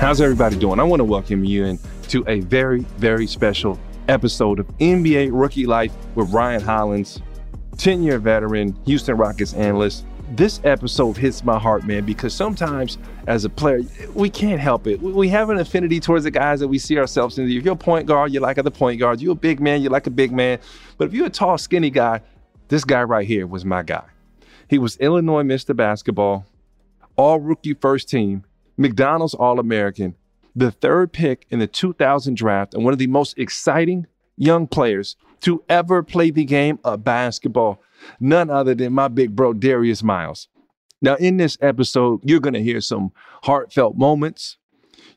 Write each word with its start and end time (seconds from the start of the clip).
How's 0.00 0.22
everybody 0.22 0.56
doing? 0.56 0.80
I 0.80 0.82
want 0.82 1.00
to 1.00 1.04
welcome 1.04 1.44
you 1.44 1.66
in 1.66 1.78
to 2.08 2.24
a 2.26 2.40
very, 2.40 2.80
very 2.96 3.26
special 3.26 3.78
episode 4.08 4.58
of 4.58 4.66
NBA 4.78 5.28
Rookie 5.30 5.66
Life 5.66 5.92
with 6.14 6.32
Ryan 6.32 6.62
Hollins, 6.62 7.20
10 7.76 8.02
year 8.02 8.18
veteran, 8.18 8.74
Houston 8.86 9.18
Rockets 9.18 9.52
analyst. 9.52 10.06
This 10.30 10.58
episode 10.64 11.18
hits 11.18 11.44
my 11.44 11.58
heart, 11.58 11.84
man, 11.84 12.06
because 12.06 12.32
sometimes 12.32 12.96
as 13.26 13.44
a 13.44 13.50
player, 13.50 13.82
we 14.14 14.30
can't 14.30 14.58
help 14.58 14.86
it. 14.86 15.02
We 15.02 15.28
have 15.28 15.50
an 15.50 15.58
affinity 15.58 16.00
towards 16.00 16.24
the 16.24 16.30
guys 16.30 16.60
that 16.60 16.68
we 16.68 16.78
see 16.78 16.96
ourselves 16.96 17.38
in. 17.38 17.44
If 17.50 17.62
you're 17.62 17.74
a 17.74 17.76
point 17.76 18.06
guard, 18.06 18.32
you 18.32 18.40
like 18.40 18.56
other 18.56 18.70
point 18.70 18.98
guards. 18.98 19.22
You're 19.22 19.32
a 19.32 19.34
big 19.34 19.60
man, 19.60 19.82
you 19.82 19.90
like 19.90 20.06
a 20.06 20.10
big 20.10 20.32
man. 20.32 20.60
But 20.96 21.08
if 21.08 21.12
you're 21.12 21.26
a 21.26 21.30
tall, 21.30 21.58
skinny 21.58 21.90
guy, 21.90 22.22
this 22.68 22.84
guy 22.84 23.02
right 23.02 23.26
here 23.26 23.46
was 23.46 23.66
my 23.66 23.82
guy. 23.82 24.04
He 24.66 24.78
was 24.78 24.96
Illinois 24.96 25.42
Mr. 25.42 25.76
Basketball, 25.76 26.46
all 27.16 27.38
rookie 27.38 27.74
first 27.74 28.08
team, 28.08 28.44
McDonald's 28.80 29.34
All 29.34 29.60
American, 29.60 30.14
the 30.56 30.70
third 30.70 31.12
pick 31.12 31.46
in 31.50 31.58
the 31.58 31.66
2000 31.66 32.34
draft, 32.34 32.72
and 32.72 32.82
one 32.82 32.94
of 32.94 32.98
the 32.98 33.06
most 33.08 33.38
exciting 33.38 34.06
young 34.38 34.66
players 34.66 35.16
to 35.40 35.62
ever 35.68 36.02
play 36.02 36.30
the 36.30 36.46
game 36.46 36.78
of 36.82 37.04
basketball. 37.04 37.82
None 38.20 38.48
other 38.48 38.74
than 38.74 38.94
my 38.94 39.08
big 39.08 39.36
bro, 39.36 39.52
Darius 39.52 40.02
Miles. 40.02 40.48
Now, 41.02 41.16
in 41.16 41.36
this 41.36 41.58
episode, 41.60 42.20
you're 42.24 42.40
going 42.40 42.54
to 42.54 42.62
hear 42.62 42.80
some 42.80 43.12
heartfelt 43.42 43.98
moments. 43.98 44.56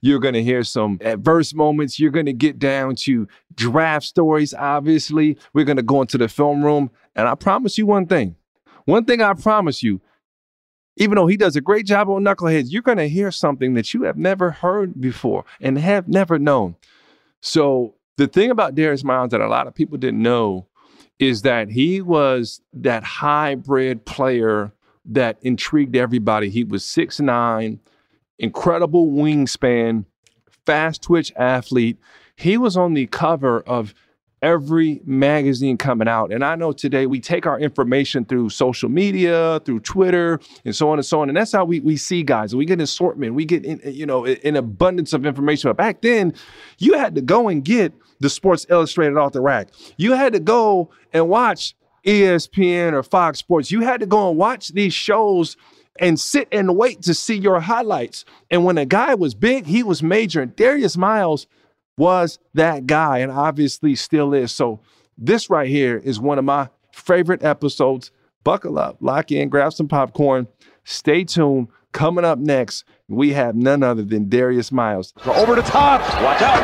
You're 0.02 0.20
going 0.20 0.34
to 0.34 0.44
hear 0.44 0.66
some 0.66 1.00
adverse 1.00 1.54
moments. 1.54 2.02
You're 2.02 2.12
going 2.12 2.26
to 2.26 2.34
get 2.34 2.60
down 2.60 2.96
to 2.98 3.30
draft 3.56 4.06
stories, 4.06 4.54
obviously. 4.54 5.38
We're 5.54 5.64
going 5.64 5.78
to 5.78 5.84
go 5.84 6.02
into 6.02 6.18
the 6.18 6.28
film 6.28 6.66
room. 6.66 6.92
And 7.16 7.30
I 7.30 7.36
promise 7.36 7.78
you 7.78 7.86
one 7.86 8.08
thing. 8.08 8.36
One 8.84 9.06
thing 9.06 9.22
I 9.22 9.34
promise 9.34 9.82
you 9.82 10.02
even 10.96 11.16
though 11.16 11.28
he 11.28 11.38
does 11.38 11.56
a 11.56 11.62
great 11.62 11.86
job 11.86 12.10
on 12.10 12.24
Knuckleheads, 12.24 12.68
you're 12.70 12.82
going 12.82 12.98
to 12.98 13.10
hear 13.10 13.32
something 13.32 13.74
that 13.74 13.94
you 13.94 14.04
have 14.04 14.18
never 14.18 14.52
heard 14.52 15.00
before 15.00 15.46
and 15.60 15.78
have 15.78 16.08
never 16.08 16.38
known. 16.38 16.76
So, 17.42 17.96
the 18.18 18.28
thing 18.28 18.52
about 18.52 18.76
Darius 18.76 19.04
Miles 19.04 19.32
that 19.32 19.42
a 19.42 19.48
lot 19.48 19.66
of 19.66 19.74
people 19.74 19.98
didn't 19.98 20.22
know 20.22 20.68
is 21.18 21.42
that 21.42 21.70
he 21.70 22.00
was 22.00 22.62
that 22.74 23.04
hybrid 23.04 24.06
player 24.06 24.72
that 25.06 25.38
intrigued 25.42 25.96
everybody. 25.96 26.50
He 26.50 26.64
was 26.64 26.86
six 26.86 27.20
nine, 27.20 27.80
incredible 28.38 29.08
wingspan, 29.08 30.06
fast 30.66 31.02
twitch 31.02 31.34
athlete. 31.36 31.98
He 32.36 32.58
was 32.58 32.78
on 32.78 32.94
the 32.94 33.08
cover 33.08 33.62
of 33.62 33.94
every 34.44 35.02
magazine 35.06 35.78
coming 35.78 36.08
out. 36.08 36.32
And 36.32 36.44
I 36.44 36.56
know 36.56 36.74
today 36.74 37.08
we 37.08 37.20
take 37.20 37.48
our 37.48 37.58
information 37.58 38.26
through 38.26 38.50
social 38.50 38.90
media, 38.90 39.62
through 39.66 39.80
Twitter, 39.80 40.40
and 40.66 40.76
so 40.76 40.90
on 40.90 41.00
and 41.00 41.06
so 41.06 41.22
on. 41.22 41.30
And 41.30 41.38
that's 41.38 41.54
how 41.54 41.64
we, 41.64 41.80
we 41.80 41.96
see 41.96 42.22
guys. 42.22 42.54
We 42.56 42.66
get 42.66 42.76
an 42.76 42.82
assortment. 42.82 43.34
We 43.34 43.46
get 43.46 43.64
in, 43.64 43.82
you 43.86 44.06
know 44.06 44.26
an 44.26 44.56
abundance 44.58 45.14
of 45.14 45.26
information. 45.26 45.70
But 45.70 45.78
back 45.78 46.02
then, 46.02 46.34
you 46.78 46.94
had 46.94 47.16
to 47.16 47.22
go 47.22 47.48
and 47.48 47.64
get 47.64 47.94
the 48.20 48.30
Sports 48.30 48.66
Illustrated 48.70 49.18
off 49.18 49.32
the 49.32 49.42
rack. 49.42 49.70
You 49.98 50.14
had 50.14 50.34
to 50.34 50.40
go 50.40 50.92
and 51.14 51.30
watch 51.30 51.76
ESPN 52.06 52.92
or 52.92 53.02
Fox 53.02 53.40
Sports. 53.40 53.72
You 53.72 53.82
had 53.82 54.02
to 54.02 54.06
go 54.06 54.30
and 54.30 54.38
watch 54.38 54.70
these 54.70 54.94
shows 54.94 55.56
and 56.00 56.20
sit 56.20 56.48
and 56.52 56.76
wait 56.76 57.02
to 57.04 57.14
see 57.14 57.36
your 57.36 57.62
highlights. 57.62 58.26
And 58.52 58.66
when 58.66 58.78
a 58.78 58.86
guy 58.86 59.16
was 59.16 59.36
big, 59.36 59.68
he 59.68 59.84
was 59.84 60.04
major. 60.04 60.42
And 60.42 60.56
Darius 60.56 60.98
Miles 60.98 61.48
was 61.98 62.40
that 62.54 62.88
guy 62.88 63.20
and 63.20 63.32
obviously 63.32 63.96
still 63.96 64.34
is. 64.34 64.52
So, 64.52 64.80
this 65.18 65.50
right 65.50 65.70
here 65.70 65.98
is 65.98 66.20
one 66.20 66.40
of 66.40 66.46
my 66.46 66.70
favorite 66.92 67.44
episodes. 67.44 68.12
Buckle 68.44 68.80
up, 68.80 68.98
lock 69.00 69.32
in, 69.32 69.50
grab 69.50 69.74
some 69.74 69.88
popcorn. 69.88 70.48
Stay 70.84 71.24
tuned. 71.24 71.68
Coming 71.92 72.26
up 72.26 72.40
next, 72.40 72.86
we 73.08 73.34
have 73.34 73.56
none 73.56 73.84
other 73.84 74.02
than 74.02 74.28
Darius 74.28 74.72
Miles. 74.72 75.14
Over 75.26 75.56
the 75.56 75.62
top. 75.62 76.02
Watch 76.24 76.42
out. 76.42 76.64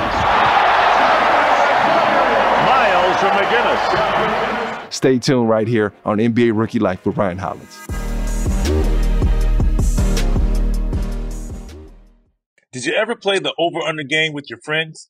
Miles 2.65 3.17
from 3.19 3.29
McGinnis. 3.37 4.91
Stay 4.91 5.19
tuned 5.19 5.47
right 5.47 5.67
here 5.67 5.93
on 6.03 6.17
NBA 6.17 6.57
Rookie 6.57 6.79
Life 6.79 7.05
with 7.05 7.15
Ryan 7.15 7.37
Hollins. 7.37 7.77
Did 12.71 12.85
you 12.85 12.93
ever 12.93 13.15
play 13.15 13.39
the 13.39 13.53
over 13.59 13.79
under 13.79 14.03
game 14.03 14.33
with 14.33 14.49
your 14.49 14.59
friends? 14.63 15.09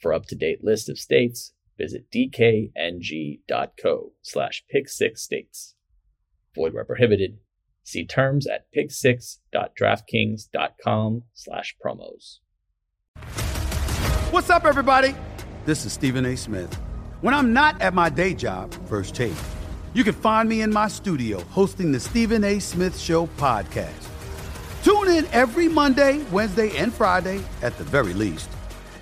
For 0.00 0.12
up-to-date 0.12 0.62
list 0.62 0.88
of 0.88 0.98
states, 0.98 1.52
visit 1.78 2.10
dkng.co 2.10 4.12
slash 4.22 4.64
pick6states. 4.74 5.74
Void 6.54 6.74
where 6.74 6.84
prohibited. 6.84 7.38
See 7.82 8.06
terms 8.06 8.46
at 8.46 8.66
pick6.draftkings.com 8.76 11.22
slash 11.34 11.76
promos. 11.84 12.38
What's 14.30 14.50
up, 14.50 14.64
everybody? 14.64 15.14
This 15.64 15.84
is 15.84 15.92
Stephen 15.92 16.26
A. 16.26 16.36
Smith. 16.36 16.72
When 17.20 17.34
I'm 17.34 17.52
not 17.52 17.80
at 17.80 17.94
my 17.94 18.08
day 18.08 18.34
job, 18.34 18.72
First 18.86 19.14
Take, 19.14 19.32
you 19.94 20.04
can 20.04 20.14
find 20.14 20.48
me 20.48 20.62
in 20.62 20.72
my 20.72 20.88
studio 20.88 21.40
hosting 21.44 21.92
the 21.92 22.00
Stephen 22.00 22.42
A. 22.44 22.58
Smith 22.58 22.98
Show 22.98 23.26
podcast. 23.38 24.08
Tune 24.82 25.08
in 25.08 25.26
every 25.26 25.68
Monday, 25.68 26.22
Wednesday, 26.30 26.76
and 26.76 26.92
Friday, 26.92 27.40
at 27.62 27.78
the 27.78 27.84
very 27.84 28.12
least, 28.12 28.50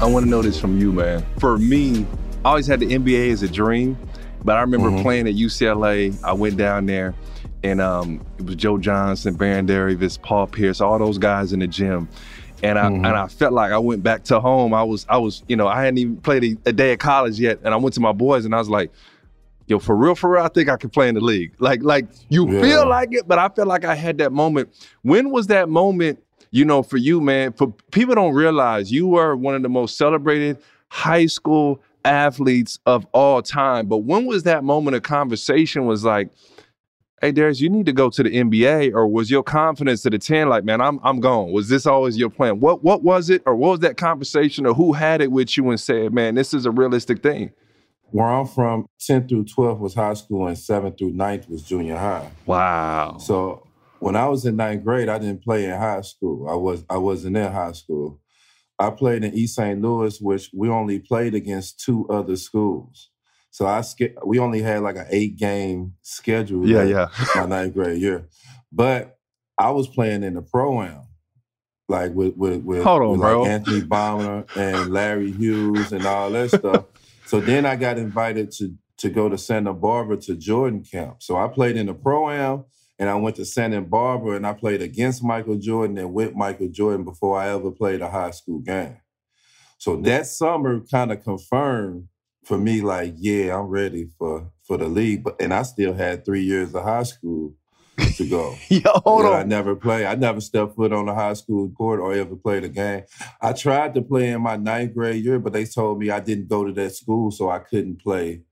I 0.00 0.06
want 0.06 0.24
to 0.24 0.30
know 0.30 0.42
this 0.42 0.60
from 0.60 0.78
you, 0.78 0.92
man. 0.92 1.24
For 1.38 1.58
me, 1.58 2.06
I 2.44 2.50
always 2.50 2.66
had 2.66 2.80
the 2.80 2.86
NBA 2.86 3.32
as 3.32 3.42
a 3.42 3.48
dream, 3.48 3.98
but 4.44 4.56
I 4.56 4.60
remember 4.60 4.90
Mm-hmm. 4.90 5.02
playing 5.02 5.28
at 5.28 5.34
UCLA. 5.34 6.16
I 6.22 6.32
went 6.34 6.56
down 6.56 6.86
there, 6.86 7.14
and 7.64 7.80
um, 7.80 8.24
it 8.38 8.44
was 8.46 8.54
Joe 8.56 8.78
Johnson, 8.78 9.34
Baron 9.34 9.66
Davis, 9.66 10.16
Paul 10.16 10.46
Pierce, 10.46 10.80
all 10.80 10.98
those 10.98 11.18
guys 11.18 11.52
in 11.52 11.58
the 11.60 11.66
gym. 11.66 12.08
And 12.62 12.78
I 12.78 12.86
Mm-hmm. 12.86 13.04
and 13.04 13.06
I 13.06 13.26
felt 13.28 13.52
like 13.52 13.72
I 13.72 13.78
went 13.78 14.02
back 14.02 14.24
to 14.24 14.40
home. 14.40 14.72
I 14.72 14.82
was 14.84 15.04
I 15.08 15.18
was 15.18 15.42
you 15.48 15.56
know 15.56 15.66
I 15.68 15.82
hadn't 15.84 15.98
even 15.98 16.16
played 16.18 16.44
a, 16.44 16.56
a 16.70 16.72
day 16.72 16.92
of 16.92 16.98
college 17.00 17.38
yet, 17.40 17.58
and 17.64 17.74
I 17.74 17.76
went 17.76 17.94
to 17.94 18.00
my 18.00 18.12
boys 18.12 18.44
and 18.44 18.54
I 18.54 18.58
was 18.58 18.68
like, 18.68 18.92
yo, 19.66 19.78
for 19.80 19.94
real, 19.96 20.14
for 20.14 20.30
real, 20.30 20.42
I 20.42 20.48
think 20.48 20.68
I 20.68 20.76
could 20.76 20.92
play 20.92 21.08
in 21.08 21.14
the 21.16 21.20
league. 21.20 21.54
Like, 21.60 21.82
like 21.82 22.06
you 22.28 22.52
Yeah. 22.52 22.60
feel 22.60 22.88
like 22.88 23.08
it, 23.12 23.26
but 23.28 23.38
I 23.38 23.48
felt 23.48 23.68
like 23.68 23.84
I 23.84 23.94
had 23.94 24.18
that 24.18 24.32
moment. 24.32 24.70
When 25.02 25.30
was 25.30 25.48
that 25.48 25.68
moment, 25.68 26.20
you 26.50 26.64
know, 26.64 26.82
for 26.82 26.96
you, 26.96 27.20
man? 27.20 27.52
For 27.52 27.72
people 27.90 28.14
don't 28.14 28.34
realize 28.34 28.90
you 28.90 29.06
were 29.06 29.36
one 29.36 29.54
of 29.54 29.62
the 29.62 29.68
most 29.68 29.96
celebrated 29.96 30.58
high 30.88 31.26
school 31.26 31.80
athletes 32.04 32.78
of 32.86 33.06
all 33.12 33.42
time. 33.42 33.86
But 33.86 33.98
when 33.98 34.26
was 34.26 34.44
that 34.44 34.64
moment 34.64 34.96
of 34.96 35.02
conversation 35.02 35.86
was 35.86 36.04
like, 36.04 36.30
hey 37.20 37.32
Darius, 37.32 37.60
you 37.60 37.68
need 37.68 37.86
to 37.86 37.92
go 37.92 38.10
to 38.10 38.22
the 38.22 38.30
NBA, 38.30 38.94
or 38.94 39.06
was 39.06 39.30
your 39.30 39.42
confidence 39.42 40.02
to 40.02 40.10
the 40.10 40.18
10 40.18 40.48
like, 40.48 40.64
man, 40.64 40.80
I'm 40.80 41.00
I'm 41.02 41.20
gone? 41.20 41.52
Was 41.52 41.68
this 41.68 41.86
always 41.86 42.16
your 42.16 42.30
plan? 42.30 42.60
What 42.60 42.82
what 42.82 43.02
was 43.02 43.30
it, 43.30 43.42
or 43.46 43.54
what 43.56 43.70
was 43.70 43.80
that 43.80 43.96
conversation, 43.96 44.66
or 44.66 44.74
who 44.74 44.92
had 44.92 45.20
it 45.20 45.30
with 45.30 45.56
you 45.56 45.68
and 45.70 45.80
said, 45.80 46.12
man, 46.12 46.34
this 46.34 46.54
is 46.54 46.66
a 46.66 46.70
realistic 46.70 47.22
thing? 47.22 47.50
Where 48.10 48.26
I'm 48.26 48.46
from, 48.46 48.86
10th 49.00 49.28
through 49.28 49.44
12th 49.44 49.80
was 49.80 49.94
high 49.94 50.14
school, 50.14 50.46
and 50.46 50.56
7th 50.56 50.96
through 50.96 51.12
9th 51.12 51.50
was 51.50 51.62
junior 51.62 51.96
high. 51.96 52.30
Wow. 52.46 53.18
So 53.18 53.66
when 54.00 54.16
I 54.16 54.28
was 54.28 54.44
in 54.44 54.56
ninth 54.56 54.84
grade, 54.84 55.08
I 55.08 55.18
didn't 55.18 55.42
play 55.42 55.64
in 55.64 55.78
high 55.78 56.02
school. 56.02 56.48
I 56.48 56.54
was 56.54 56.84
I 56.88 56.98
wasn't 56.98 57.36
in 57.36 57.52
high 57.52 57.72
school. 57.72 58.20
I 58.78 58.90
played 58.90 59.24
in 59.24 59.34
East 59.34 59.56
St. 59.56 59.80
Louis, 59.80 60.20
which 60.20 60.50
we 60.54 60.68
only 60.68 61.00
played 61.00 61.34
against 61.34 61.80
two 61.80 62.08
other 62.08 62.36
schools. 62.36 63.10
So 63.50 63.66
I 63.66 63.80
sk- 63.80 64.14
we 64.24 64.38
only 64.38 64.62
had 64.62 64.82
like 64.82 64.96
an 64.96 65.06
eight 65.10 65.36
game 65.36 65.94
schedule. 66.02 66.66
Yeah, 66.66 66.84
yeah. 66.84 67.08
my 67.34 67.46
ninth 67.46 67.74
grade 67.74 68.00
year. 68.00 68.28
But 68.70 69.18
I 69.58 69.70
was 69.70 69.88
playing 69.88 70.22
in 70.22 70.34
the 70.34 70.42
pro 70.42 70.82
am, 70.82 71.02
like 71.88 72.12
with 72.12 72.36
with, 72.36 72.62
with, 72.62 72.84
Hold 72.84 73.02
on, 73.02 73.10
with 73.10 73.20
bro. 73.20 73.42
like 73.42 73.50
Anthony 73.50 73.80
Baumer 73.80 74.44
and 74.54 74.92
Larry 74.92 75.32
Hughes 75.32 75.92
and 75.92 76.06
all 76.06 76.30
that 76.30 76.50
stuff. 76.50 76.84
So 77.26 77.40
then 77.40 77.66
I 77.66 77.76
got 77.76 77.98
invited 77.98 78.52
to 78.52 78.74
to 78.98 79.10
go 79.10 79.28
to 79.28 79.38
Santa 79.38 79.72
Barbara 79.72 80.18
to 80.18 80.36
Jordan 80.36 80.84
camp. 80.84 81.22
So 81.22 81.36
I 81.36 81.48
played 81.48 81.76
in 81.76 81.86
the 81.86 81.94
pro 81.94 82.30
am 82.30 82.64
and 82.98 83.08
I 83.08 83.14
went 83.14 83.36
to 83.36 83.44
Santa 83.44 83.80
Barbara 83.80 84.36
and 84.36 84.46
I 84.46 84.52
played 84.52 84.82
against 84.82 85.22
Michael 85.22 85.56
Jordan 85.56 85.98
and 85.98 86.12
with 86.12 86.34
Michael 86.34 86.68
Jordan 86.68 87.04
before 87.04 87.38
I 87.38 87.50
ever 87.50 87.70
played 87.70 88.00
a 88.00 88.10
high 88.10 88.32
school 88.32 88.58
game. 88.58 88.96
So 89.78 89.96
that 89.96 90.26
summer 90.26 90.80
kind 90.80 91.12
of 91.12 91.22
confirmed 91.22 92.08
for 92.44 92.58
me, 92.58 92.80
like, 92.80 93.14
yeah, 93.16 93.56
I'm 93.56 93.66
ready 93.66 94.08
for 94.18 94.50
for 94.64 94.76
the 94.76 94.88
league. 94.88 95.22
But 95.22 95.40
and 95.40 95.54
I 95.54 95.62
still 95.62 95.94
had 95.94 96.24
three 96.24 96.42
years 96.42 96.74
of 96.74 96.82
high 96.82 97.04
school 97.04 97.54
to 98.16 98.28
go. 98.28 98.56
Yo, 98.68 98.90
hold 99.04 99.24
Yeah, 99.24 99.30
I 99.30 99.42
never 99.44 99.76
played. 99.76 100.06
I 100.06 100.14
never 100.14 100.40
stepped 100.40 100.74
foot 100.74 100.92
on 100.92 101.08
a 101.08 101.14
high 101.14 101.34
school 101.34 101.70
court 101.70 102.00
or 102.00 102.12
ever 102.12 102.34
played 102.34 102.64
a 102.64 102.68
game. 102.68 103.04
I 103.40 103.52
tried 103.52 103.94
to 103.94 104.02
play 104.02 104.30
in 104.30 104.42
my 104.42 104.56
ninth 104.56 104.94
grade 104.94 105.24
year, 105.24 105.38
but 105.38 105.52
they 105.52 105.64
told 105.64 106.00
me 106.00 106.10
I 106.10 106.20
didn't 106.20 106.48
go 106.48 106.64
to 106.64 106.72
that 106.72 106.94
school, 106.94 107.30
so 107.30 107.50
I 107.50 107.60
couldn't 107.60 108.02
play 108.02 108.42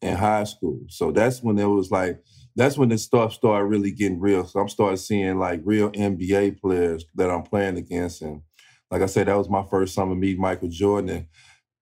in 0.00 0.16
high 0.16 0.44
school. 0.44 0.80
So 0.88 1.10
that's 1.10 1.42
when 1.42 1.58
it 1.58 1.66
was 1.66 1.90
like, 1.90 2.22
that's 2.56 2.78
when 2.78 2.88
the 2.88 2.98
stuff 2.98 3.32
started 3.32 3.66
really 3.66 3.90
getting 3.90 4.20
real. 4.20 4.46
So 4.46 4.60
I'm 4.60 4.68
starting 4.68 4.96
seeing 4.96 5.38
like 5.38 5.60
real 5.64 5.90
NBA 5.90 6.60
players 6.60 7.04
that 7.16 7.30
I'm 7.30 7.42
playing 7.42 7.76
against. 7.76 8.22
And 8.22 8.42
like 8.90 9.02
I 9.02 9.06
said, 9.06 9.26
that 9.26 9.36
was 9.36 9.48
my 9.48 9.64
first 9.70 9.94
summer 9.94 10.14
meeting 10.14 10.40
Michael 10.40 10.68
Jordan. 10.68 11.10
And 11.10 11.26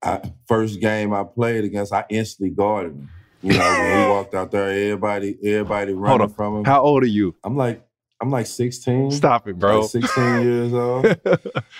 I, 0.02 0.32
first 0.48 0.80
game 0.80 1.12
I 1.12 1.24
played 1.24 1.64
against, 1.64 1.92
I 1.92 2.04
instantly 2.08 2.54
guarded 2.54 2.92
him. 2.92 3.10
You 3.42 3.54
know, 3.54 3.58
when 3.58 4.02
we 4.02 4.08
walked 4.10 4.34
out 4.34 4.50
there, 4.50 4.68
everybody, 4.68 5.36
everybody 5.42 5.92
running 5.92 6.28
from 6.28 6.58
him. 6.58 6.64
How 6.64 6.80
old 6.82 7.02
are 7.02 7.06
you? 7.06 7.34
I'm 7.44 7.56
like, 7.56 7.84
I'm 8.20 8.30
like 8.30 8.46
16. 8.46 9.10
Stop 9.10 9.48
it, 9.48 9.58
bro. 9.58 9.80
Like 9.80 9.90
16 9.90 10.42
years 10.42 10.72
old. 10.72 11.04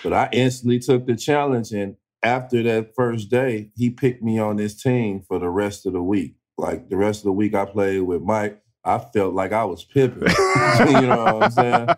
But 0.03 0.13
I 0.13 0.29
instantly 0.33 0.81
took 0.81 1.07
the 1.07 1.15
challenge. 1.15 1.71
And 1.71 1.97
after 2.23 2.63
that 2.65 2.95
first 2.97 3.31
day, 3.31 3.71
he 3.77 3.91
picked 3.91 4.23
me 4.23 4.39
on 4.39 4.59
his 4.59 4.81
team 4.83 5.23
for 5.27 5.39
the 5.39 5.49
rest 5.49 5.87
of 5.87 5.93
the 5.93 6.03
week. 6.03 6.35
Like 6.59 6.89
the 6.89 6.97
rest 6.97 7.21
of 7.21 7.25
the 7.25 7.33
week 7.33 7.55
I 7.55 7.65
played 7.65 8.01
with 8.03 8.23
Mike, 8.23 8.61
I 8.85 8.99
felt 8.99 9.35
like 9.35 9.53
I 9.53 9.65
was 9.65 9.85
Pippen. 9.85 10.23
you 10.89 11.07
know 11.07 11.25
what 11.25 11.43
I'm 11.45 11.51
saying? 11.51 11.89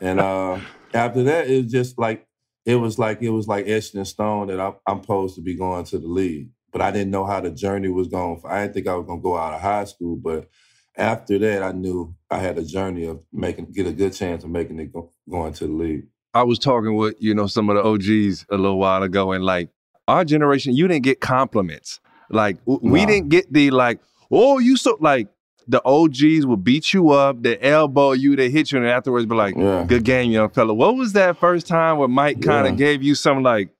And 0.00 0.20
uh, 0.20 0.60
after 0.94 1.22
that, 1.24 1.48
it 1.48 1.64
was 1.64 1.72
just 1.72 1.98
like, 1.98 2.26
it 2.64 2.76
was 2.76 2.98
like 2.98 3.22
it 3.22 3.30
was 3.30 3.48
like 3.48 3.66
etched 3.66 3.94
in 3.94 4.04
stone 4.04 4.48
that 4.48 4.60
I, 4.60 4.72
I'm 4.86 5.02
supposed 5.02 5.34
to 5.36 5.40
be 5.40 5.54
going 5.54 5.84
to 5.86 5.98
the 5.98 6.06
league. 6.06 6.50
But 6.72 6.82
I 6.82 6.90
didn't 6.92 7.10
know 7.10 7.24
how 7.24 7.40
the 7.40 7.50
journey 7.50 7.88
was 7.88 8.08
going. 8.08 8.40
I 8.46 8.62
didn't 8.62 8.74
think 8.74 8.86
I 8.86 8.94
was 8.94 9.06
going 9.06 9.18
to 9.18 9.22
go 9.22 9.36
out 9.36 9.54
of 9.54 9.60
high 9.60 9.84
school. 9.84 10.16
But 10.16 10.48
after 10.96 11.38
that, 11.38 11.62
I 11.62 11.72
knew 11.72 12.14
I 12.30 12.38
had 12.38 12.58
a 12.58 12.64
journey 12.64 13.06
of 13.06 13.24
making 13.32 13.72
get 13.72 13.86
a 13.86 13.92
good 13.92 14.12
chance 14.12 14.44
of 14.44 14.50
making 14.50 14.78
it 14.78 14.92
go, 14.92 15.10
going 15.28 15.52
to 15.54 15.66
the 15.66 15.72
league. 15.72 16.06
I 16.32 16.44
was 16.44 16.60
talking 16.60 16.94
with, 16.94 17.16
you 17.18 17.34
know, 17.34 17.48
some 17.48 17.70
of 17.70 17.76
the 17.76 17.82
OGs 17.82 18.46
a 18.50 18.56
little 18.56 18.78
while 18.78 19.02
ago, 19.02 19.32
and 19.32 19.42
like 19.42 19.70
our 20.06 20.24
generation, 20.24 20.76
you 20.76 20.86
didn't 20.86 21.02
get 21.02 21.20
compliments. 21.20 21.98
Like 22.28 22.64
w- 22.66 22.80
we 22.82 23.04
didn't 23.04 23.30
get 23.30 23.52
the 23.52 23.70
like, 23.72 23.98
oh, 24.30 24.58
you 24.58 24.76
so 24.76 24.96
like 25.00 25.28
the 25.70 25.80
OGs 25.84 26.44
will 26.46 26.56
beat 26.56 26.92
you 26.92 27.10
up, 27.10 27.42
they 27.42 27.58
elbow 27.60 28.12
you, 28.12 28.36
they 28.36 28.50
hit 28.50 28.72
you, 28.72 28.78
and 28.78 28.86
afterwards 28.86 29.26
be 29.26 29.34
like, 29.34 29.54
Yeah. 29.56 29.84
"Good 29.86 30.04
game, 30.04 30.30
young 30.30 30.50
fella." 30.50 30.74
What 30.74 30.96
was 30.96 31.12
that 31.14 31.38
first 31.38 31.66
time 31.66 31.98
where 31.98 32.08
Mike 32.08 32.42
kind 32.42 32.66
of 32.66 32.72
Yeah. 32.72 32.78
gave 32.86 33.02
you 33.02 33.14
some 33.14 33.42
like? 33.42 33.70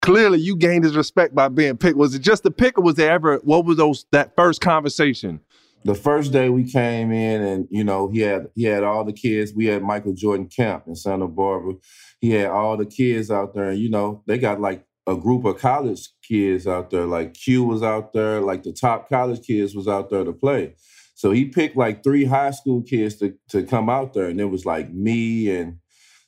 Clearly, 0.00 0.38
you 0.38 0.54
gained 0.54 0.84
his 0.84 0.96
respect 0.96 1.34
by 1.34 1.48
being 1.48 1.78
picked. 1.78 1.96
Was 1.96 2.14
it 2.14 2.20
just 2.20 2.44
a 2.44 2.50
pick, 2.50 2.76
or 2.78 2.82
was 2.82 2.96
there 2.96 3.10
ever? 3.10 3.38
What 3.42 3.64
was 3.64 3.78
those 3.78 4.04
that 4.12 4.36
first 4.36 4.60
conversation? 4.60 5.40
the 5.86 5.94
first 5.94 6.32
day 6.32 6.48
we 6.48 6.64
came 6.64 7.12
in 7.12 7.42
and 7.42 7.68
you 7.70 7.84
know 7.84 8.08
he 8.08 8.20
had 8.20 8.48
he 8.54 8.62
had 8.64 8.82
all 8.82 9.04
the 9.04 9.12
kids 9.12 9.52
we 9.54 9.66
had 9.66 9.82
michael 9.82 10.14
jordan 10.14 10.46
camp 10.46 10.84
in 10.86 10.94
santa 10.96 11.28
barbara 11.28 11.74
he 12.22 12.30
had 12.30 12.46
all 12.48 12.74
the 12.78 12.86
kids 12.86 13.30
out 13.30 13.52
there 13.52 13.68
and 13.68 13.78
you 13.78 13.90
know 13.90 14.22
they 14.26 14.38
got 14.38 14.58
like 14.58 14.82
a 15.06 15.14
group 15.14 15.44
of 15.44 15.58
college 15.58 16.08
kids 16.26 16.66
out 16.66 16.88
there 16.88 17.04
like 17.04 17.34
q 17.34 17.62
was 17.64 17.82
out 17.82 18.14
there 18.14 18.40
like 18.40 18.62
the 18.62 18.72
top 18.72 19.10
college 19.10 19.46
kids 19.46 19.74
was 19.76 19.86
out 19.86 20.08
there 20.08 20.24
to 20.24 20.32
play 20.32 20.74
so 21.14 21.30
he 21.30 21.46
picked 21.46 21.76
like 21.76 22.02
three 22.02 22.24
high 22.24 22.50
school 22.50 22.82
kids 22.82 23.16
to, 23.16 23.34
to 23.48 23.62
come 23.64 23.88
out 23.88 24.12
there 24.12 24.26
and 24.26 24.40
it 24.40 24.46
was 24.46 24.66
like 24.66 24.92
me 24.92 25.50
and 25.50 25.78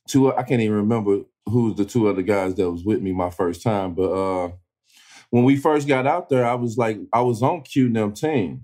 two 0.09 0.35
i 0.35 0.43
can't 0.43 0.61
even 0.61 0.77
remember 0.77 1.21
who's 1.47 1.77
the 1.77 1.85
two 1.85 2.09
other 2.09 2.23
guys 2.23 2.55
that 2.55 2.71
was 2.71 2.85
with 2.85 3.03
me 3.03 3.13
my 3.13 3.31
first 3.31 3.63
time 3.63 3.95
but 3.95 4.11
uh 4.11 4.51
when 5.31 5.45
we 5.45 5.57
first 5.57 5.89
got 5.89 6.07
out 6.07 6.29
there 6.29 6.47
i 6.47 6.55
was 6.55 6.77
like 6.77 6.99
i 7.13 7.21
was 7.21 7.43
on 7.43 7.63
q 7.63 7.87
and 7.87 7.97
them 7.97 8.13
team 8.13 8.63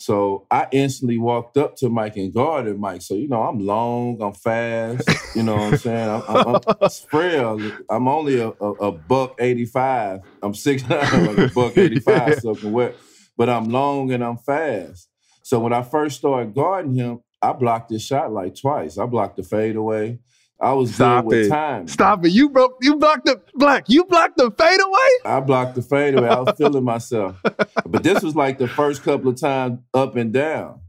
so 0.00 0.46
I 0.50 0.66
instantly 0.72 1.18
walked 1.18 1.58
up 1.58 1.76
to 1.76 1.90
Mike 1.90 2.16
and 2.16 2.32
guarded 2.32 2.80
Mike. 2.80 3.02
So, 3.02 3.12
you 3.12 3.28
know, 3.28 3.42
I'm 3.42 3.58
long, 3.58 4.22
I'm 4.22 4.32
fast, 4.32 5.36
you 5.36 5.42
know 5.42 5.56
what 5.56 5.74
I'm 5.74 5.76
saying? 5.76 6.08
I'm, 6.08 6.22
I'm, 6.26 6.60
I'm 6.80 6.90
frail. 7.10 7.72
I'm 7.90 8.08
only 8.08 8.40
a, 8.40 8.48
a, 8.48 8.70
a 8.70 8.92
buck 8.92 9.34
85. 9.38 10.20
I'm 10.42 10.54
6'9", 10.54 11.26
like 11.26 11.50
a 11.50 11.54
buck 11.54 11.76
85 11.76 12.34
soaking 12.40 12.72
wet. 12.72 12.96
But 13.36 13.50
I'm 13.50 13.68
long 13.68 14.10
and 14.10 14.24
I'm 14.24 14.38
fast. 14.38 15.09
So 15.50 15.58
when 15.58 15.72
I 15.72 15.82
first 15.82 16.18
started 16.18 16.54
guarding 16.54 16.94
him, 16.94 17.22
I 17.42 17.50
blocked 17.50 17.90
his 17.90 18.04
shot 18.04 18.32
like 18.32 18.54
twice. 18.54 18.98
I 18.98 19.06
blocked 19.06 19.36
the 19.36 19.42
fadeaway. 19.42 20.20
I 20.60 20.74
was 20.74 20.94
Stop 20.94 21.24
good 21.24 21.26
with 21.38 21.46
it. 21.46 21.48
time. 21.48 21.88
Stop 21.88 22.24
it! 22.24 22.30
You 22.30 22.50
broke. 22.50 22.76
You 22.82 22.94
blocked 22.94 23.24
the 23.26 23.42
black. 23.54 23.86
You 23.88 24.04
blocked 24.04 24.36
the 24.36 24.52
fadeaway. 24.52 25.08
I 25.24 25.40
blocked 25.40 25.74
the 25.74 25.82
fadeaway. 25.82 26.28
I 26.28 26.38
was 26.38 26.54
feeling 26.56 26.84
myself. 26.84 27.34
But 27.84 28.04
this 28.04 28.22
was 28.22 28.36
like 28.36 28.58
the 28.58 28.68
first 28.68 29.02
couple 29.02 29.28
of 29.28 29.40
times 29.40 29.80
up 29.92 30.14
and 30.14 30.32
down. 30.32 30.82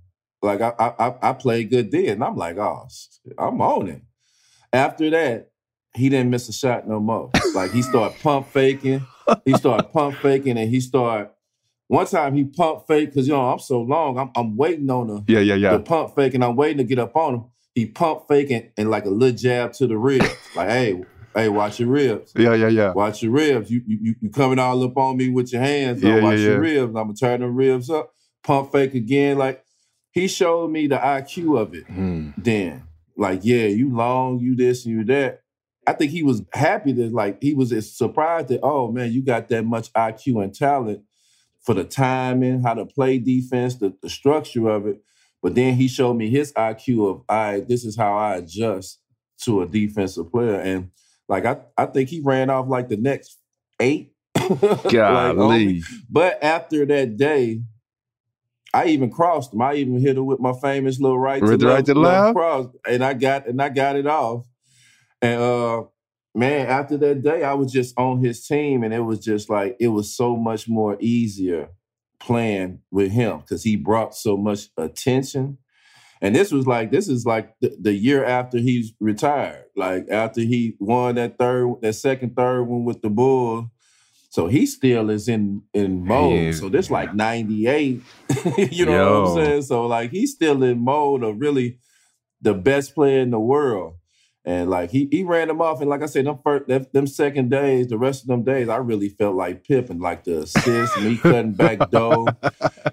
Like 0.43 0.61
I 0.61 0.73
I, 0.77 1.15
I- 1.29 1.33
played 1.33 1.71
good 1.71 1.89
then. 1.89 2.09
And 2.09 2.23
I'm 2.23 2.35
like, 2.35 2.59
oh, 2.59 2.87
I'm 3.39 3.59
on 3.61 3.87
it. 3.87 4.03
After 4.71 5.09
that, 5.09 5.49
he 5.95 6.07
didn't 6.09 6.29
miss 6.29 6.47
a 6.49 6.53
shot 6.53 6.87
no 6.87 6.99
more. 6.99 7.31
Like 7.55 7.71
he 7.71 7.81
started 7.81 8.19
pump 8.21 8.45
faking. 8.49 9.07
He 9.43 9.53
started 9.53 9.85
pump 9.91 10.17
faking 10.17 10.59
and 10.59 10.69
he 10.69 10.81
started 10.81 11.31
one 11.91 12.05
time 12.05 12.35
he 12.35 12.45
pump 12.45 12.87
fake 12.87 13.09
because 13.09 13.27
you 13.27 13.33
know 13.33 13.51
I'm 13.51 13.59
so 13.59 13.81
long. 13.81 14.17
I'm 14.17 14.31
I'm 14.33 14.55
waiting 14.55 14.89
on 14.89 15.07
the, 15.07 15.23
Yeah, 15.27 15.39
yeah, 15.39 15.55
yeah. 15.55 15.71
the 15.73 15.79
pump 15.83 16.15
fake 16.15 16.33
and 16.33 16.43
I'm 16.43 16.55
waiting 16.55 16.77
to 16.77 16.85
get 16.85 16.99
up 16.99 17.17
on 17.17 17.35
him. 17.35 17.45
He 17.75 17.85
pump 17.85 18.29
faking 18.29 18.71
and 18.77 18.89
like 18.89 19.05
a 19.05 19.09
little 19.09 19.37
jab 19.37 19.73
to 19.73 19.87
the 19.87 19.97
ribs. 19.97 20.25
Like, 20.55 20.69
hey, 20.69 21.03
hey, 21.35 21.49
watch 21.49 21.81
your 21.81 21.89
ribs. 21.89 22.31
Yeah, 22.33 22.53
yeah, 22.53 22.69
yeah. 22.69 22.93
Watch 22.93 23.21
your 23.21 23.33
ribs. 23.33 23.69
You 23.69 23.81
you 23.85 24.15
you 24.21 24.29
coming 24.29 24.57
all 24.57 24.81
up 24.83 24.95
on 24.95 25.17
me 25.17 25.27
with 25.29 25.51
your 25.51 25.61
hands. 25.61 26.01
Yeah. 26.01 26.21
Watch 26.21 26.37
yeah, 26.37 26.45
your 26.45 26.63
yeah. 26.63 26.79
ribs. 26.79 26.87
I'm 26.87 26.93
gonna 26.93 27.13
turn 27.13 27.41
the 27.41 27.49
ribs 27.49 27.89
up. 27.89 28.13
Pump 28.43 28.71
fake 28.71 28.93
again. 28.93 29.37
Like 29.37 29.65
he 30.11 30.29
showed 30.29 30.71
me 30.71 30.87
the 30.87 30.97
IQ 30.97 31.59
of 31.59 31.73
it. 31.75 31.85
Hmm. 31.87 32.29
Then, 32.37 32.83
like, 33.17 33.41
yeah, 33.43 33.65
you 33.65 33.93
long, 33.93 34.39
you 34.39 34.55
this, 34.55 34.85
and 34.85 34.95
you 34.95 35.03
that. 35.05 35.41
I 35.85 35.93
think 35.93 36.11
he 36.11 36.23
was 36.23 36.41
happy 36.53 36.93
that 36.93 37.11
like 37.11 37.41
he 37.41 37.53
was 37.53 37.73
surprised 37.93 38.47
that 38.47 38.61
oh 38.63 38.93
man, 38.93 39.11
you 39.11 39.21
got 39.21 39.49
that 39.49 39.65
much 39.65 39.91
IQ 39.91 40.41
and 40.41 40.55
talent 40.55 41.01
for 41.63 41.73
the 41.75 41.83
timing, 41.83 42.63
how 42.63 42.73
to 42.73 42.85
play 42.85 43.17
defense, 43.19 43.75
the, 43.75 43.93
the 44.01 44.09
structure 44.09 44.67
of 44.69 44.87
it. 44.87 45.01
But 45.41 45.55
then 45.55 45.75
he 45.75 45.87
showed 45.87 46.15
me 46.15 46.29
his 46.29 46.53
IQ 46.53 47.09
of 47.09 47.21
I 47.29 47.61
this 47.61 47.83
is 47.85 47.97
how 47.97 48.15
I 48.17 48.35
adjust 48.35 48.99
to 49.43 49.61
a 49.61 49.67
defensive 49.67 50.31
player. 50.31 50.59
And 50.59 50.91
like 51.27 51.45
I, 51.45 51.57
I 51.77 51.85
think 51.87 52.09
he 52.09 52.19
ran 52.21 52.49
off 52.49 52.67
like 52.67 52.89
the 52.89 52.97
next 52.97 53.37
eight. 53.79 54.13
Like. 55.13 55.37
Golly. 55.37 55.81
but 56.09 56.43
after 56.43 56.85
that 56.85 57.17
day, 57.17 57.61
I 58.73 58.85
even 58.87 59.11
crossed 59.11 59.53
him. 59.53 59.61
I 59.61 59.75
even 59.75 59.99
hit 59.99 60.17
him 60.17 60.25
with 60.25 60.39
my 60.39 60.53
famous 60.61 60.99
little 60.99 61.19
right 61.19 61.41
Right 61.41 61.51
to 61.51 61.57
to 61.57 61.65
right 61.65 61.73
left, 61.75 61.85
to 61.87 61.93
left? 61.95 62.35
cross, 62.35 62.67
and 62.87 63.03
I 63.03 63.13
got 63.13 63.47
and 63.47 63.61
I 63.61 63.69
got 63.69 63.95
it 63.95 64.07
off. 64.07 64.45
And 65.21 65.41
uh, 65.41 65.83
man, 66.33 66.67
after 66.67 66.97
that 66.97 67.21
day, 67.21 67.43
I 67.43 67.53
was 67.53 67.71
just 67.71 67.97
on 67.97 68.23
his 68.23 68.45
team, 68.45 68.83
and 68.83 68.93
it 68.93 69.01
was 69.01 69.19
just 69.19 69.49
like 69.49 69.77
it 69.79 69.89
was 69.89 70.15
so 70.15 70.35
much 70.35 70.67
more 70.67 70.97
easier 70.99 71.69
playing 72.19 72.79
with 72.91 73.11
him 73.11 73.39
because 73.39 73.63
he 73.63 73.75
brought 73.75 74.15
so 74.15 74.37
much 74.37 74.69
attention. 74.77 75.57
And 76.21 76.35
this 76.35 76.51
was 76.51 76.67
like 76.67 76.91
this 76.91 77.09
is 77.09 77.25
like 77.25 77.55
the, 77.61 77.75
the 77.79 77.93
year 77.93 78.23
after 78.23 78.59
he's 78.59 78.93
retired, 78.99 79.65
like 79.75 80.07
after 80.09 80.41
he 80.41 80.75
won 80.79 81.15
that 81.15 81.37
third, 81.39 81.81
that 81.81 81.93
second, 81.93 82.35
third 82.35 82.63
one 82.63 82.85
with 82.85 83.01
the 83.01 83.09
Bulls. 83.09 83.65
So 84.29 84.47
he 84.47 84.65
still 84.65 85.09
is 85.09 85.27
in 85.27 85.63
in 85.73 86.05
mode. 86.05 86.55
So 86.55 86.69
this 86.69 86.89
like 86.91 87.13
ninety 87.15 87.67
eight, 87.67 88.01
you 88.57 88.85
know 88.85 89.21
what 89.21 89.29
I'm 89.31 89.45
saying? 89.45 89.61
So 89.63 89.87
like 89.87 90.11
he's 90.11 90.31
still 90.31 90.61
in 90.63 90.79
mode 90.79 91.23
of 91.23 91.41
really 91.41 91.79
the 92.39 92.53
best 92.53 92.95
player 92.95 93.19
in 93.19 93.31
the 93.31 93.39
world. 93.39 93.95
And 94.43 94.71
like 94.71 94.89
he 94.89 95.07
he 95.11 95.23
ran 95.23 95.49
them 95.49 95.61
off, 95.61 95.81
and 95.81 95.89
like 95.89 96.01
I 96.01 96.07
said, 96.07 96.25
them 96.25 96.39
first 96.43 96.67
them, 96.67 96.87
them 96.93 97.05
second 97.05 97.51
days, 97.51 97.87
the 97.87 97.97
rest 97.97 98.23
of 98.23 98.27
them 98.27 98.43
days, 98.43 98.69
I 98.69 98.77
really 98.77 99.09
felt 99.09 99.35
like 99.35 99.63
Pippen, 99.63 99.99
like 99.99 100.23
the 100.23 100.39
assist, 100.39 100.99
me 100.99 101.17
cutting 101.17 101.53
back 101.53 101.89
dough. 101.91 102.27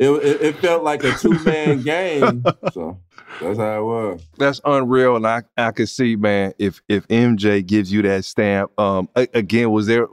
It, 0.00 0.08
it, 0.10 0.42
it 0.42 0.56
felt 0.58 0.84
like 0.84 1.02
a 1.02 1.12
two 1.14 1.42
man 1.42 1.82
game. 1.82 2.44
So 2.72 3.00
that's 3.40 3.58
how 3.58 3.80
it 3.80 3.84
was. 3.84 4.22
That's 4.36 4.60
unreal, 4.64 5.16
and 5.16 5.26
I 5.26 5.42
I 5.56 5.72
could 5.72 5.88
see, 5.88 6.14
man, 6.14 6.52
if 6.58 6.80
if 6.88 7.08
MJ 7.08 7.66
gives 7.66 7.90
you 7.90 8.02
that 8.02 8.24
stamp, 8.24 8.70
um, 8.78 9.08
again, 9.16 9.72
was 9.72 9.86
there? 9.88 10.06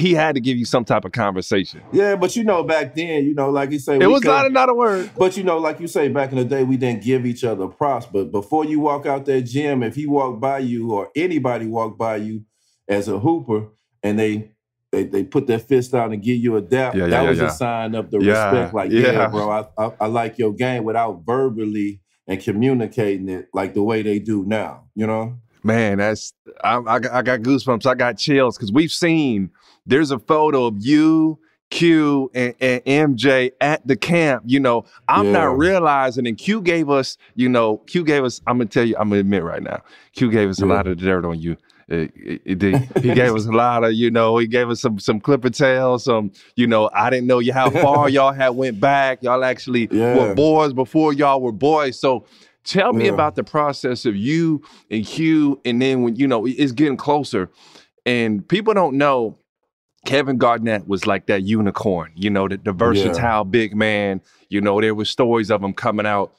He 0.00 0.14
had 0.14 0.34
to 0.34 0.40
give 0.40 0.56
you 0.56 0.64
some 0.64 0.84
type 0.84 1.04
of 1.04 1.12
conversation. 1.12 1.82
Yeah, 1.92 2.16
but 2.16 2.34
you 2.36 2.44
know, 2.44 2.62
back 2.64 2.94
then, 2.94 3.24
you 3.24 3.34
know, 3.34 3.50
like 3.50 3.70
you 3.70 3.78
say, 3.78 3.98
It 3.98 4.06
was 4.06 4.24
not 4.24 4.46
another 4.46 4.74
word. 4.74 5.10
But 5.16 5.36
you 5.36 5.44
know, 5.44 5.58
like 5.58 5.80
you 5.80 5.86
say, 5.86 6.08
back 6.08 6.32
in 6.32 6.38
the 6.38 6.44
day, 6.44 6.64
we 6.64 6.76
didn't 6.76 7.02
give 7.02 7.26
each 7.26 7.44
other 7.44 7.66
props. 7.66 8.06
But 8.06 8.32
before 8.32 8.64
you 8.64 8.80
walk 8.80 9.06
out 9.06 9.26
that 9.26 9.42
gym, 9.42 9.82
if 9.82 9.94
he 9.94 10.06
walked 10.06 10.40
by 10.40 10.60
you 10.60 10.92
or 10.92 11.10
anybody 11.14 11.66
walked 11.66 11.98
by 11.98 12.16
you 12.16 12.44
as 12.88 13.08
a 13.08 13.18
hooper 13.18 13.68
and 14.02 14.18
they 14.18 14.52
they, 14.92 15.04
they 15.04 15.22
put 15.22 15.46
their 15.46 15.60
fist 15.60 15.94
out 15.94 16.12
and 16.12 16.20
give 16.22 16.38
you 16.38 16.56
a 16.56 16.60
dap, 16.60 16.94
Yeah, 16.94 17.04
yeah, 17.04 17.10
that 17.10 17.22
yeah, 17.22 17.30
was 17.30 17.40
a 17.40 17.50
sign 17.50 17.94
of 17.94 18.10
the 18.10 18.18
respect. 18.18 18.74
Like, 18.74 18.90
yeah. 18.90 19.28
bro, 19.28 19.48
I, 19.50 19.66
I 19.78 19.92
I 20.00 20.06
like 20.06 20.38
your 20.38 20.52
game 20.52 20.82
without 20.84 21.22
verbally 21.24 22.00
and 22.26 22.40
communicating 22.40 23.28
it 23.28 23.48
like 23.52 23.74
the 23.74 23.82
way 23.82 24.02
they 24.02 24.18
do 24.18 24.44
now. 24.46 24.86
You 24.94 25.06
know? 25.06 25.38
Man, 25.62 25.98
that's 25.98 26.32
I, 26.64 26.76
I, 26.76 26.94
I 26.94 27.22
got 27.22 27.40
goosebumps. 27.40 27.86
I 27.86 27.94
got 27.94 28.16
chills 28.16 28.56
because 28.56 28.72
we've 28.72 28.90
seen 28.90 29.50
there's 29.86 30.10
a 30.10 30.18
photo 30.18 30.66
of 30.66 30.74
you, 30.78 31.38
Q, 31.70 32.30
and, 32.34 32.54
and 32.60 32.84
MJ 32.84 33.52
at 33.60 33.86
the 33.86 33.96
camp. 33.96 34.42
You 34.46 34.60
know, 34.60 34.84
I'm 35.08 35.26
Yeah. 35.26 35.32
not 35.32 35.58
realizing, 35.58 36.26
and 36.26 36.36
Q 36.36 36.60
gave 36.62 36.90
us, 36.90 37.16
you 37.36 37.48
know, 37.48 37.78
Q 37.86 38.04
gave 38.04 38.24
us. 38.24 38.40
I'm 38.46 38.58
gonna 38.58 38.68
tell 38.68 38.84
you, 38.84 38.96
I'm 38.98 39.08
gonna 39.10 39.20
admit 39.20 39.42
right 39.44 39.62
now, 39.62 39.80
Q 40.14 40.30
gave 40.30 40.48
us 40.48 40.60
a 40.60 40.66
lot 40.66 40.86
of 40.86 40.98
dirt 40.98 41.24
on 41.24 41.38
you. 41.40 41.56
Uh, 41.92 42.06
it- 42.14 42.42
it 42.62 42.62
he 43.02 43.14
gave 43.14 43.34
us 43.34 43.46
a 43.46 43.52
lot 43.52 43.82
of, 43.82 43.92
you 43.92 44.10
know, 44.12 44.38
he 44.38 44.46
gave 44.46 44.68
us 44.70 44.80
some 44.80 44.98
some 44.98 45.20
clipper 45.20 45.50
tails, 45.50 46.04
some, 46.04 46.30
you 46.56 46.66
know, 46.66 46.88
I 46.94 47.10
didn't 47.10 47.26
know 47.26 47.38
you 47.40 47.52
how 47.52 47.70
far 47.84 48.08
y'all 48.08 48.32
had 48.32 48.50
went 48.50 48.78
back. 48.80 49.22
Y'all 49.22 49.42
actually 49.44 49.88
Yeah. 49.90 50.16
were 50.16 50.34
boys 50.34 50.72
before 50.72 51.12
y'all 51.12 51.40
were 51.40 51.50
boys. 51.52 51.98
So 51.98 52.26
tell 52.64 52.92
me 52.92 53.06
Yeah. 53.06 53.12
about 53.12 53.34
the 53.36 53.42
process 53.44 54.06
of 54.06 54.14
you 54.16 54.62
and 54.90 55.04
Q, 55.04 55.60
and 55.64 55.80
then 55.82 56.02
when 56.02 56.14
you 56.16 56.26
know 56.28 56.46
it's 56.46 56.72
getting 56.72 56.96
closer, 56.96 57.48
and 58.06 58.46
people 58.48 58.74
don't 58.74 58.96
know. 58.96 59.36
Kevin 60.06 60.38
Garnett 60.38 60.88
was 60.88 61.06
like 61.06 61.26
that 61.26 61.42
unicorn, 61.42 62.12
you 62.14 62.30
know, 62.30 62.48
the, 62.48 62.56
the 62.56 62.72
versatile 62.72 63.44
big 63.44 63.76
man. 63.76 64.20
You 64.48 64.60
know, 64.60 64.80
there 64.80 64.94
were 64.94 65.04
stories 65.04 65.50
of 65.50 65.62
him 65.62 65.72
coming 65.72 66.06
out, 66.06 66.34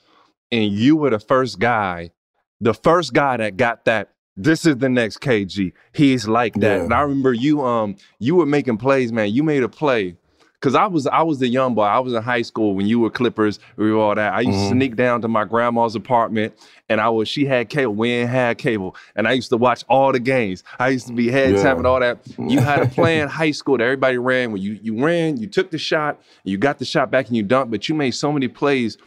and 0.52 0.72
you 0.72 0.96
were 0.96 1.12
the 1.12 1.20
first 1.20 1.60
guy, 1.60 2.12
the 2.60 2.74
first 2.74 3.14
guy 3.14 3.38
that 3.38 3.58
got 3.58 3.86
that. 3.86 4.10
This 4.38 4.66
is 4.66 4.78
the 4.78 4.90
next 4.90 5.20
KG. 5.20 5.74
He's 5.92 6.28
like 6.28 6.54
that. 6.56 6.78
Yeah. 6.78 6.84
And 6.84 6.94
I 6.94 7.02
remember 7.02 7.34
you, 7.34 7.64
um, 7.64 7.98
you 8.18 8.36
were 8.36 8.46
making 8.46 8.78
plays, 8.78 9.12
man. 9.12 9.30
You 9.32 9.44
made 9.44 9.62
a 9.62 9.70
play. 9.70 10.16
Cause 10.62 10.76
I 10.76 10.86
was 10.86 11.08
I 11.08 11.24
was 11.24 11.40
the 11.40 11.48
young 11.48 11.74
boy. 11.74 11.82
I 11.84 11.98
was 12.00 12.14
in 12.14 12.22
high 12.22 12.44
school 12.44 12.76
when 12.76 12.86
you 12.86 13.00
were 13.00 13.10
Clippers, 13.10 13.60
we 13.78 13.92
were 13.92 13.98
all 14.00 14.14
that. 14.14 14.32
I 14.34 14.42
used 14.42 14.60
to 14.60 14.66
Mhm. 14.66 14.78
sneak 14.78 14.96
down 14.96 15.22
to 15.24 15.28
my 15.28 15.44
grandma's 15.44 15.96
apartment 15.96 16.54
and 16.88 17.02
I 17.02 17.10
was 17.10 17.28
she 17.28 17.46
had 17.46 17.68
cable, 17.70 17.96
we 17.96 18.12
ain't 18.12 18.30
had 18.30 18.60
cable. 18.60 18.96
And 19.16 19.28
I 19.28 19.32
used 19.32 19.50
to 19.50 19.58
watch 19.58 19.84
all 19.90 20.12
the 20.12 20.20
games. 20.20 20.64
I 20.80 20.90
used 20.90 21.08
to 21.08 21.14
be 21.14 21.32
head 21.32 21.56
Yeah. 21.56 21.64
tapping 21.64 21.88
all 21.88 22.00
that. 22.00 22.20
You 22.38 22.60
had 22.60 22.84
a 22.84 22.86
play 22.86 23.20
in 23.22 23.28
high 23.42 23.52
school 23.52 23.78
that 23.80 23.84
everybody 23.84 24.20
ran 24.20 24.52
when 24.52 24.62
you 24.62 24.78
you 24.84 25.04
ran, 25.04 25.38
you 25.38 25.48
took 25.48 25.72
the 25.72 25.80
shot, 25.80 26.22
you 26.44 26.58
got 26.60 26.78
the 26.78 26.86
shot 26.86 27.10
back 27.10 27.28
and 27.28 27.36
you 27.36 27.44
dunked, 27.44 27.72
but 27.72 27.90
you 27.90 27.96
made 27.96 28.12
so 28.12 28.32
many 28.32 28.48
plays. 28.48 29.00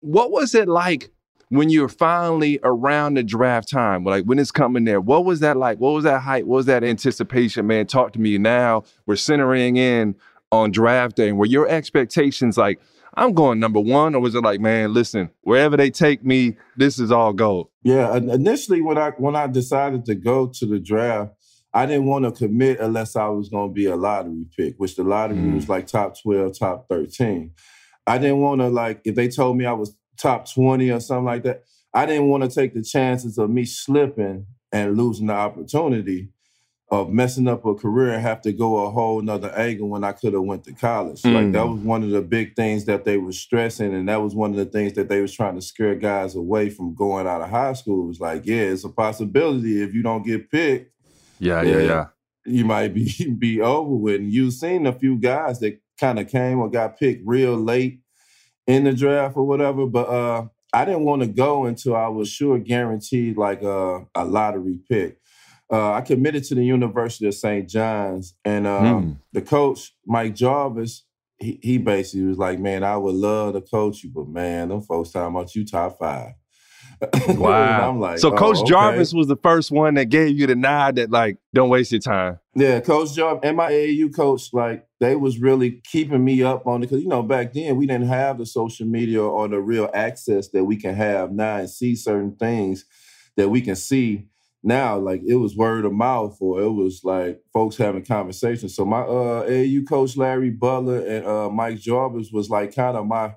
What 0.00 0.30
was 0.30 0.54
it 0.54 0.66
like 0.66 1.10
when 1.50 1.68
you 1.68 1.82
were 1.82 1.88
finally 1.90 2.58
around 2.62 3.14
the 3.18 3.22
draft 3.22 3.68
time? 3.70 4.02
Like 4.04 4.24
when 4.24 4.38
it's 4.38 4.50
coming 4.50 4.84
there, 4.84 5.00
what 5.00 5.26
was 5.26 5.40
that 5.40 5.58
like? 5.58 5.78
What 5.78 5.90
was 5.90 6.04
that 6.04 6.22
hype? 6.22 6.46
What 6.46 6.56
was 6.56 6.66
that 6.66 6.82
anticipation, 6.84 7.66
man? 7.66 7.86
Talk 7.86 8.12
to 8.14 8.20
me 8.20 8.38
now. 8.38 8.84
We're 9.04 9.16
centering 9.16 9.76
in 9.76 10.14
on 10.56 10.70
draft 10.70 11.16
day. 11.16 11.28
And 11.28 11.38
were 11.38 11.46
your 11.46 11.68
expectations 11.68 12.56
like, 12.56 12.80
I'm 13.14 13.32
going 13.32 13.58
number 13.58 13.80
one, 13.80 14.14
or 14.14 14.20
was 14.20 14.34
it 14.34 14.42
like, 14.42 14.60
man, 14.60 14.92
listen, 14.92 15.30
wherever 15.42 15.76
they 15.76 15.90
take 15.90 16.24
me, 16.24 16.56
this 16.76 16.98
is 16.98 17.10
all 17.10 17.32
gold? 17.32 17.68
Yeah, 17.82 18.14
initially 18.16 18.82
when 18.82 18.98
I 18.98 19.10
when 19.10 19.36
I 19.36 19.46
decided 19.46 20.04
to 20.06 20.14
go 20.14 20.48
to 20.48 20.66
the 20.66 20.78
draft, 20.78 21.32
I 21.72 21.86
didn't 21.86 22.06
want 22.06 22.24
to 22.24 22.32
commit 22.32 22.80
unless 22.80 23.16
I 23.16 23.28
was 23.28 23.48
going 23.48 23.70
to 23.70 23.74
be 23.74 23.86
a 23.86 23.96
lottery 23.96 24.46
pick, 24.56 24.74
which 24.76 24.96
the 24.96 25.04
lottery 25.04 25.38
mm. 25.38 25.54
was 25.54 25.68
like 25.68 25.86
top 25.86 26.20
12, 26.20 26.58
top 26.58 26.88
13. 26.88 27.52
I 28.06 28.18
didn't 28.18 28.40
want 28.40 28.60
to 28.60 28.68
like 28.68 29.00
if 29.04 29.14
they 29.14 29.28
told 29.28 29.56
me 29.56 29.64
I 29.64 29.72
was 29.72 29.96
top 30.18 30.50
20 30.52 30.90
or 30.90 31.00
something 31.00 31.24
like 31.24 31.42
that. 31.44 31.64
I 31.94 32.04
didn't 32.04 32.28
want 32.28 32.42
to 32.42 32.50
take 32.50 32.74
the 32.74 32.82
chances 32.82 33.38
of 33.38 33.48
me 33.48 33.64
slipping 33.64 34.46
and 34.72 34.96
losing 34.96 35.28
the 35.28 35.32
opportunity 35.32 36.28
of 36.88 37.10
messing 37.10 37.48
up 37.48 37.64
a 37.64 37.74
career 37.74 38.12
and 38.12 38.22
have 38.22 38.40
to 38.40 38.52
go 38.52 38.86
a 38.86 38.90
whole 38.90 39.20
nother 39.20 39.50
angle 39.50 39.88
when 39.88 40.04
I 40.04 40.12
could 40.12 40.34
have 40.34 40.42
went 40.42 40.64
to 40.64 40.72
college. 40.72 41.22
Mm. 41.22 41.34
Like 41.34 41.52
that 41.52 41.64
mm. 41.64 41.74
was 41.74 41.80
one 41.80 42.04
of 42.04 42.10
the 42.10 42.22
big 42.22 42.54
things 42.54 42.84
that 42.84 43.04
they 43.04 43.16
were 43.16 43.32
stressing, 43.32 43.92
and 43.92 44.08
that 44.08 44.22
was 44.22 44.34
one 44.34 44.50
of 44.50 44.56
the 44.56 44.66
things 44.66 44.92
that 44.92 45.08
they 45.08 45.20
was 45.20 45.34
trying 45.34 45.56
to 45.56 45.62
scare 45.62 45.96
guys 45.96 46.36
away 46.36 46.70
from 46.70 46.94
going 46.94 47.26
out 47.26 47.42
of 47.42 47.50
high 47.50 47.72
school. 47.72 48.04
It 48.04 48.08
was 48.08 48.20
like, 48.20 48.46
yeah, 48.46 48.62
it's 48.62 48.84
a 48.84 48.88
possibility 48.88 49.82
if 49.82 49.94
you 49.94 50.02
don't 50.02 50.24
get 50.24 50.50
picked. 50.50 50.92
Yeah, 51.40 51.62
yeah, 51.62 51.78
yeah. 51.80 52.06
You 52.44 52.64
might 52.64 52.94
be 52.94 53.34
be 53.38 53.60
over 53.60 53.94
with. 53.94 54.20
And 54.20 54.32
you've 54.32 54.54
seen 54.54 54.86
a 54.86 54.92
few 54.92 55.16
guys 55.18 55.58
that 55.60 55.80
kind 55.98 56.20
of 56.20 56.28
came 56.28 56.60
or 56.60 56.70
got 56.70 56.98
picked 56.98 57.26
real 57.26 57.56
late 57.56 58.00
in 58.68 58.84
the 58.84 58.92
draft 58.92 59.36
or 59.36 59.44
whatever, 59.44 59.86
but 59.86 60.08
uh 60.08 60.46
I 60.72 60.84
didn't 60.84 61.04
want 61.04 61.22
to 61.22 61.28
go 61.28 61.64
until 61.64 61.96
I 61.96 62.08
was 62.08 62.28
sure 62.28 62.58
guaranteed 62.58 63.38
like 63.38 63.62
a, 63.62 64.04
a 64.14 64.26
lottery 64.26 64.78
pick 64.90 65.18
uh, 65.70 65.92
I 65.92 66.00
committed 66.00 66.44
to 66.44 66.54
the 66.54 66.64
University 66.64 67.26
of 67.26 67.34
St. 67.34 67.68
John's, 67.68 68.34
and 68.44 68.66
um, 68.66 68.84
mm. 68.84 69.16
the 69.32 69.42
coach 69.42 69.94
Mike 70.06 70.34
Jarvis, 70.34 71.04
he, 71.38 71.58
he 71.62 71.78
basically 71.78 72.26
was 72.26 72.38
like, 72.38 72.58
"Man, 72.58 72.84
I 72.84 72.96
would 72.96 73.14
love 73.14 73.54
to 73.54 73.60
coach 73.60 74.02
you, 74.04 74.10
but 74.14 74.28
man, 74.28 74.68
them 74.68 74.82
folks 74.82 75.10
talking 75.10 75.34
about 75.34 75.54
you 75.54 75.64
top 75.64 75.98
five. 75.98 76.32
Wow. 77.28 77.90
I'm 77.90 78.00
like, 78.00 78.18
so 78.18 78.32
oh, 78.32 78.36
Coach 78.36 78.58
okay. 78.58 78.70
Jarvis 78.70 79.12
was 79.12 79.26
the 79.26 79.36
first 79.36 79.70
one 79.70 79.94
that 79.94 80.06
gave 80.06 80.38
you 80.38 80.46
the 80.46 80.54
nod 80.54 80.96
that 80.96 81.10
like, 81.10 81.36
don't 81.52 81.68
waste 81.68 81.92
your 81.92 82.00
time. 82.00 82.38
Yeah, 82.54 82.80
Coach 82.80 83.14
Jarvis 83.14 83.40
and 83.42 83.56
my 83.56 83.70
AAU 83.70 84.14
coach, 84.14 84.48
like, 84.52 84.86
they 84.98 85.14
was 85.14 85.38
really 85.38 85.82
keeping 85.84 86.24
me 86.24 86.42
up 86.42 86.66
on 86.66 86.82
it 86.82 86.86
because 86.86 87.02
you 87.02 87.08
know 87.08 87.22
back 87.22 87.52
then 87.52 87.76
we 87.76 87.86
didn't 87.86 88.08
have 88.08 88.38
the 88.38 88.46
social 88.46 88.86
media 88.86 89.22
or 89.22 89.46
the 89.46 89.60
real 89.60 89.90
access 89.92 90.48
that 90.48 90.64
we 90.64 90.76
can 90.76 90.94
have 90.94 91.32
now 91.32 91.56
and 91.56 91.68
see 91.68 91.94
certain 91.94 92.34
things 92.36 92.86
that 93.36 93.50
we 93.50 93.60
can 93.60 93.76
see 93.76 94.26
now 94.62 94.98
like 94.98 95.22
it 95.26 95.36
was 95.36 95.56
word 95.56 95.84
of 95.84 95.92
mouth 95.92 96.36
or 96.40 96.60
it 96.60 96.70
was 96.70 97.02
like 97.04 97.40
folks 97.52 97.76
having 97.76 98.04
conversations. 98.04 98.74
So 98.74 98.84
my 98.84 99.00
uh 99.00 99.46
AAU 99.48 99.88
coach 99.88 100.16
Larry 100.16 100.50
Butler 100.50 101.06
and 101.06 101.26
uh 101.26 101.50
Mike 101.50 101.78
Jarvis 101.78 102.30
was 102.32 102.50
like 102.50 102.74
kind 102.74 102.96
of 102.96 103.06
my 103.06 103.34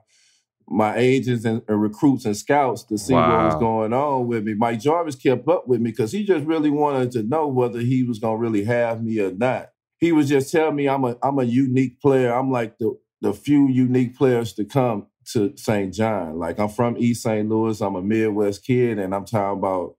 my 0.71 0.95
agents 0.97 1.45
and, 1.45 1.63
and, 1.67 1.81
recruits 1.81 2.25
and 2.25 2.37
scouts 2.37 2.83
to 2.83 2.97
see 2.97 3.13
wow. 3.13 3.37
what 3.37 3.45
was 3.45 3.59
going 3.59 3.91
on 3.91 4.27
with 4.27 4.43
me. 4.43 4.53
Mike 4.53 4.79
Jarvis 4.79 5.15
kept 5.15 5.47
up 5.47 5.67
with 5.67 5.81
me 5.81 5.89
because 5.89 6.11
he 6.11 6.23
just 6.23 6.45
really 6.45 6.69
wanted 6.69 7.11
to 7.11 7.23
know 7.23 7.47
whether 7.47 7.79
he 7.79 8.03
was 8.03 8.19
gonna 8.19 8.37
really 8.37 8.63
have 8.65 9.03
me 9.03 9.19
or 9.19 9.31
not. 9.31 9.69
He 9.97 10.11
was 10.11 10.29
just 10.29 10.51
telling 10.51 10.75
me 10.75 10.87
I'm 10.87 11.03
a 11.03 11.17
I'm 11.21 11.39
a 11.39 11.43
unique 11.43 11.99
player. 11.99 12.33
I'm 12.33 12.51
like 12.51 12.77
the 12.77 12.97
the 13.21 13.33
few 13.33 13.67
unique 13.67 14.15
players 14.15 14.53
to 14.53 14.65
come 14.65 15.07
to 15.33 15.53
St. 15.57 15.93
John. 15.93 16.39
Like 16.39 16.59
I'm 16.59 16.69
from 16.69 16.97
East 16.97 17.23
St. 17.23 17.47
Louis. 17.47 17.79
I'm 17.81 17.95
a 17.95 18.01
Midwest 18.01 18.65
kid, 18.65 18.99
and 18.99 19.13
I'm 19.13 19.25
talking 19.25 19.59
about 19.59 19.95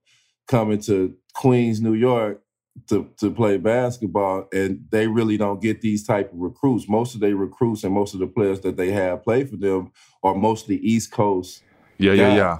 coming 0.51 0.81
to 0.81 1.15
Queens, 1.35 1.81
New 1.81 1.95
York 1.95 2.43
to, 2.89 3.09
to 3.19 3.31
play 3.31 3.57
basketball, 3.57 4.49
and 4.53 4.85
they 4.91 5.07
really 5.07 5.37
don't 5.37 5.63
get 5.63 5.81
these 5.81 6.05
type 6.05 6.33
of 6.33 6.39
recruits. 6.39 6.89
Most 6.89 7.15
of 7.15 7.21
their 7.21 7.37
recruits 7.37 7.85
and 7.85 7.95
most 7.95 8.15
of 8.15 8.21
the 8.21 8.27
players 8.27 8.61
that 8.61 8.77
they 8.77 8.91
have 8.91 9.23
play 9.23 9.45
for 9.45 9.57
them 9.57 9.93
are 10.25 10.35
mostly 10.35 10.77
East 10.79 11.13
Coast. 11.13 11.63
Yeah, 11.99 12.13
guys. 12.13 12.19
yeah, 12.19 12.37
yeah. 12.37 12.59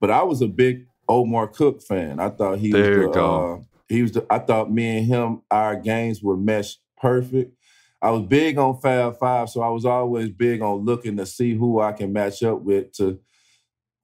But 0.00 0.10
I 0.10 0.22
was 0.22 0.42
a 0.42 0.48
big 0.48 0.86
Omar 1.08 1.48
Cook 1.48 1.82
fan. 1.82 2.20
I 2.20 2.28
thought 2.28 2.58
he 2.58 2.72
there 2.72 3.08
was 3.08 3.14
the, 3.14 3.24
uh, 3.24 3.58
he 3.88 4.02
was 4.02 4.12
the, 4.12 4.26
I 4.28 4.38
thought 4.38 4.70
me 4.70 4.98
and 4.98 5.06
him, 5.06 5.42
our 5.50 5.76
games 5.76 6.22
were 6.22 6.36
meshed 6.36 6.80
perfect. 6.98 7.56
I 8.02 8.10
was 8.10 8.22
big 8.22 8.58
on 8.58 8.80
Fab 8.80 9.18
Five, 9.18 9.48
so 9.48 9.62
I 9.62 9.68
was 9.68 9.84
always 9.84 10.30
big 10.30 10.62
on 10.62 10.84
looking 10.84 11.16
to 11.16 11.26
see 11.26 11.54
who 11.54 11.80
I 11.80 11.92
can 11.92 12.12
match 12.12 12.42
up 12.42 12.60
with 12.62 12.92
to 12.92 13.18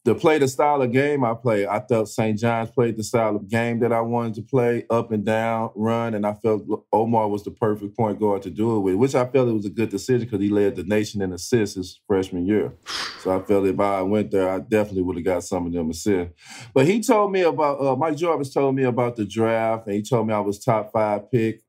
to 0.07 0.15
play 0.15 0.39
the 0.39 0.47
style 0.47 0.81
of 0.83 0.93
game 0.93 1.25
I 1.25 1.35
play. 1.35 1.67
I 1.67 1.81
felt 1.81 2.09
St. 2.09 2.39
John's 2.39 2.71
played 2.71 2.97
the 2.97 3.03
style 3.03 3.35
of 3.35 3.49
game 3.49 3.81
that 3.81 3.93
I 3.93 4.01
wanted 4.03 4.35
to 4.35 4.43
play, 4.43 4.85
up 4.89 5.11
and 5.11 5.25
down, 5.25 5.71
run, 5.75 6.15
and 6.15 6.25
I 6.25 6.35
felt 6.35 6.63
Omar 6.93 7.29
was 7.29 7.43
the 7.43 7.51
perfect 7.51 7.97
point 7.97 8.21
guard 8.21 8.43
to 8.43 8.51
do 8.51 8.77
it 8.77 8.81
with, 8.81 8.95
which 8.95 9.17
I 9.17 9.27
felt 9.27 9.49
it 9.49 9.53
was 9.53 9.67
a 9.67 9.71
good 9.71 9.89
decision 9.89 10.21
because 10.21 10.41
he 10.41 10.49
led 10.49 10.77
the 10.77 10.85
nation 10.85 11.23
in 11.23 11.33
assists 11.33 11.75
his 11.75 12.01
freshman 12.07 12.47
year. 12.47 12.73
So 13.21 13.37
I 13.37 13.43
felt 13.43 13.67
if 13.67 13.81
I 13.81 14.03
went 14.03 14.31
there, 14.31 14.49
I 14.49 14.61
definitely 14.61 15.03
would 15.03 15.17
have 15.17 15.25
got 15.25 15.43
some 15.43 15.67
of 15.67 15.73
them 15.73 15.91
assists. 15.91 16.35
But 16.73 16.87
he 16.87 17.03
told 17.03 17.33
me 17.33 17.41
about, 17.41 17.81
uh, 17.81 17.97
Mike 17.97 18.17
Jarvis 18.17 18.55
told 18.55 18.77
me 18.77 18.85
about 18.85 19.17
the 19.17 19.25
draft, 19.25 19.89
and 19.89 19.97
he 19.97 20.03
told 20.03 20.29
me 20.29 20.35
I 20.35 20.39
was 20.39 20.61
top 20.61 20.93
five 20.93 21.29
pick. 21.33 21.63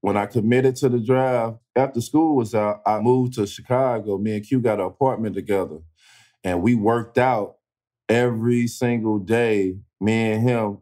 When 0.00 0.16
I 0.16 0.26
committed 0.26 0.74
to 0.76 0.88
the 0.88 0.98
draft, 0.98 1.58
after 1.76 2.00
school 2.00 2.34
was 2.34 2.52
out, 2.52 2.80
I 2.84 2.98
moved 2.98 3.34
to 3.34 3.46
Chicago. 3.46 4.18
Me 4.18 4.34
and 4.34 4.44
Q 4.44 4.58
got 4.58 4.80
an 4.80 4.86
apartment 4.86 5.36
together 5.36 5.78
and 6.44 6.62
we 6.62 6.74
worked 6.74 7.18
out 7.18 7.56
every 8.10 8.66
single 8.66 9.18
day, 9.18 9.78
me 10.00 10.32
and 10.32 10.42
him 10.42 10.78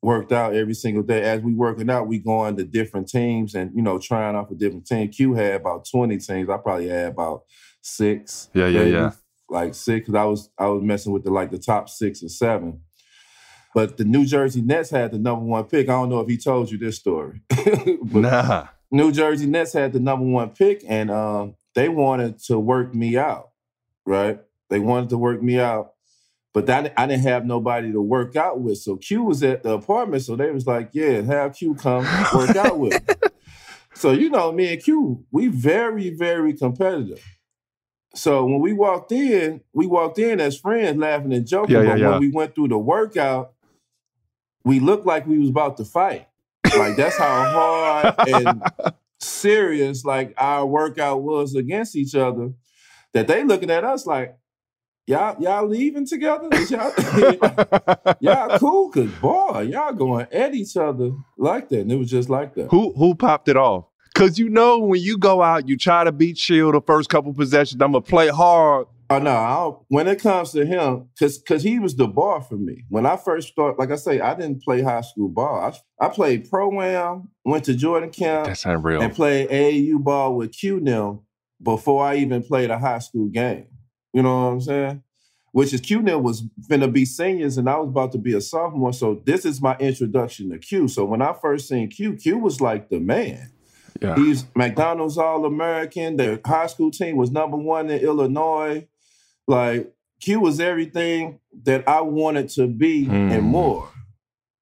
worked 0.00 0.32
out 0.32 0.54
every 0.54 0.74
single 0.74 1.02
day. 1.02 1.22
As 1.22 1.40
we 1.40 1.54
working 1.54 1.90
out, 1.90 2.06
we 2.06 2.18
going 2.18 2.56
to 2.56 2.64
different 2.64 3.08
teams 3.08 3.54
and, 3.54 3.72
you 3.74 3.82
know, 3.82 3.98
trying 3.98 4.34
out 4.34 4.48
for 4.48 4.54
different 4.54 4.86
teams. 4.86 5.14
Q 5.14 5.34
had 5.34 5.54
about 5.60 5.86
20 5.90 6.18
teams. 6.18 6.48
I 6.48 6.56
probably 6.56 6.88
had 6.88 7.12
about 7.12 7.42
six. 7.82 8.48
Yeah, 8.54 8.68
yeah, 8.68 8.78
maybe, 8.78 8.90
yeah. 8.92 9.10
Like 9.48 9.74
six, 9.74 10.06
because 10.06 10.14
I 10.14 10.24
was 10.24 10.50
I 10.56 10.66
was 10.68 10.82
messing 10.82 11.12
with 11.12 11.24
the 11.24 11.30
like 11.30 11.50
the 11.50 11.58
top 11.58 11.88
six 11.90 12.22
or 12.22 12.28
seven. 12.30 12.80
But 13.74 13.96
the 13.96 14.04
New 14.04 14.24
Jersey 14.24 14.62
Nets 14.62 14.90
had 14.90 15.12
the 15.12 15.18
number 15.18 15.44
one 15.44 15.64
pick. 15.64 15.88
I 15.88 15.92
don't 15.92 16.08
know 16.08 16.20
if 16.20 16.28
he 16.28 16.38
told 16.38 16.70
you 16.70 16.78
this 16.78 16.96
story. 16.96 17.42
nah. 18.02 18.68
New 18.90 19.12
Jersey 19.12 19.46
Nets 19.46 19.72
had 19.72 19.92
the 19.92 20.00
number 20.00 20.24
one 20.24 20.50
pick 20.50 20.84
and 20.86 21.10
um, 21.10 21.54
they 21.74 21.88
wanted 21.88 22.38
to 22.44 22.58
work 22.58 22.94
me 22.94 23.16
out, 23.16 23.50
right? 24.06 24.40
They 24.70 24.78
wanted 24.78 25.10
to 25.10 25.18
work 25.18 25.42
me 25.42 25.58
out 25.58 25.92
but 26.54 26.66
that 26.66 26.92
I 26.96 27.06
didn't 27.06 27.22
have 27.22 27.46
nobody 27.46 27.92
to 27.92 28.00
work 28.00 28.36
out 28.36 28.60
with. 28.60 28.78
So 28.78 28.96
Q 28.96 29.24
was 29.24 29.42
at 29.42 29.62
the 29.62 29.72
apartment, 29.72 30.22
so 30.22 30.36
they 30.36 30.50
was 30.50 30.66
like, 30.66 30.90
"Yeah, 30.92 31.22
have 31.22 31.54
Q 31.54 31.74
come 31.74 32.06
work 32.34 32.56
out 32.56 32.78
with." 32.78 33.00
So 33.94 34.10
you 34.10 34.30
know, 34.30 34.50
me 34.50 34.72
and 34.72 34.82
Q, 34.82 35.24
we 35.30 35.48
very, 35.48 36.10
very 36.10 36.54
competitive. 36.54 37.22
So 38.14 38.44
when 38.44 38.60
we 38.60 38.72
walked 38.72 39.12
in, 39.12 39.60
we 39.72 39.86
walked 39.86 40.18
in 40.18 40.40
as 40.40 40.58
friends, 40.58 40.98
laughing 40.98 41.32
and 41.32 41.46
joking. 41.46 41.76
Yeah, 41.76 41.82
yeah, 41.82 41.90
but 41.90 42.00
yeah. 42.00 42.10
when 42.10 42.20
we 42.20 42.30
went 42.30 42.54
through 42.54 42.68
the 42.68 42.78
workout, 42.78 43.52
we 44.64 44.80
looked 44.80 45.06
like 45.06 45.26
we 45.26 45.38
was 45.38 45.50
about 45.50 45.76
to 45.76 45.84
fight. 45.84 46.26
Like 46.76 46.96
that's 46.96 47.16
how 47.16 48.14
hard 48.16 48.28
and 48.28 48.62
serious 49.20 50.04
like 50.04 50.34
our 50.36 50.66
workout 50.66 51.22
was 51.22 51.54
against 51.54 51.96
each 51.96 52.14
other. 52.14 52.52
That 53.12 53.28
they 53.28 53.44
looking 53.44 53.70
at 53.70 53.84
us 53.84 54.06
like, 54.06 54.36
Y'all, 55.08 55.42
y'all 55.42 55.66
leaving 55.66 56.06
together? 56.06 56.48
Y'all, 56.70 56.92
y'all 58.20 58.58
cool? 58.58 58.88
Cause 58.90 59.10
boy, 59.20 59.62
y'all 59.62 59.92
going 59.92 60.28
at 60.30 60.54
each 60.54 60.76
other 60.76 61.10
like 61.36 61.68
that, 61.70 61.80
and 61.80 61.90
it 61.90 61.96
was 61.96 62.08
just 62.08 62.30
like 62.30 62.54
that. 62.54 62.68
Who 62.70 62.92
who 62.92 63.16
popped 63.16 63.48
it 63.48 63.56
off? 63.56 63.86
Cause 64.14 64.38
you 64.38 64.48
know 64.48 64.78
when 64.78 65.00
you 65.00 65.18
go 65.18 65.42
out, 65.42 65.68
you 65.68 65.76
try 65.76 66.04
to 66.04 66.12
beat 66.12 66.38
Shield 66.38 66.74
the 66.74 66.80
first 66.80 67.08
couple 67.08 67.34
possessions. 67.34 67.82
I'm 67.82 67.90
gonna 67.90 68.02
play 68.02 68.28
hard. 68.28 68.86
Oh 69.10 69.18
no! 69.18 69.32
I'll, 69.32 69.84
when 69.88 70.06
it 70.06 70.20
comes 70.20 70.52
to 70.52 70.64
him, 70.64 71.08
cause 71.18 71.42
cause 71.48 71.64
he 71.64 71.80
was 71.80 71.96
the 71.96 72.06
bar 72.06 72.40
for 72.40 72.56
me. 72.56 72.84
When 72.88 73.04
I 73.04 73.16
first 73.16 73.48
started, 73.48 73.78
like 73.80 73.90
I 73.90 73.96
say, 73.96 74.20
I 74.20 74.34
didn't 74.34 74.62
play 74.62 74.82
high 74.82 75.00
school 75.00 75.28
ball. 75.28 75.74
I, 76.00 76.06
I 76.06 76.10
played 76.10 76.48
pro 76.48 76.80
am, 76.80 77.28
went 77.44 77.64
to 77.64 77.74
Jordan 77.74 78.10
camp, 78.10 78.46
that's 78.46 78.64
unreal, 78.64 79.02
and 79.02 79.12
played 79.12 79.48
AAU 79.48 80.00
ball 80.00 80.36
with 80.36 80.52
Q 80.52 80.78
now 80.78 81.24
before 81.60 82.04
I 82.04 82.16
even 82.18 82.44
played 82.44 82.70
a 82.70 82.78
high 82.78 83.00
school 83.00 83.26
game. 83.26 83.66
You 84.12 84.22
know 84.22 84.44
what 84.44 84.52
I'm 84.52 84.60
saying? 84.60 85.02
Which 85.52 85.74
is 85.74 85.80
Q 85.80 86.02
Nil 86.02 86.20
was 86.20 86.44
finna 86.68 86.90
be 86.90 87.04
seniors 87.04 87.58
and 87.58 87.68
I 87.68 87.76
was 87.76 87.88
about 87.88 88.12
to 88.12 88.18
be 88.18 88.34
a 88.34 88.40
sophomore. 88.40 88.92
So 88.92 89.22
this 89.26 89.44
is 89.44 89.60
my 89.60 89.76
introduction 89.76 90.50
to 90.50 90.58
Q. 90.58 90.88
So 90.88 91.04
when 91.04 91.20
I 91.20 91.34
first 91.34 91.68
seen 91.68 91.88
Q, 91.88 92.14
Q 92.16 92.38
was 92.38 92.60
like 92.60 92.88
the 92.88 93.00
man. 93.00 93.52
Yeah. 94.00 94.16
He's 94.16 94.46
McDonald's 94.56 95.18
All 95.18 95.44
American. 95.44 96.16
Their 96.16 96.40
high 96.44 96.66
school 96.66 96.90
team 96.90 97.16
was 97.16 97.30
number 97.30 97.56
one 97.56 97.90
in 97.90 98.00
Illinois. 98.00 98.88
Like 99.46 99.92
Q 100.20 100.40
was 100.40 100.58
everything 100.58 101.40
that 101.64 101.86
I 101.86 102.00
wanted 102.00 102.48
to 102.50 102.66
be 102.66 103.06
mm. 103.06 103.32
and 103.32 103.42
more. 103.42 103.88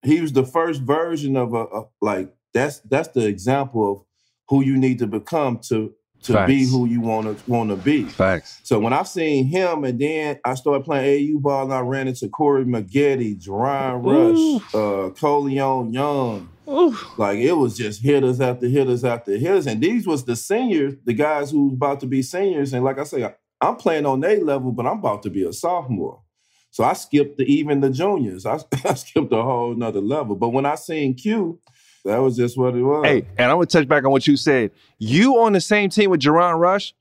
He 0.03 0.21
was 0.21 0.33
the 0.33 0.45
first 0.45 0.83
version 0.83 1.37
of 1.37 1.55
a, 1.55 1.65
a 1.65 1.85
like 2.01 2.35
that's 2.53 2.81
that's 2.81 3.09
the 3.09 3.27
example 3.27 3.93
of 3.93 4.05
who 4.49 4.65
you 4.65 4.77
need 4.77 4.99
to 4.99 5.07
become 5.07 5.59
to 5.69 5.95
to 6.23 6.35
Facts. 6.35 6.49
be 6.49 6.67
who 6.67 6.87
you 6.87 7.01
want 7.01 7.39
to 7.39 7.51
want 7.51 7.71
to 7.71 7.77
be. 7.77 8.05
Facts. 8.05 8.61
So 8.63 8.79
when 8.79 8.93
I 8.93 9.03
seen 9.05 9.47
him, 9.47 9.85
and 9.85 9.99
then 9.99 10.39
I 10.45 10.55
started 10.55 10.85
playing 10.85 11.37
AU 11.37 11.39
ball, 11.41 11.65
and 11.65 11.73
I 11.73 11.81
ran 11.81 12.09
into 12.09 12.29
Corey 12.29 12.65
Maggette, 12.65 13.41
JaRon 13.43 14.05
Rush, 14.05 14.75
uh, 14.75 15.11
Korleone 15.19 15.93
Young. 15.93 16.49
Oof. 16.69 17.19
Like 17.19 17.39
it 17.39 17.53
was 17.53 17.77
just 17.77 18.03
hitters 18.03 18.41
after 18.41 18.69
hitters 18.69 19.05
after 19.05 19.33
hitters, 19.37 19.67
and 19.67 19.81
these 19.81 20.07
was 20.07 20.25
the 20.25 20.37
seniors, 20.37 20.95
the 21.05 21.15
guys 21.15 21.51
who 21.51 21.65
was 21.65 21.73
about 21.75 22.01
to 22.01 22.07
be 22.07 22.23
seniors. 22.23 22.73
And 22.73 22.85
like 22.85 22.99
I 22.99 23.05
say, 23.05 23.33
I'm 23.61 23.77
playing 23.77 24.07
on 24.07 24.21
their 24.21 24.41
level, 24.43 24.73
but 24.73 24.87
I'm 24.87 24.99
about 24.99 25.23
to 25.25 25.31
be 25.31 25.45
a 25.45 25.53
sophomore. 25.53 26.23
So 26.71 26.85
I 26.85 26.93
skipped 26.93 27.39
the, 27.39 27.45
even 27.45 27.81
the 27.81 27.91
juniors. 27.91 28.47
I, 28.47 28.61
I 28.85 28.95
skipped 28.95 29.33
a 29.33 29.43
whole 29.43 29.75
nother 29.75 30.01
level. 30.01 30.37
But 30.37 30.51
when 30.51 30.67
I 30.67 30.77
seen 30.77 31.15
Q, 31.15 31.59
that 32.05 32.19
was 32.19 32.37
just 32.37 32.57
what 32.59 32.75
it 32.75 32.83
was. 32.83 33.05
Hey, 33.07 33.27
and 33.39 33.51
I'm 33.51 33.57
gonna 33.57 33.67
touch 33.67 33.87
back 33.89 34.05
on 34.05 34.11
what 34.11 34.27
you 34.27 34.37
said. 34.37 34.71
You 34.99 35.39
on 35.41 35.53
the 35.53 35.61
same 35.61 35.91
team 35.91 36.11
with 36.11 36.21
JaRon 36.21 36.59
Rush? 36.59 36.95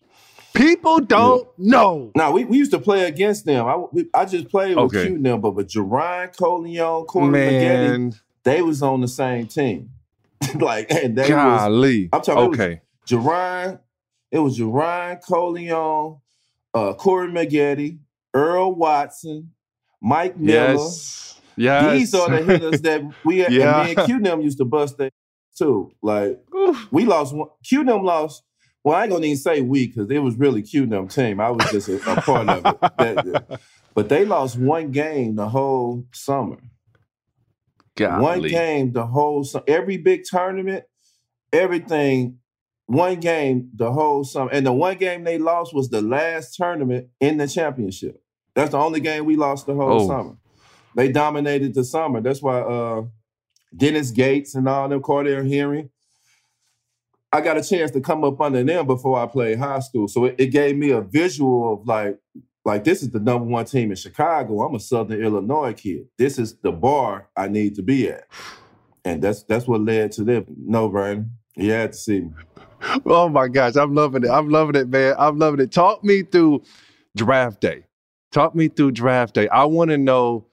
People 0.54 1.00
don't 1.00 1.48
know. 1.60 2.12
Now 2.16 2.32
we, 2.32 2.44
we 2.44 2.58
used 2.58 2.72
to 2.72 2.80
play 2.80 3.06
against 3.06 3.46
them. 3.46 3.66
I, 3.68 3.76
we, 3.92 4.08
I 4.14 4.26
just 4.26 4.50
played 4.50 4.76
with 4.76 4.96
Okay. 4.96 5.08
Q 5.08 5.22
them, 5.22 5.42
but 5.42 5.52
with 5.52 5.68
JaRon, 5.70 6.36
Korleone, 6.36 7.06
Corey 7.08 7.28
Maggette, 7.32 8.20
they 8.44 8.62
was 8.62 8.82
on 8.82 9.02
the 9.02 9.08
same 9.08 9.46
team. 9.48 9.92
like, 10.56 10.92
and 10.92 11.16
they 11.18 11.22
was 11.24 11.30
golly. 11.30 12.10
I'm 12.12 12.22
talking- 12.22 12.44
it 12.44 12.50
was- 12.50 12.60
Okay. 12.60 12.82
JaRon, 13.08 13.80
it 14.32 14.40
was 14.40 14.58
JaRon, 14.60 15.24
Korleone, 15.24 16.20
uh, 16.74 16.94
Corey 16.94 17.28
Maggette, 17.32 17.98
Earl 18.34 18.74
Watson, 18.76 19.52
Mike 20.02 20.38
Miller. 20.38 20.74
Yes. 20.74 21.39
Yes. 21.60 21.92
These 21.94 22.14
are 22.16 22.30
the 22.30 22.42
hitters 22.44 22.82
that 22.82 23.02
we 23.26 23.44
and 23.46 23.54
Yeah. 23.54 23.84
me 23.84 23.94
and 23.96 24.06
Q 24.06 24.20
them 24.22 24.42
used 24.42 24.58
to 24.60 24.66
bust 24.66 24.98
that 24.98 25.12
too. 25.58 25.92
Like 26.02 26.42
we 26.92 27.06
lost 27.06 27.36
one. 27.36 27.50
Q 27.64 27.84
them 27.84 28.04
lost. 28.04 28.44
Well, 28.84 28.96
I 28.96 29.04
ain't 29.04 29.12
gonna 29.12 29.26
even 29.26 29.38
say 29.38 29.62
we 29.62 29.88
because 29.88 30.10
it 30.10 30.20
was 30.20 30.36
really 30.36 30.62
Q 30.62 30.86
them 30.86 31.08
team. 31.10 31.40
I 31.42 31.50
was 31.52 31.70
just 31.72 31.90
a, 31.90 31.96
a 32.12 32.22
part 32.22 32.48
of 32.50 32.66
it. 32.66 32.78
That- 32.98 33.60
but 33.96 34.08
they 34.08 34.24
lost 34.24 34.58
one 34.58 34.92
game 34.92 35.36
the 35.36 35.50
whole 35.50 36.06
summer. 36.14 36.58
One 38.00 38.42
game 38.44 38.94
the 38.94 39.06
whole 39.06 39.44
summer. 39.44 39.66
Every 39.68 39.98
big 39.98 40.24
tournament, 40.24 40.86
everything. 41.52 42.38
One 42.86 43.20
game 43.20 43.70
the 43.76 43.92
whole 43.92 44.24
summer, 44.24 44.50
and 44.52 44.66
the 44.66 44.74
one 44.74 44.98
game 44.98 45.24
they 45.24 45.38
lost 45.38 45.76
was 45.76 45.90
the 45.90 46.02
last 46.02 46.56
tournament 46.56 47.10
in 47.20 47.38
the 47.38 47.48
championship. 47.48 48.20
That's 48.56 48.72
the 48.72 48.78
only 48.80 49.00
game 49.00 49.26
we 49.26 49.36
lost 49.36 49.68
the 49.68 49.76
whole 49.76 50.02
Oh. 50.04 50.08
summer. 50.08 50.38
They 50.96 51.12
dominated 51.12 51.74
the 51.74 51.84
summer. 51.84 52.22
That's 52.22 52.42
why 52.42 52.60
uh, 52.60 53.04
Dennis 53.76 54.12
Gates 54.12 54.56
and 54.56 54.68
all 54.68 54.90
them 54.90 55.02
Cordell 55.02 55.50
Henry. 55.50 55.90
I 57.32 57.42
got 57.42 57.58
a 57.58 57.64
chance 57.64 57.92
to 57.92 58.02
come 58.02 58.24
up 58.24 58.42
under 58.42 58.64
them 58.64 58.88
before 58.88 59.20
I 59.20 59.28
played 59.28 59.60
high 59.60 59.80
school, 59.82 60.08
so 60.08 60.26
it, 60.26 60.36
it 60.40 60.48
gave 60.48 60.76
me 60.76 60.90
a 60.90 61.02
visual 61.02 61.74
of 61.74 61.88
like, 61.88 62.18
like 62.66 62.84
this 62.84 63.04
is 63.04 63.12
the 63.12 63.20
number 63.20 63.46
one 63.46 63.66
team 63.66 63.92
in 63.92 63.98
Chicago. 63.98 64.62
I'm 64.62 64.74
a 64.74 64.80
Southern 64.80 65.22
Illinois 65.22 65.74
kid. 65.74 66.08
This 66.18 66.40
is 66.40 66.56
the 66.58 66.72
bar 66.72 67.30
I 67.36 67.48
need 67.48 67.76
to 67.76 67.84
be 67.84 68.10
at, 68.10 68.24
and 69.06 69.22
that's 69.22 69.44
that's 69.44 69.68
what 69.68 69.82
led 69.82 70.12
to 70.14 70.24
them. 70.24 70.46
No, 70.58 70.90
Brian, 70.90 71.32
you 71.56 71.72
had 71.72 71.94
to 71.94 71.98
see 71.98 72.22
me. 72.22 72.32
Oh 73.06 73.28
my 73.28 73.50
gosh, 73.50 73.76
I'm 73.76 73.94
loving 73.94 74.24
it. 74.24 74.30
I'm 74.30 74.48
loving 74.50 74.76
it, 74.76 74.88
man. 74.88 75.14
I'm 75.20 75.38
loving 75.38 75.60
it. 75.60 75.70
Talk 75.70 76.02
me 76.02 76.24
through 76.24 76.64
draft 77.14 77.60
day. 77.60 77.84
Talk 78.32 78.56
me 78.56 78.70
through 78.70 78.92
draft 78.92 79.36
day. 79.36 79.50
I 79.50 79.66
want 79.66 79.92
to 79.92 79.98
know 79.98 80.46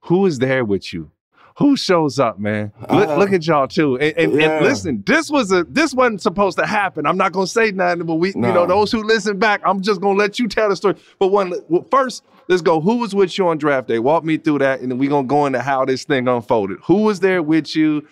who 0.00 0.26
is 0.26 0.38
there 0.38 0.64
with 0.64 0.92
you. 0.92 1.10
Who 1.58 1.76
shows 1.76 2.18
up, 2.18 2.38
man? 2.38 2.72
Look, 2.90 3.08
Uh, 3.08 3.16
look 3.18 3.32
at 3.32 3.46
y'all 3.46 3.68
too. 3.68 3.98
And, 3.98 4.16
and, 4.16 4.40
and 4.40 4.64
listen, 4.64 5.02
this 5.04 5.30
was 5.30 5.52
a 5.52 5.64
this 5.64 5.92
wasn't 5.92 6.22
supposed 6.22 6.56
to 6.58 6.64
happen. 6.66 7.06
I'm 7.06 7.18
not 7.18 7.32
gonna 7.32 7.46
say 7.46 7.70
nothing, 7.70 8.06
but 8.06 8.14
we, 8.14 8.28
you 8.28 8.40
know, 8.40 8.66
those 8.66 8.90
who 8.90 9.02
listen 9.02 9.38
back, 9.38 9.60
I'm 9.66 9.82
just 9.82 10.00
gonna 10.00 10.18
let 10.18 10.38
you 10.38 10.48
tell 10.48 10.70
the 10.70 10.76
story. 10.76 10.94
But 11.18 11.28
one, 11.28 11.52
well, 11.68 11.84
first, 11.90 12.24
let's 12.48 12.62
go. 12.62 12.80
Who 12.80 12.96
was 12.98 13.14
with 13.14 13.36
you 13.36 13.46
on 13.48 13.58
draft 13.58 13.88
day? 13.88 13.98
Walk 13.98 14.24
me 14.24 14.38
through 14.38 14.60
that, 14.60 14.80
and 14.80 14.90
then 14.90 14.96
we're 14.98 15.10
gonna 15.10 15.26
go 15.28 15.44
into 15.44 15.60
how 15.60 15.84
this 15.84 16.04
thing 16.04 16.28
unfolded. 16.28 16.78
Who 16.84 17.02
was 17.02 17.20
there 17.20 17.42
with 17.42 17.76
you? 17.76 18.06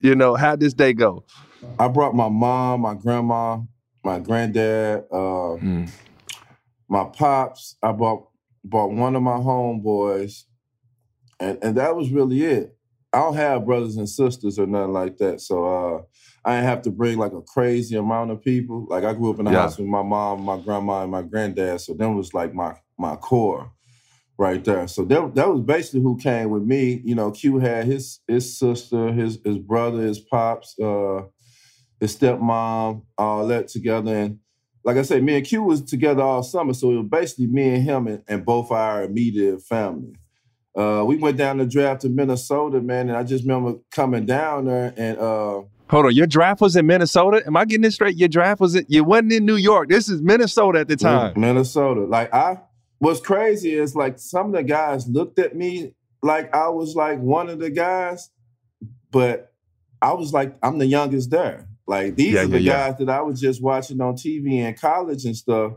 You 0.00 0.14
know, 0.14 0.36
how'd 0.36 0.60
this 0.60 0.74
day 0.74 0.92
go? 0.92 1.24
I 1.80 1.88
brought 1.88 2.14
my 2.14 2.28
mom, 2.28 2.82
my 2.82 2.94
grandma, 2.94 3.58
my 4.04 4.20
granddad, 4.20 5.06
uh, 5.10 5.56
my 6.88 7.04
pops. 7.04 7.76
I 7.82 7.90
bought 7.90 8.28
bought 8.62 8.92
one 8.92 9.16
of 9.16 9.22
my 9.22 9.38
homeboys, 9.38 10.44
and 11.40 11.58
and 11.62 11.76
that 11.76 11.96
was 11.96 12.10
really 12.10 12.42
it. 12.44 12.76
I 13.12 13.20
don't 13.20 13.36
have 13.36 13.64
brothers 13.66 13.96
and 13.96 14.08
sisters 14.08 14.58
or 14.58 14.66
nothing 14.66 14.92
like 14.92 15.16
that, 15.18 15.40
so 15.40 15.64
uh, 15.64 16.02
I 16.44 16.56
didn't 16.56 16.68
have 16.68 16.82
to 16.82 16.90
bring 16.90 17.18
like 17.18 17.32
a 17.32 17.40
crazy 17.42 17.96
amount 17.96 18.30
of 18.30 18.42
people. 18.42 18.86
Like 18.88 19.04
I 19.04 19.14
grew 19.14 19.30
up 19.32 19.38
in 19.38 19.46
the 19.46 19.52
Yeah. 19.52 19.62
house 19.62 19.78
with 19.78 19.86
my 19.88 20.02
mom, 20.02 20.42
my 20.42 20.58
grandma, 20.58 21.02
and 21.02 21.10
my 21.12 21.22
granddad, 21.22 21.80
so 21.80 21.94
them 21.94 22.16
was 22.16 22.34
like 22.34 22.54
my 22.54 22.74
my 22.98 23.16
core 23.16 23.72
right 24.38 24.62
there. 24.64 24.86
So 24.88 25.04
that 25.06 25.34
that 25.34 25.48
was 25.48 25.62
basically 25.62 26.02
who 26.02 26.18
came 26.18 26.50
with 26.50 26.62
me. 26.64 27.00
You 27.04 27.14
know, 27.14 27.30
Q 27.30 27.58
had 27.58 27.86
his 27.86 28.20
his 28.28 28.58
sister, 28.58 29.12
his 29.12 29.38
his 29.44 29.58
brother, 29.58 30.02
his 30.02 30.18
pops, 30.18 30.78
uh, 30.78 31.22
his 32.00 32.16
stepmom, 32.16 33.04
all 33.16 33.46
that 33.46 33.68
together. 33.68 34.14
And 34.14 34.38
like 34.84 34.96
I 34.98 35.02
said, 35.02 35.22
me 35.24 35.36
and 35.36 35.46
Q 35.46 35.62
was 35.62 35.82
together 35.82 36.22
all 36.22 36.42
summer, 36.42 36.74
so 36.74 36.92
it 36.92 36.96
was 36.96 37.08
basically 37.10 37.46
me 37.46 37.74
and 37.76 37.82
him 37.84 38.06
and, 38.06 38.22
and 38.28 38.44
both 38.44 38.70
our 38.70 39.04
immediate 39.04 39.62
family. 39.62 40.14
Uh, 40.76 41.02
we 41.06 41.16
went 41.16 41.36
down 41.38 41.56
the 41.56 41.66
draft 41.66 42.02
to 42.02 42.08
Minnesota, 42.08 42.80
man, 42.80 43.08
and 43.08 43.16
I 43.16 43.22
just 43.22 43.44
remember 43.44 43.78
coming 43.90 44.26
down 44.26 44.66
there 44.66 44.92
and 44.96 45.18
uh, 45.18 45.62
Hold 45.88 46.06
on, 46.06 46.14
your 46.14 46.26
draft 46.26 46.60
was 46.60 46.74
in 46.76 46.84
Minnesota. 46.86 47.42
Am 47.46 47.56
I 47.56 47.64
getting 47.64 47.82
this 47.82 47.94
straight? 47.94 48.16
Your 48.16 48.28
draft 48.28 48.60
was 48.60 48.74
in, 48.74 48.84
you 48.88 49.04
wasn't 49.04 49.32
in 49.32 49.46
New 49.46 49.54
York. 49.56 49.88
This 49.88 50.08
is 50.08 50.20
Minnesota 50.20 50.80
at 50.80 50.88
the 50.88 50.96
time. 50.96 51.32
Minnesota. 51.40 52.00
Like 52.02 52.34
I 52.34 52.58
what's 52.98 53.20
crazy 53.20 53.72
is 53.72 53.94
like 53.94 54.18
some 54.18 54.46
of 54.46 54.52
the 54.52 54.62
guys 54.64 55.06
looked 55.08 55.38
at 55.38 55.54
me 55.56 55.94
like 56.22 56.52
I 56.54 56.68
was 56.68 56.96
like 56.96 57.20
one 57.20 57.48
of 57.48 57.60
the 57.60 57.70
guys, 57.70 58.30
but 59.12 59.52
I 60.02 60.12
was 60.12 60.32
like, 60.32 60.56
I'm 60.62 60.78
the 60.78 60.86
youngest 60.86 61.30
there. 61.30 61.68
Like 61.86 62.16
these 62.16 62.34
Yeah, 62.34 62.42
are 62.42 62.46
the 62.48 62.60
yeah, 62.60 62.72
yeah. 62.72 62.90
guys 62.90 62.98
that 62.98 63.08
I 63.08 63.22
was 63.22 63.40
just 63.40 63.62
watching 63.62 64.00
on 64.00 64.14
TV 64.14 64.54
in 64.54 64.74
college 64.74 65.24
and 65.24 65.36
stuff 65.36 65.74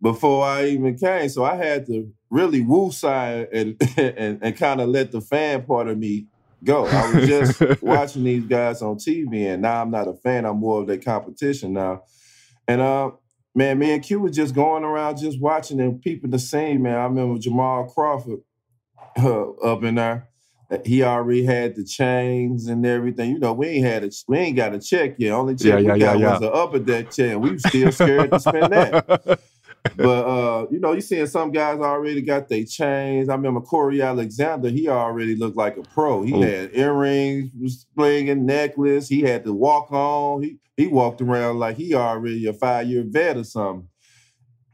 before 0.00 0.44
I 0.44 0.66
even 0.66 0.96
came. 0.96 1.28
So 1.28 1.44
I 1.44 1.56
had 1.56 1.86
to 1.86 2.10
really 2.30 2.60
woo 2.60 2.90
side 2.90 3.48
and 3.52 3.76
and, 3.96 4.38
and 4.42 4.56
kind 4.56 4.80
of 4.80 4.88
let 4.88 5.12
the 5.12 5.20
fan 5.20 5.64
part 5.64 5.88
of 5.88 5.98
me 5.98 6.26
go. 6.64 6.86
I 6.86 7.12
was 7.12 7.26
just 7.28 7.82
watching 7.82 8.24
these 8.24 8.44
guys 8.44 8.82
on 8.82 8.96
TV, 8.96 9.52
and 9.52 9.62
now 9.62 9.82
I'm 9.82 9.90
not 9.90 10.08
a 10.08 10.14
fan. 10.14 10.44
I'm 10.44 10.58
more 10.58 10.80
of 10.80 10.86
their 10.86 10.98
competition 10.98 11.72
now. 11.72 12.02
And 12.66 12.80
uh, 12.80 13.12
man, 13.54 13.78
me 13.78 13.92
and 13.92 14.02
Q 14.02 14.20
was 14.20 14.36
just 14.36 14.54
going 14.54 14.84
around 14.84 15.18
just 15.18 15.40
watching 15.40 15.80
and 15.80 16.00
peeping 16.00 16.30
the 16.30 16.38
scene, 16.38 16.82
man. 16.82 16.98
I 16.98 17.04
remember 17.04 17.38
Jamal 17.38 17.84
Crawford 17.86 18.40
uh, 19.16 19.50
up 19.62 19.82
in 19.82 19.96
there. 19.96 20.28
He 20.84 21.02
already 21.02 21.46
had 21.46 21.76
the 21.76 21.84
chains 21.84 22.66
and 22.66 22.84
everything. 22.84 23.30
You 23.30 23.38
know, 23.38 23.54
we 23.54 23.68
ain't 23.68 23.86
had 23.86 24.04
a, 24.04 24.10
we 24.26 24.36
ain't 24.36 24.56
got 24.56 24.74
a 24.74 24.78
check 24.78 25.14
yet. 25.18 25.32
Only 25.32 25.54
check 25.54 25.64
Yeah, 25.64 25.76
we 25.76 25.86
yeah, 25.86 25.94
yeah, 25.94 26.06
got 26.12 26.18
yeah. 26.18 26.32
was 26.32 26.42
an 26.42 26.50
upper 26.52 26.78
deck 26.78 27.10
check. 27.10 27.38
We 27.38 27.58
still 27.58 27.90
scared 27.90 28.30
to 28.32 28.38
spend 28.38 28.72
that. 28.74 29.40
But 29.96 30.26
uh, 30.26 30.66
you 30.70 30.80
know, 30.80 30.92
you 30.92 31.00
seeing 31.00 31.26
some 31.26 31.50
guys 31.50 31.78
already 31.78 32.20
got 32.20 32.48
their 32.48 32.64
chains. 32.64 33.28
I 33.28 33.34
remember 33.34 33.60
Courtney 33.60 34.00
Alexander, 34.00 34.68
he 34.68 34.88
already 34.88 35.34
looked 35.34 35.56
like 35.56 35.76
a 35.76 35.82
pro. 35.82 36.22
He 36.22 36.34
Ooh. 36.34 36.40
had 36.40 36.70
earrings, 36.72 37.50
was 37.60 37.86
slinging 37.94 38.46
necklace. 38.46 39.08
He 39.08 39.22
had 39.22 39.44
to 39.44 39.52
walk 39.52 39.90
on. 39.90 40.42
He 40.42 40.58
he 40.76 40.86
walked 40.86 41.20
around 41.20 41.58
like 41.58 41.76
he 41.76 41.94
already 41.94 42.46
a 42.46 42.52
five-year 42.52 43.04
vet 43.08 43.36
or 43.36 43.44
something. 43.44 43.88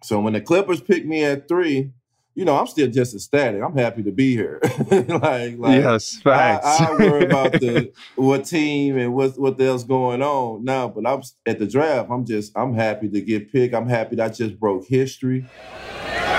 So 0.02 0.20
when 0.20 0.34
the 0.34 0.40
Clippers 0.40 0.82
picked 0.82 1.06
me 1.06 1.24
at 1.24 1.48
three, 1.48 1.92
you 2.35 2.44
know, 2.44 2.57
I'm 2.57 2.66
still 2.66 2.88
just 2.88 3.14
ecstatic. 3.14 3.62
I'm 3.62 3.77
happy 3.77 4.03
to 4.03 4.11
be 4.11 4.35
here. 4.35 4.59
like, 4.90 5.57
like 5.57 5.83
yes, 5.83 6.16
facts. 6.16 6.66
I, 6.66 6.87
I 6.87 6.90
worry 6.94 7.25
about 7.27 7.53
the 7.53 7.92
what 8.16 8.44
team 8.44 8.99
and 8.99 9.14
what 9.14 9.38
what 9.38 9.61
else 9.61 9.85
going 9.85 10.23
on 10.23 10.64
now, 10.64 10.88
but 10.88 11.07
I'm 11.07 11.23
at 11.47 11.59
the 11.59 11.66
draft. 11.66 12.11
I'm 12.11 12.25
just 12.25 12.53
I'm 12.57 12.75
happy 12.75 13.09
to 13.09 13.20
get 13.20 13.53
picked. 13.53 13.75
I'm 13.75 13.88
happy 13.88 14.16
that 14.16 14.31
I 14.31 14.35
just 14.35 14.59
broke 14.59 14.87
history. 14.87 15.47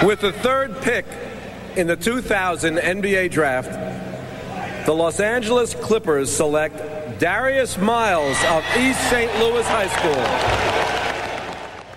With 0.03 0.19
the 0.19 0.33
third 0.33 0.81
pick 0.81 1.05
in 1.77 1.87
the 1.87 1.95
2000 1.95 2.75
NBA 2.75 3.31
draft, 3.31 3.71
the 4.85 4.93
Los 4.93 5.21
Angeles 5.21 5.73
Clippers 5.75 6.29
select 6.29 7.19
Darius 7.19 7.77
Miles 7.77 8.37
of 8.49 8.63
East 8.77 8.99
St. 9.09 9.33
Louis 9.39 9.65
High 9.65 9.87
School. 9.87 10.21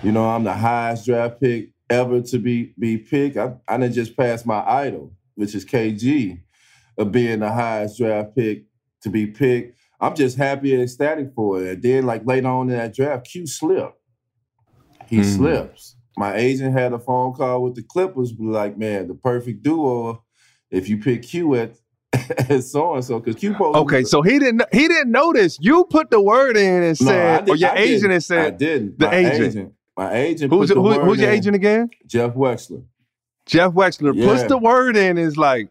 You 0.01 0.13
know, 0.13 0.29
I'm 0.29 0.45
the 0.45 0.53
highest 0.53 1.05
draft 1.05 1.41
pick 1.41 1.71
ever 1.89 2.21
to 2.21 2.39
be 2.39 2.73
be 2.79 2.97
picked. 2.97 3.37
I, 3.37 3.53
I 3.67 3.77
didn't 3.77 3.93
just 3.95 4.15
pass 4.17 4.45
my 4.45 4.63
idol, 4.67 5.13
which 5.35 5.55
is 5.55 5.65
KG, 5.65 6.41
of 6.97 7.11
being 7.11 7.39
the 7.39 7.51
highest 7.51 7.97
draft 7.97 8.35
pick 8.35 8.65
to 9.01 9.09
be 9.09 9.27
picked. 9.27 9.77
I'm 10.01 10.15
just 10.15 10.37
happy 10.37 10.73
and 10.73 10.83
ecstatic 10.83 11.33
for 11.35 11.61
it. 11.61 11.67
And 11.73 11.83
then, 11.83 12.05
like 12.05 12.25
later 12.25 12.47
on 12.47 12.69
in 12.69 12.77
that 12.77 12.95
draft, 12.95 13.27
Q 13.27 13.45
slipped. 13.47 13.97
He 15.07 15.17
Hmm. 15.17 15.23
slips. 15.23 15.95
My 16.17 16.35
agent 16.35 16.73
had 16.77 16.91
a 16.93 16.99
phone 16.99 17.33
call 17.33 17.63
with 17.63 17.75
the 17.75 17.83
Clippers, 17.83 18.31
be 18.33 18.43
like, 18.43 18.77
man, 18.77 19.07
the 19.07 19.15
perfect 19.15 19.63
duo 19.63 20.23
if 20.71 20.87
you 20.87 20.97
pick 20.97 21.23
Q 21.23 21.55
at, 21.55 21.75
so 22.63 22.93
and 22.95 23.03
so, 23.03 23.19
because 23.19 23.35
Q 23.39 23.53
supposed 23.53 23.77
okay, 23.77 24.03
so 24.03 24.21
he 24.21 24.37
didn't 24.39 24.63
he 24.71 24.87
didn't 24.87 25.11
notice. 25.11 25.57
You 25.61 25.85
put 25.85 26.11
the 26.11 26.21
word 26.21 26.57
in 26.57 26.83
and 26.83 27.01
No, 27.01 27.07
said, 27.07 27.45
did- 27.45 27.51
or 27.53 27.55
your 27.55 27.71
I 27.71 27.75
agent 27.77 28.11
had 28.11 28.15
I 28.15 28.19
said, 28.19 28.57
didn't. 28.57 28.99
the 28.99 29.05
My 29.07 29.15
agent. 29.15 29.73
My 29.99 30.13
agent. 30.13 30.53
who's 30.53 30.69
who, 30.71 30.93
who's 31.01 31.19
your 31.19 31.29
in. 31.29 31.35
agent 31.37 31.55
again? 31.57 31.89
Jeff 32.07 32.33
Wexler. 32.33 32.83
Jeff 33.45 33.73
Wexler 33.73 34.13
puts 34.23 34.43
the 34.43 34.57
word 34.57 34.95
in. 34.95 35.17
Is 35.17 35.35
like 35.35 35.67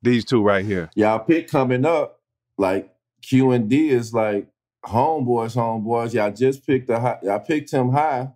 these 0.00 0.24
two 0.24 0.42
right 0.42 0.64
here. 0.64 0.88
Y'all 0.94 1.18
pick 1.18 1.48
coming 1.48 1.84
up, 1.84 2.18
like 2.56 2.90
Q 3.20 3.50
and 3.50 3.68
D 3.68 3.90
is 3.90 4.14
like 4.14 4.46
homeboys, 4.86 5.54
homeboys. 5.54 6.14
Y'all 6.14 6.32
just 6.32 6.66
picked 6.66 6.86
the 6.86 6.98
high. 6.98 7.18
Y'all 7.22 7.40
picked 7.40 7.70
him 7.70 7.90
high. 7.92 8.30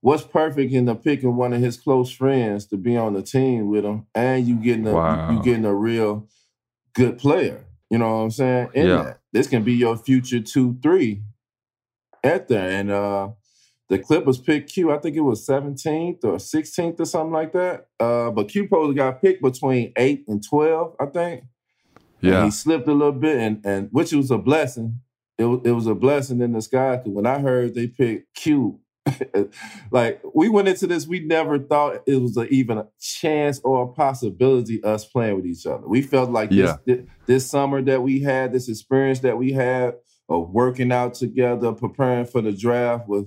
what's 0.00 0.22
perfect 0.22 0.72
in 0.72 0.84
the 0.84 0.94
picking 0.94 1.34
one 1.34 1.52
of 1.52 1.60
his 1.60 1.76
close 1.76 2.12
friends 2.12 2.64
to 2.66 2.76
be 2.76 2.96
on 2.96 3.14
the 3.14 3.22
team 3.22 3.68
with 3.68 3.84
him, 3.84 4.06
and 4.14 4.46
you 4.46 4.54
getting 4.54 4.86
a 4.86 4.94
Wow. 4.94 5.32
you 5.32 5.42
getting 5.42 5.64
a 5.64 5.74
real 5.74 6.28
good 6.94 7.18
player. 7.18 7.64
You 7.90 7.98
know 7.98 8.08
what 8.18 8.22
I'm 8.22 8.30
saying? 8.30 8.68
In 8.74 8.86
Yeah. 8.86 9.02
that. 9.02 9.18
This 9.32 9.48
can 9.48 9.64
be 9.64 9.72
your 9.74 9.96
future 9.96 10.40
two, 10.40 10.78
three 10.80 11.24
at 12.22 12.46
there. 12.46 12.68
And 12.68 12.90
uh 12.92 13.30
the 13.92 13.98
Clippers 13.98 14.38
picked 14.38 14.72
Q, 14.72 14.90
I 14.90 14.96
think 14.98 15.16
it 15.16 15.20
was 15.20 15.46
17th 15.46 16.24
or 16.24 16.36
16th 16.36 16.98
or 16.98 17.04
something 17.04 17.32
like 17.32 17.52
that. 17.52 17.88
Uh, 18.00 18.30
but 18.30 18.48
Q 18.48 18.66
probably 18.66 18.94
got 18.94 19.20
picked 19.20 19.42
between 19.42 19.92
8 19.96 20.24
and 20.28 20.42
12, 20.42 20.96
I 20.98 21.06
think. 21.06 21.44
And 22.22 22.32
Yeah. 22.32 22.44
he 22.46 22.50
slipped 22.50 22.88
a 22.88 22.92
little 22.92 23.12
bit, 23.12 23.36
and 23.38 23.60
and 23.66 23.88
which 23.92 24.12
was 24.12 24.30
a 24.30 24.38
blessing. 24.38 25.00
It 25.38 25.44
was, 25.44 25.60
it 25.64 25.72
was 25.72 25.86
a 25.86 25.94
blessing 25.94 26.40
in 26.40 26.52
the 26.52 26.62
sky 26.62 26.96
because 26.96 27.12
when 27.12 27.26
I 27.26 27.38
heard 27.40 27.74
they 27.74 27.86
picked 27.88 28.34
Q, 28.34 28.78
like 29.90 30.22
we 30.34 30.48
went 30.48 30.68
into 30.68 30.86
this, 30.86 31.06
we 31.06 31.20
never 31.20 31.58
thought 31.58 32.02
it 32.06 32.16
was 32.22 32.36
a, 32.36 32.44
even 32.48 32.78
a 32.78 32.86
chance 33.00 33.60
or 33.64 33.82
a 33.84 33.88
possibility 33.88 34.82
us 34.84 35.04
playing 35.04 35.36
with 35.36 35.46
each 35.46 35.66
other. 35.66 35.86
We 35.86 36.00
felt 36.02 36.30
like 36.30 36.50
Yeah. 36.52 36.76
this, 36.86 36.96
thi- 36.98 37.06
this 37.26 37.50
summer 37.50 37.82
that 37.82 38.02
we 38.02 38.20
had, 38.20 38.52
this 38.52 38.68
experience 38.68 39.20
that 39.20 39.36
we 39.36 39.52
had 39.52 39.94
of 40.28 40.50
working 40.50 40.92
out 40.92 41.14
together, 41.14 41.72
preparing 41.72 42.24
for 42.26 42.40
the 42.40 42.52
draft 42.52 43.08
was 43.08 43.24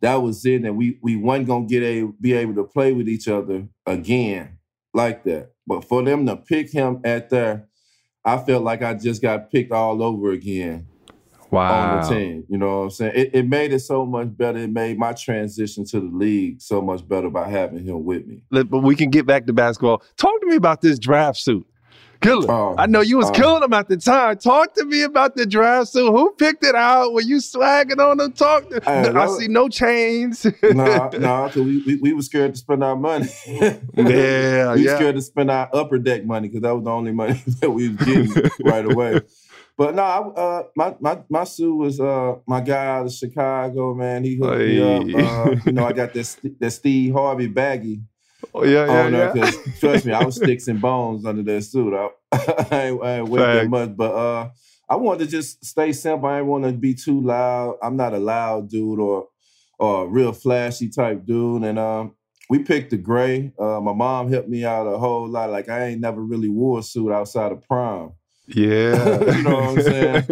that 0.00 0.16
was 0.16 0.44
it, 0.46 0.62
and 0.62 0.76
we 0.76 0.98
we 1.02 1.16
wasn't 1.16 1.48
gonna 1.48 1.66
get 1.66 1.82
a 1.82 2.06
be 2.20 2.32
able 2.34 2.54
to 2.54 2.64
play 2.64 2.92
with 2.92 3.08
each 3.08 3.28
other 3.28 3.66
again 3.86 4.58
like 4.94 5.24
that. 5.24 5.52
But 5.66 5.84
for 5.84 6.02
them 6.02 6.26
to 6.26 6.36
pick 6.36 6.70
him 6.70 7.00
at 7.04 7.30
there, 7.30 7.68
I 8.24 8.38
felt 8.38 8.64
like 8.64 8.82
I 8.82 8.94
just 8.94 9.20
got 9.22 9.50
picked 9.50 9.72
all 9.72 10.02
over 10.02 10.30
again 10.32 10.86
Wow. 11.50 11.72
on 11.72 12.02
the 12.02 12.08
team. 12.14 12.44
You 12.48 12.58
know 12.58 12.78
what 12.80 12.84
I'm 12.84 12.90
saying? 12.90 13.12
It, 13.14 13.30
it 13.34 13.48
made 13.48 13.72
it 13.72 13.80
so 13.80 14.04
much 14.04 14.36
better. 14.36 14.58
It 14.58 14.70
made 14.70 14.98
my 14.98 15.14
transition 15.14 15.84
to 15.86 16.00
the 16.00 16.10
league 16.14 16.60
so 16.60 16.82
much 16.82 17.06
better 17.08 17.30
by 17.30 17.48
having 17.48 17.84
him 17.84 18.04
with 18.04 18.26
me. 18.26 18.42
But 18.50 18.66
we 18.82 18.94
can 18.94 19.10
get 19.10 19.24
back 19.26 19.46
to 19.46 19.52
basketball. 19.52 20.02
Talk 20.16 20.40
to 20.40 20.46
me 20.46 20.56
about 20.56 20.82
this 20.82 20.98
draft 20.98 21.38
suit. 21.38 21.66
Killer. 22.20 22.50
Oh, 22.50 22.74
I 22.76 22.86
know 22.86 23.00
you 23.00 23.16
was 23.16 23.28
oh. 23.28 23.32
killing 23.32 23.60
them 23.60 23.72
at 23.72 23.88
the 23.88 23.96
time. 23.96 24.38
Talk 24.38 24.74
to 24.74 24.84
me 24.84 25.02
about 25.02 25.36
the 25.36 25.46
draft 25.46 25.88
suit. 25.88 26.10
Who 26.10 26.32
picked 26.32 26.64
it 26.64 26.74
out? 26.74 27.12
Were 27.12 27.20
you 27.20 27.36
swagging 27.36 27.98
on 28.00 28.18
them? 28.18 28.32
Talk. 28.32 28.68
To, 28.70 28.80
Hey, 28.84 29.08
I 29.08 29.26
see 29.38 29.48
no 29.48 29.68
chains. 29.68 30.44
no, 30.44 30.50
no, 30.72 31.08
because 31.08 31.54
we, 31.56 31.82
we 31.86 31.96
we 31.96 32.12
were 32.12 32.22
scared 32.22 32.54
to 32.54 32.58
spend 32.58 32.82
our 32.82 32.96
money. 32.96 33.28
Yeah, 33.46 33.76
yeah. 33.96 34.74
we 34.74 34.86
yeah. 34.86 34.96
scared 34.96 35.16
to 35.16 35.22
spend 35.22 35.50
our 35.50 35.68
upper 35.72 35.98
deck 35.98 36.24
money 36.24 36.48
because 36.48 36.62
that 36.62 36.74
was 36.74 36.84
the 36.84 36.90
only 36.90 37.12
money 37.12 37.42
that 37.60 37.70
we 37.70 37.90
was 37.90 37.98
getting 37.98 38.50
right 38.64 38.84
away. 38.84 39.20
But 39.76 39.94
no, 39.94 40.02
I, 40.02 40.18
uh, 40.18 40.62
my 40.74 40.96
my 40.98 41.18
my 41.28 41.44
Sue 41.44 41.74
was 41.76 42.00
uh, 42.00 42.36
my 42.46 42.60
guy 42.60 42.86
out 42.86 43.06
of 43.06 43.12
Chicago, 43.12 43.94
man. 43.94 44.24
He 44.24 44.36
hooked 44.36 44.58
me 44.58 44.82
up. 44.82 45.02
Uh, 45.02 45.56
you 45.64 45.72
know, 45.72 45.86
I 45.86 45.92
got 45.92 46.14
that 46.14 46.24
St- 46.24 46.58
that 46.58 46.70
Steve 46.72 47.12
Harvey 47.12 47.46
baggy 47.46 48.00
Oh, 48.54 48.64
yeah, 48.64 48.86
yeah, 48.86 49.10
there 49.10 49.36
yeah. 49.36 49.50
trust 49.80 50.06
me, 50.06 50.12
I 50.12 50.24
was 50.24 50.36
sticks 50.42 50.68
and 50.68 50.80
bones 50.80 51.24
under 51.24 51.42
that 51.42 51.62
suit. 51.62 51.92
I, 51.94 52.08
I 52.32 52.82
ain't, 52.86 53.02
I 53.02 53.18
ain't 53.18 53.30
that 53.34 53.68
much, 53.68 53.96
but 53.96 54.12
uh, 54.14 54.50
I 54.88 54.96
wanted 54.96 55.24
to 55.24 55.30
just 55.30 55.64
stay 55.64 55.92
simple. 55.92 56.28
I 56.28 56.38
didn't 56.38 56.48
want 56.48 56.64
to 56.64 56.72
be 56.72 56.94
too 56.94 57.20
loud. 57.20 57.78
I'm 57.82 57.96
not 57.96 58.14
a 58.14 58.18
loud 58.18 58.70
dude 58.70 59.00
or 59.00 59.28
or 59.78 60.04
a 60.04 60.06
real 60.08 60.32
flashy 60.32 60.88
type 60.88 61.24
dude. 61.24 61.62
And 61.62 61.78
um, 61.78 62.14
we 62.48 62.60
picked 62.60 62.90
the 62.90 62.96
gray. 62.96 63.52
Uh, 63.58 63.80
my 63.80 63.92
mom 63.92 64.30
helped 64.30 64.48
me 64.48 64.64
out 64.64 64.86
a 64.86 64.98
whole 64.98 65.28
lot. 65.28 65.50
Like 65.50 65.68
I 65.68 65.86
ain't 65.86 66.00
never 66.00 66.20
really 66.20 66.48
wore 66.48 66.80
a 66.80 66.82
suit 66.82 67.12
outside 67.12 67.52
of 67.52 67.62
prom 67.66 68.14
Yeah. 68.46 69.18
You 69.36 69.42
know 69.42 69.54
what 69.56 69.64
I'm 69.64 69.82
saying? 69.82 70.24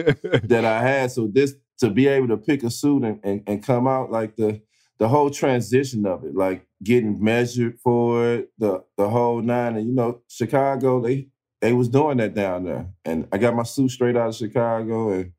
that 0.44 0.64
I 0.64 0.82
had. 0.82 1.12
So 1.12 1.28
this 1.28 1.54
to 1.78 1.90
be 1.90 2.08
able 2.08 2.28
to 2.28 2.38
pick 2.38 2.62
a 2.62 2.70
suit 2.70 3.04
and, 3.04 3.20
and, 3.22 3.42
and 3.46 3.62
come 3.62 3.86
out 3.86 4.10
like 4.10 4.36
the 4.36 4.62
the 4.98 5.08
whole 5.08 5.30
transition 5.30 6.06
of 6.06 6.24
it, 6.24 6.34
like 6.34 6.66
getting 6.82 7.22
measured 7.22 7.78
for 7.80 8.34
it, 8.34 8.50
the 8.58 8.82
the 8.96 9.08
whole 9.08 9.42
nine. 9.42 9.76
And 9.76 9.88
you 9.88 9.94
know, 9.94 10.20
Chicago, 10.28 11.00
they 11.00 11.28
they 11.60 11.72
was 11.72 11.88
doing 11.88 12.18
that 12.18 12.34
down 12.34 12.64
there. 12.64 12.86
And 13.04 13.26
I 13.32 13.38
got 13.38 13.54
my 13.54 13.62
suit 13.62 13.90
straight 13.90 14.16
out 14.16 14.28
of 14.28 14.34
Chicago 14.36 15.10
and 15.12 15.32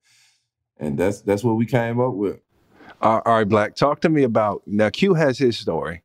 and 0.80 0.98
that's 0.98 1.22
that's 1.22 1.44
what 1.44 1.54
we 1.54 1.66
came 1.66 2.00
up 2.00 2.14
with. 2.14 2.40
All 3.02 3.22
all 3.26 3.36
right, 3.36 3.48
Black. 3.48 3.76
Talk 3.76 4.02
to 4.02 4.10
me 4.10 4.24
about 4.24 4.62
now. 4.66 4.90
Q 4.90 5.14
has 5.14 5.38
his 5.38 5.58
story, 5.58 6.04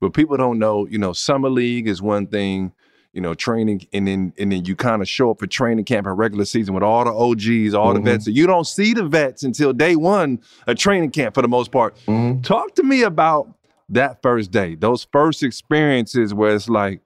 but 0.00 0.14
people 0.14 0.36
don't 0.36 0.58
know. 0.58 0.86
You 0.86 0.98
know, 0.98 1.12
summer 1.12 1.50
league 1.50 1.88
is 1.88 2.02
one 2.02 2.26
thing. 2.26 2.72
You 3.14 3.20
know, 3.20 3.32
training, 3.32 3.86
and 3.92 4.06
then 4.08 4.32
and 4.38 4.50
then 4.52 4.64
you 4.64 4.74
kind 4.76 5.00
of 5.00 5.08
show 5.08 5.30
up 5.30 5.38
for 5.38 5.46
training 5.46 5.84
camp 5.84 6.06
and 6.06 6.18
regular 6.18 6.44
season 6.44 6.74
with 6.74 6.82
all 6.82 7.04
the 7.04 7.12
OGs, 7.12 7.72
all 7.72 7.92
Mhm. 7.92 7.94
the 7.94 8.00
vets. 8.00 8.24
So 8.24 8.32
you 8.32 8.46
don't 8.46 8.66
see 8.66 8.92
the 8.92 9.04
vets 9.04 9.44
until 9.44 9.72
day 9.72 9.94
one 9.94 10.40
of 10.66 10.76
training 10.76 11.10
camp 11.12 11.34
for 11.36 11.40
the 11.42 11.48
most 11.48 11.70
part. 11.70 11.96
Mhm. 12.08 12.42
Talk 12.42 12.74
to 12.74 12.82
me 12.82 13.02
about 13.02 13.48
that 13.88 14.20
first 14.20 14.50
day, 14.50 14.74
those 14.74 15.06
first 15.12 15.44
experiences 15.44 16.34
where 16.34 16.54
it's 16.56 16.68
like, 16.68 17.00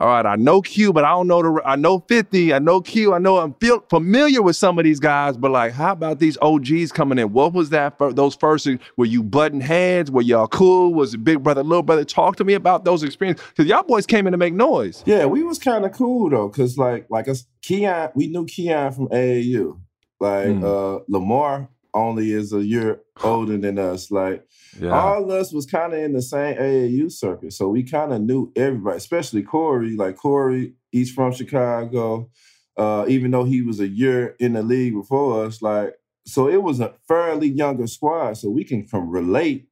all 0.00 0.06
right, 0.08 0.24
I 0.26 0.36
know 0.36 0.62
Q, 0.62 0.92
but 0.92 1.04
I 1.04 1.10
don't 1.10 1.26
know 1.26 1.42
the. 1.42 1.62
I 1.64 1.76
know 1.76 1.98
Fifty, 2.08 2.54
I 2.54 2.58
know 2.58 2.80
Q, 2.80 3.14
I 3.14 3.18
know 3.18 3.38
I'm 3.38 3.54
feel 3.54 3.80
familiar 3.90 4.40
with 4.42 4.56
some 4.56 4.78
of 4.78 4.84
these 4.84 5.00
guys, 5.00 5.36
but 5.36 5.50
like, 5.50 5.72
how 5.72 5.92
about 5.92 6.18
these 6.20 6.38
OGs 6.40 6.92
coming 6.92 7.18
in? 7.18 7.32
What 7.32 7.52
was 7.52 7.70
that? 7.70 7.98
For 7.98 8.12
those 8.12 8.34
first, 8.36 8.68
were 8.96 9.04
you 9.06 9.22
butting 9.22 9.60
heads? 9.60 10.10
Were 10.10 10.22
y'all 10.22 10.46
cool? 10.48 10.94
Was 10.94 11.14
it 11.14 11.24
big 11.24 11.42
brother, 11.42 11.62
little 11.62 11.82
brother? 11.82 12.04
Talk 12.04 12.36
to 12.36 12.44
me 12.44 12.54
about 12.54 12.84
those 12.84 13.02
experiences 13.02 13.44
because 13.48 13.66
y'all 13.66 13.82
boys 13.82 14.06
came 14.06 14.26
in 14.26 14.32
to 14.32 14.38
make 14.38 14.54
noise. 14.54 15.02
Yeah, 15.06 15.26
we 15.26 15.42
was 15.42 15.58
kind 15.58 15.84
of 15.84 15.92
cool 15.92 16.30
though, 16.30 16.48
cause 16.48 16.78
like 16.78 17.06
like 17.10 17.28
us 17.28 17.46
Keyon, 17.62 18.12
we 18.14 18.28
knew 18.28 18.46
Keyon 18.46 18.94
from 18.94 19.08
AAU. 19.08 19.80
Like 20.20 20.46
Mm. 20.46 20.64
uh 20.64 21.02
Lamar 21.08 21.68
only 21.94 22.32
is 22.32 22.52
a 22.52 22.64
year 22.64 23.00
older 23.22 23.56
than 23.56 23.78
us. 23.78 24.10
Like 24.10 24.44
Yeah, 24.80 24.90
all 24.92 25.24
of 25.24 25.30
us 25.30 25.52
was 25.52 25.66
kind 25.66 25.92
of 25.92 25.98
in 26.00 26.12
the 26.12 26.22
same 26.22 26.56
AAU 26.56 27.10
circuit, 27.10 27.52
so 27.52 27.68
we 27.68 27.82
kind 27.82 28.12
of 28.12 28.20
knew 28.22 28.52
everybody, 28.56 28.96
especially 28.96 29.42
Corey. 29.42 29.96
Like 29.96 30.16
Corey, 30.16 30.74
he's 30.90 31.10
from 31.12 31.32
Chicago. 31.32 32.30
Uh, 32.76 33.04
even 33.08 33.32
though 33.32 33.44
he 33.44 33.60
was 33.60 33.80
a 33.80 33.88
year 33.88 34.36
in 34.38 34.52
the 34.52 34.62
league 34.62 34.94
before 34.94 35.44
us, 35.44 35.60
like 35.60 35.94
so, 36.26 36.48
it 36.48 36.62
was 36.62 36.78
a 36.80 36.94
fairly 37.08 37.48
younger 37.48 37.86
squad, 37.86 38.34
so 38.34 38.50
we 38.50 38.64
can 38.64 38.86
from 38.86 39.08
relate 39.10 39.68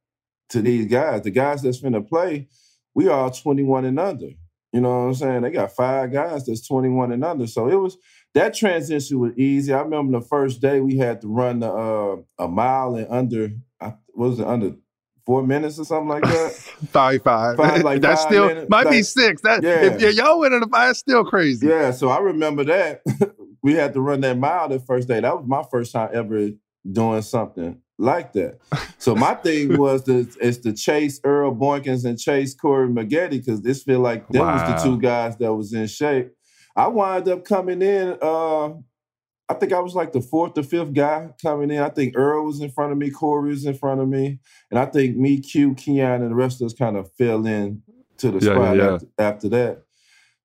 to 0.49 0.61
these 0.61 0.87
guys. 0.87 1.21
The 1.21 1.31
guys 1.31 1.61
that's 1.61 1.81
finna 1.81 2.07
play, 2.07 2.47
we 2.95 3.07
all 3.07 3.31
twenty 3.31 3.63
one 3.63 3.85
and 3.85 3.99
under. 3.99 4.29
You 4.73 4.81
know 4.81 4.89
what 4.89 5.07
I'm 5.07 5.13
saying? 5.15 5.41
They 5.43 5.51
got 5.51 5.71
five 5.71 6.11
guys 6.11 6.45
that's 6.45 6.67
21 6.67 7.11
and 7.13 7.23
under. 7.23 7.47
So 7.47 7.67
it 7.69 7.75
was 7.75 7.97
that 8.33 8.53
transition 8.53 9.19
was 9.19 9.31
easy. 9.37 9.73
I 9.73 9.79
remember 9.81 10.19
the 10.19 10.25
first 10.25 10.61
day 10.61 10.81
we 10.81 10.97
had 10.97 11.21
to 11.21 11.27
run 11.27 11.59
the 11.61 11.71
uh, 11.71 12.17
a 12.37 12.47
mile 12.47 12.95
and 12.95 13.07
under 13.09 13.51
I- 13.81 13.95
what 14.09 14.29
was 14.29 14.39
it 14.39 14.45
under 14.45 14.73
four 15.27 15.43
minutes 15.43 15.77
or 15.77 15.83
something 15.85 16.07
like 16.07 16.23
that. 16.23 16.51
five 16.91 17.21
five. 17.21 17.57
Five, 17.57 17.83
like 17.83 18.01
That's 18.07 18.23
five 18.23 18.31
still 18.31 18.47
minutes, 18.47 18.69
might 18.69 18.89
be 18.89 19.03
six. 19.03 19.41
That 19.43 19.61
Yeah. 19.61 19.83
if 19.83 20.15
y'all 20.15 20.39
went 20.39 20.53
in 20.55 20.61
the 20.61 20.67
five, 20.67 20.91
it's 20.91 20.99
still 20.99 21.23
crazy. 21.25 21.67
yeah, 21.67 21.91
so 21.91 22.07
I 22.09 22.19
remember 22.19 22.63
that 22.63 23.01
we 23.61 23.73
had 23.73 23.93
to 23.93 24.01
run 24.01 24.21
that 24.21 24.39
mile 24.39 24.69
the 24.69 24.79
first 24.79 25.07
day. 25.07 25.19
That 25.19 25.37
was 25.37 25.45
my 25.45 25.63
first 25.69 25.91
time 25.91 26.09
ever 26.13 26.49
doing 26.89 27.21
something 27.21 27.81
like 27.99 28.31
that. 28.33 28.59
So 28.99 29.15
my 29.15 29.33
thing 29.33 29.77
was 29.77 30.03
to 30.05 30.25
is 30.39 30.59
to 30.59 30.71
chase 30.71 31.19
Earl 31.23 31.53
Boykins 31.53 32.05
and 32.05 32.17
chase 32.17 32.55
Corey 32.55 32.87
Maggette 32.87 33.31
because 33.31 33.61
this 33.61 33.83
feel 33.83 33.99
like 33.99 34.27
them 34.29 34.45
was 34.47 34.61
the 34.83 34.89
two 34.89 34.97
guys 34.97 35.35
that 35.37 35.53
was 35.53 35.73
in 35.73 35.87
shape. 35.87 36.31
I 36.75 36.87
wind 36.87 37.27
up 37.27 37.43
coming 37.43 37.81
in. 37.81 38.17
Uh, 38.21 38.69
I 39.49 39.53
think 39.53 39.71
I 39.73 39.79
was 39.79 39.95
like 39.95 40.11
the 40.11 40.21
fourth 40.21 40.57
or 40.57 40.63
fifth 40.63 40.93
guy 40.93 41.29
coming 41.41 41.71
in. 41.71 41.79
I 41.81 41.89
think 41.89 42.17
Earl 42.17 42.45
was 42.45 42.61
in 42.61 42.69
front 42.69 42.91
of 42.91 42.97
me, 42.97 43.09
Corey 43.11 43.49
was 43.49 43.65
in 43.65 43.75
front 43.75 44.01
of 44.01 44.07
me, 44.07 44.39
and 44.69 44.79
I 44.79 44.85
think 44.85 45.15
me, 45.15 45.39
Q, 45.39 45.73
Keyon, 45.73 46.21
and 46.21 46.31
the 46.31 46.35
rest 46.35 46.61
of 46.61 46.65
us 46.65 46.73
kind 46.73 46.97
of 46.97 47.11
fell 47.13 47.45
in 47.45 47.81
to 48.17 48.31
the 48.31 48.45
Yeah, 48.45 48.53
spot 48.53 48.77
yeah. 48.77 48.93
After, 48.93 49.07
after 49.19 49.49
that. 49.49 49.83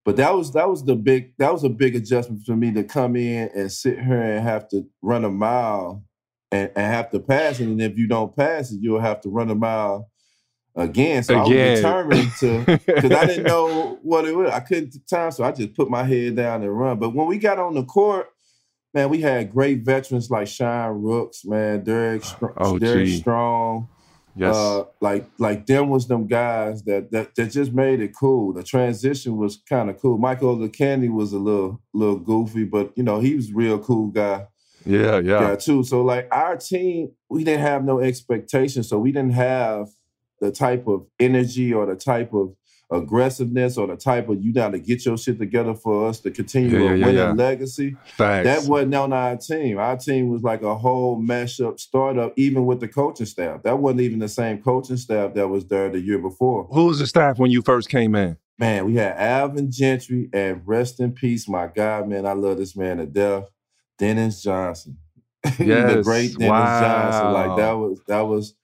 But 0.04 0.16
that 0.16 0.34
was 0.34 0.52
that 0.52 0.68
was 0.68 0.84
the 0.84 0.96
big 0.96 1.32
that 1.38 1.52
was 1.52 1.64
a 1.64 1.68
big 1.68 1.96
adjustment 1.96 2.42
for 2.44 2.56
me 2.56 2.72
to 2.72 2.84
come 2.84 3.16
in 3.16 3.50
and 3.54 3.70
sit 3.70 4.00
here 4.00 4.20
and 4.20 4.42
have 4.42 4.68
to 4.68 4.84
run 5.00 5.24
a 5.24 5.30
mile 5.30 6.04
and, 6.50 6.70
and 6.74 6.92
have 6.94 7.10
to 7.10 7.20
pass 7.20 7.60
it. 7.60 7.66
And 7.66 7.80
if 7.80 7.96
you 7.96 8.08
don't 8.08 8.34
pass 8.36 8.72
it, 8.72 8.80
you'll 8.80 9.00
have 9.00 9.20
to 9.22 9.28
run 9.28 9.50
a 9.50 9.54
mile 9.54 10.10
again. 10.74 11.22
So 11.22 11.36
I 11.36 11.42
was 11.42 11.60
determined 11.62 12.32
to 12.40 12.64
because 12.94 13.12
I 13.12 13.26
didn't 13.26 13.44
know 13.44 13.98
what 14.02 14.26
it 14.26 14.34
was. 14.34 14.50
I 14.50 14.60
couldn't 14.60 14.96
time, 15.08 15.30
so 15.30 15.44
I 15.44 15.52
just 15.52 15.74
put 15.74 15.90
my 15.90 16.04
head 16.04 16.36
down 16.36 16.62
and 16.62 16.78
run. 16.78 16.98
But 16.98 17.14
when 17.14 17.28
we 17.28 17.38
got 17.38 17.60
on 17.60 17.74
the 17.74 17.84
court, 17.84 18.28
man, 18.94 19.08
we 19.08 19.20
had 19.20 19.52
great 19.52 19.84
veterans 19.84 20.30
like 20.30 20.48
Sean 20.48 21.02
Rooks, 21.02 21.44
man, 21.44 21.84
Derek, 21.84 22.24
Oh, 22.56 22.78
Derek 22.78 23.06
gee. 23.06 23.20
Strong. 23.20 23.88
Yes. 24.34 24.56
Uh, 24.56 24.84
like 25.02 25.26
like 25.38 25.66
them 25.66 25.90
was 25.90 26.08
them 26.08 26.26
guys 26.26 26.84
that 26.84 27.10
that 27.10 27.34
that 27.34 27.50
just 27.50 27.72
made 27.74 28.00
it 28.00 28.14
cool. 28.18 28.54
The 28.54 28.62
transition 28.62 29.36
was 29.36 29.58
kind 29.68 29.90
of 29.90 30.00
cool. 30.00 30.16
Michael 30.16 30.56
Olowokandi 30.56 31.10
was 31.10 31.34
a 31.34 31.38
little 31.38 31.82
little 31.92 32.18
goofy, 32.18 32.64
but 32.64 32.92
you 32.96 33.02
know 33.02 33.20
he 33.20 33.34
was 33.34 33.50
a 33.50 33.54
real 33.54 33.78
cool 33.78 34.06
guy 34.06 34.46
yeah, 34.84 35.18
yeah. 35.18 35.40
guy 35.40 35.56
too. 35.56 35.84
So 35.84 36.02
like 36.02 36.28
our 36.32 36.56
team, 36.56 37.12
we 37.28 37.44
didn't 37.44 37.60
have 37.60 37.84
no 37.84 38.00
expectations, 38.00 38.88
so 38.88 38.98
we 38.98 39.12
didn't 39.12 39.34
have 39.34 39.88
the 40.40 40.50
type 40.50 40.86
of 40.88 41.06
energy 41.20 41.72
or 41.72 41.86
the 41.86 41.96
type 41.96 42.32
of 42.32 42.54
aggressiveness 42.92 43.76
or 43.78 43.86
the 43.86 43.96
type 43.96 44.28
of 44.28 44.42
you 44.42 44.52
got 44.52 44.70
to 44.72 44.78
get 44.78 45.04
your 45.04 45.16
shit 45.18 45.38
together 45.38 45.74
for 45.74 46.06
us 46.08 46.20
to 46.20 46.30
continue 46.30 46.78
Yeah, 46.78 46.92
a 46.92 46.96
yeah, 46.96 47.06
winning 47.06 47.16
yeah. 47.16 47.32
legacy. 47.32 47.96
That 48.18 48.64
wasn't 48.64 48.94
on 48.94 49.12
our 49.12 49.36
team. 49.36 49.78
Our 49.78 49.96
team 49.96 50.28
was 50.28 50.42
like 50.42 50.62
a 50.62 50.74
whole 50.74 51.20
mashup 51.20 51.80
startup, 51.80 52.32
even 52.36 52.66
with 52.66 52.80
the 52.80 52.88
coaching 52.88 53.26
staff. 53.26 53.62
That 53.62 53.78
wasn't 53.78 54.02
even 54.02 54.18
the 54.18 54.28
same 54.28 54.62
coaching 54.62 54.96
staff 54.96 55.34
that 55.34 55.48
was 55.48 55.66
there 55.66 55.88
the 55.90 56.00
year 56.00 56.18
before. 56.18 56.64
Who 56.70 56.86
was 56.86 56.98
the 56.98 57.06
staff 57.06 57.38
when 57.38 57.50
you 57.50 57.62
first 57.62 57.88
came 57.88 58.14
in? 58.14 58.36
Man, 58.58 58.84
we 58.84 58.94
had 58.96 59.16
Alvin 59.16 59.70
Gentry 59.72 60.28
and 60.32 60.60
rest 60.64 61.00
in 61.00 61.12
peace, 61.12 61.48
my 61.48 61.66
God, 61.68 62.06
man. 62.08 62.26
I 62.26 62.32
love 62.34 62.58
this 62.58 62.76
man 62.76 62.98
to 62.98 63.06
death. 63.06 63.44
Dennis 63.98 64.42
Johnson. 64.42 64.98
Yes. 65.58 65.94
the 65.96 66.02
great 66.04 66.36
Dennis 66.38 66.80
Johnson. 66.80 67.32
Like 67.32 67.56
that 67.56 67.72
was 67.72 68.00
that 68.06 68.20
was 68.20 68.54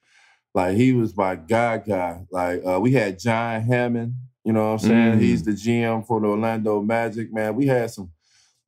like 0.54 0.76
he 0.76 0.92
was 0.92 1.16
my 1.16 1.36
guy 1.36 1.78
guy. 1.78 2.24
Like 2.30 2.62
uh, 2.66 2.80
we 2.80 2.92
had 2.92 3.18
John 3.18 3.62
Hammond, 3.62 4.14
you 4.44 4.52
know 4.52 4.72
what 4.72 4.82
I'm 4.82 4.88
saying? 4.88 5.14
Mm. 5.14 5.20
He's 5.20 5.44
the 5.44 5.52
GM 5.52 6.06
for 6.06 6.20
the 6.20 6.28
Orlando 6.28 6.82
Magic, 6.82 7.32
man. 7.32 7.54
We 7.54 7.66
had 7.66 7.90
some 7.90 8.10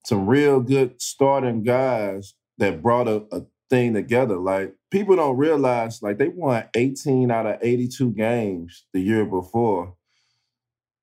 some 0.05 0.27
real 0.27 0.61
good 0.61 1.01
starting 1.01 1.63
guys 1.63 2.35
that 2.59 2.83
brought 2.83 3.09
a, 3.09 3.25
a 3.33 3.43
thing 3.69 3.95
together. 3.95 4.37
Like 4.37 4.75
people 4.91 5.17
don't 5.17 5.37
realize, 5.37 6.03
like 6.03 6.19
they 6.19 6.29
won 6.29 6.65
18 6.75 7.31
out 7.31 7.47
of 7.47 7.59
82 7.63 8.11
games 8.13 8.85
the 8.93 9.01
year 9.01 9.25
before 9.25 9.95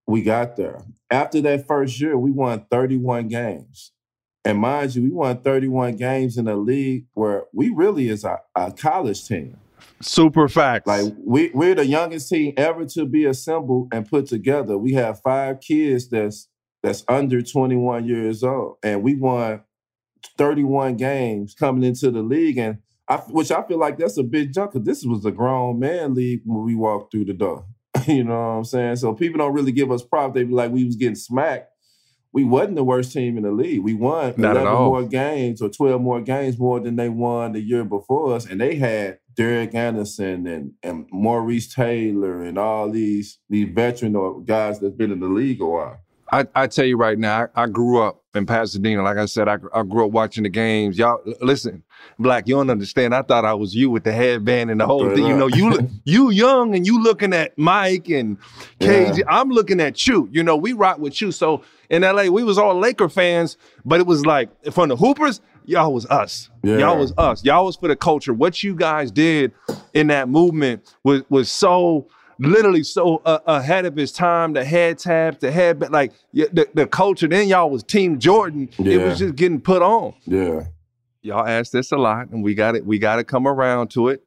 we 0.06 0.22
got 0.22 0.56
there. 0.56 0.84
After 1.10 1.42
that 1.42 1.68
first 1.68 2.00
year, 2.00 2.18
we 2.18 2.32
won 2.32 2.66
31 2.70 3.28
games. 3.28 3.92
And 4.46 4.60
mind 4.60 4.96
you, 4.96 5.04
we 5.04 5.10
won 5.10 5.42
31 5.42 5.98
games 5.98 6.38
in 6.38 6.48
a 6.48 6.56
league 6.56 7.06
where 7.14 7.46
we 7.54 7.70
really 7.70 8.08
is 8.08 8.24
a, 8.24 8.40
a 8.56 8.72
college 8.72 9.28
team. 9.28 9.58
Super 10.02 10.48
facts. 10.48 10.88
Like 10.88 11.14
we, 11.26 11.52
we're 11.54 11.76
the 11.76 11.86
youngest 11.86 12.30
team 12.30 12.54
ever 12.58 12.86
to 12.86 13.06
be 13.06 13.26
assembled 13.26 13.90
and 13.94 14.08
put 14.08 14.28
together. 14.28 14.78
We 14.78 14.94
have 14.94 15.22
five 15.22 15.60
kids 15.62 16.10
that's 16.10 16.48
that's 16.84 17.04
under 17.08 17.42
21 17.42 18.06
years 18.06 18.44
old, 18.44 18.78
and 18.84 19.02
we 19.02 19.16
won 19.16 19.62
31 20.38 20.96
games 20.98 21.56
coming 21.56 21.84
into 21.84 22.12
the 22.12 22.22
league, 22.22 22.58
and 22.58 22.78
I, 23.08 23.18
which 23.18 23.52
I 23.52 23.64
feel 23.64 23.80
like 23.80 23.98
that's 23.98 24.18
a 24.18 24.24
big 24.24 24.54
jump 24.54 24.74
because 24.74 24.86
this 24.86 25.04
was 25.04 25.26
a 25.26 25.32
grown 25.32 25.80
man 25.80 26.14
league 26.14 26.42
when 26.46 26.64
we 26.66 26.76
walked 26.76 27.12
through 27.12 27.26
the 27.26 27.34
door. 27.34 27.66
you 28.06 28.24
know 28.24 28.34
what 28.34 28.58
I'm 28.58 28.64
saying? 28.66 28.98
So 28.98 29.14
people 29.14 29.40
don't 29.40 29.54
really 29.54 29.72
give 29.72 29.92
us 29.92 30.04
props. 30.04 30.36
They 30.36 30.44
be 30.44 30.54
like 30.54 30.72
we 30.72 30.86
was 30.86 30.96
getting 30.96 31.16
smacked. 31.16 31.72
We 32.34 32.44
wasn't 32.44 32.76
the 32.76 32.84
worst 32.84 33.14
team 33.14 33.38
in 33.38 33.44
the 33.44 33.52
league. 33.52 33.82
We 33.82 33.94
won 33.94 34.34
Not 34.38 34.58
at 34.58 34.64
11 34.64 34.68
all. 34.68 34.86
more 34.92 35.04
games 35.04 35.62
or 35.62 35.70
12 35.70 36.00
more 36.02 36.22
games 36.22 36.60
more 36.60 36.80
than 36.80 36.96
they 36.96 37.10
won 37.10 37.54
the 37.54 37.62
year 37.62 37.84
before 37.84 38.34
us. 38.34 38.46
And 38.46 38.62
they 38.62 38.76
had 38.76 39.20
Derek 39.38 39.76
Anderson 39.76 40.48
and, 40.48 40.72
and 40.84 41.08
Maurice 41.12 41.74
Taylor 41.74 42.42
and 42.42 42.58
all 42.58 42.90
these 42.90 43.40
these 43.50 43.70
veteran 43.74 44.16
or 44.16 44.42
guys 44.42 44.80
that's 44.80 44.96
been 44.96 45.12
in 45.12 45.20
the 45.20 45.28
league 45.28 45.62
a 45.62 45.66
while. 45.66 46.00
I, 46.30 46.46
I 46.56 46.68
tell 46.68 46.84
you 46.84 46.98
right 46.98 47.18
now, 47.18 47.48
I, 47.56 47.64
I 47.64 47.68
grew 47.68 48.02
up 48.02 48.22
in 48.36 48.46
Pasadena. 48.46 49.02
Like 49.02 49.16
I 49.16 49.28
said, 49.28 49.48
I, 49.48 49.60
I 49.74 49.84
grew 49.84 50.06
up 50.08 50.12
watching 50.12 50.44
the 50.44 50.50
games. 50.50 50.98
Y'all, 50.98 51.22
listen, 51.40 51.84
Black, 52.20 52.50
you 52.50 52.56
don't 52.56 52.70
understand. 52.70 53.16
I 53.16 53.22
thought 53.22 53.46
I 53.46 53.54
was 53.54 53.74
you 53.74 53.90
with 53.90 54.04
the 54.04 54.12
headband 54.12 54.70
and 54.70 54.82
the 54.82 54.86
whole 54.86 55.10
thing. 55.16 55.26
You 55.26 55.38
know, 55.38 55.48
you 55.48 55.70
look- 55.70 55.86
you 56.04 56.30
young 56.30 56.76
and 56.76 56.86
you 56.86 57.02
looking 57.02 57.32
at 57.32 57.58
Mike 57.58 58.10
and 58.10 58.38
KG. 58.82 59.20
Yeah. 59.20 59.24
I'm 59.30 59.50
looking 59.50 59.80
at 59.80 60.06
you. 60.06 60.28
You 60.30 60.44
know, 60.44 60.58
we 60.58 60.74
rock 60.74 60.98
with 61.00 61.22
you. 61.22 61.32
So 61.32 61.64
in 61.90 62.02
LA, 62.02 62.24
we 62.26 62.44
was 62.44 62.58
all 62.58 62.78
Laker 62.78 63.08
fans, 63.08 63.56
but 63.86 64.02
it 64.02 64.06
was 64.06 64.26
like 64.26 64.50
from 64.74 64.90
the 64.90 64.98
Hoopers, 64.98 65.40
y'all 65.68 65.94
was 65.94 66.06
us. 66.08 66.50
Yeah. 66.64 66.78
Y'all 66.78 66.98
was 66.98 67.14
us. 67.18 67.44
Y'all 67.44 67.66
was 67.66 67.76
for 67.76 67.88
the 67.88 67.96
culture. 67.96 68.34
What 68.34 68.64
you 68.64 68.74
guys 68.74 69.12
did 69.12 69.52
in 69.94 70.08
that 70.08 70.30
movement 70.30 70.96
was 71.04 71.22
was 71.30 71.52
so 71.52 72.08
literally 72.40 72.84
so 72.84 73.18
uh, 73.26 73.40
ahead 73.46 73.86
of 73.86 73.96
his 73.96 74.12
time. 74.12 74.54
The 74.54 74.66
head 74.66 74.98
taps, 74.98 75.38
the 75.40 75.52
head 75.52 75.92
like 75.92 76.14
the, 76.34 76.68
the 76.74 76.88
culture. 76.88 77.28
Then 77.28 77.48
y'all 77.48 77.70
was 77.70 77.84
Team 77.84 78.18
Jordan. 78.18 78.70
It 78.80 79.02
was 79.02 79.20
just 79.20 79.36
getting 79.36 79.62
put 79.62 79.82
on. 79.82 80.16
Yeah. 80.26 80.64
Y'all 81.22 81.46
asked 81.46 81.74
this 81.74 81.92
a 81.92 81.98
lot, 81.98 82.30
and 82.30 82.44
we 82.44 82.56
got 82.56 82.76
it. 82.76 82.86
We 82.86 83.00
got 83.00 83.18
to 83.18 83.24
come 83.24 83.48
around 83.48 83.90
to 83.92 84.08
it. 84.08 84.24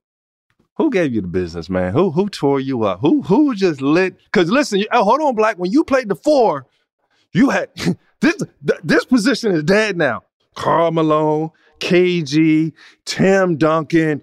Who 0.77 0.91
gave 0.91 1.15
you 1.15 1.21
the 1.21 1.29
business, 1.29 1.69
man? 1.69 1.93
Who 1.93 2.11
who 2.11 2.29
tore 2.29 2.61
you 2.61 2.85
up? 2.85 3.01
Who 3.01 3.23
who 3.23 3.55
just 3.55 3.81
lit? 3.81 4.17
Because 4.25 4.51
listen, 4.51 4.85
oh, 4.93 5.05
hold 5.05 5.21
on, 5.21 5.35
Black. 5.35 5.59
When 5.59 5.71
you 5.71 5.85
played 5.85 6.09
the 6.09 6.15
four, 6.15 6.67
you 7.33 7.51
had 7.51 7.71
this 8.21 8.37
this 8.83 9.05
position 9.05 9.53
is 9.53 9.63
dead 9.63 9.97
now. 9.97 10.25
Karl 10.55 10.91
Malone, 10.91 11.51
KG, 11.79 12.73
Tim 13.05 13.57
Duncan, 13.57 14.23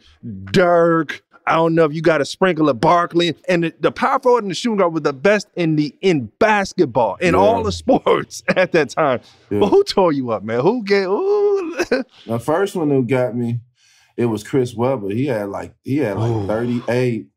Dirk. 0.52 1.24
I 1.46 1.56
don't 1.56 1.76
know 1.76 1.86
if 1.86 1.94
you 1.94 2.02
got 2.02 2.20
a 2.20 2.26
sprinkle 2.26 2.68
of 2.68 2.82
Barkley. 2.82 3.34
And 3.48 3.64
the, 3.64 3.74
the 3.80 3.92
power 3.92 4.20
forward 4.20 4.44
and 4.44 4.52
the 4.52 4.56
shooting 4.56 4.78
guard 4.80 4.94
were 4.94 5.00
the 5.00 5.14
best 5.14 5.48
in 5.56 5.78
the 5.78 5.96
in 6.02 6.26
basketball, 6.40 7.16
in 7.16 7.34
Yeah. 7.36 7.40
all 7.40 7.64
the 7.64 7.72
sports 7.72 8.44
at 8.56 8.74
that 8.74 8.90
time. 8.90 9.22
Yeah. 9.50 9.60
But 9.60 9.68
who 9.70 9.84
tore 9.86 10.12
you 10.12 10.32
up, 10.32 10.44
man? 10.44 10.60
Who 10.60 10.84
gave 10.84 11.08
ooh, 11.08 11.76
The 12.26 12.40
first 12.44 12.76
one 12.76 12.90
who 12.90 13.06
got 13.06 13.34
me, 13.36 13.62
it 14.18 14.26
was 14.26 14.44
Chris 14.44 14.76
Webber. 14.76 15.10
He 15.10 15.28
had 15.28 15.48
like 15.50 15.74
he 15.84 15.98
had 16.00 16.18
like 16.18 16.32
Ooh. 16.32 16.48
38. 16.48 17.28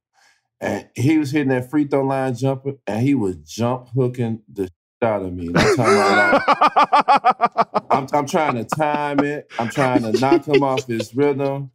And 0.62 0.88
he 0.94 1.16
was 1.16 1.30
hitting 1.30 1.48
that 1.48 1.70
free 1.70 1.84
throw 1.86 2.02
line 2.04 2.34
jumper 2.34 2.72
and 2.86 3.02
he 3.06 3.14
was 3.14 3.36
jump 3.36 3.88
hooking 3.94 4.42
the 4.52 4.68
out 5.02 5.22
of 5.22 5.32
me. 5.32 5.48
I'm, 5.56 5.76
like, 5.76 6.42
I'm, 7.90 8.06
I'm 8.12 8.26
trying 8.26 8.56
to 8.56 8.64
time 8.64 9.20
it. 9.20 9.50
I'm 9.58 9.68
trying 9.70 10.02
to 10.02 10.12
knock 10.12 10.46
him 10.46 10.62
off 10.62 10.86
his 10.86 11.14
rhythm. 11.14 11.70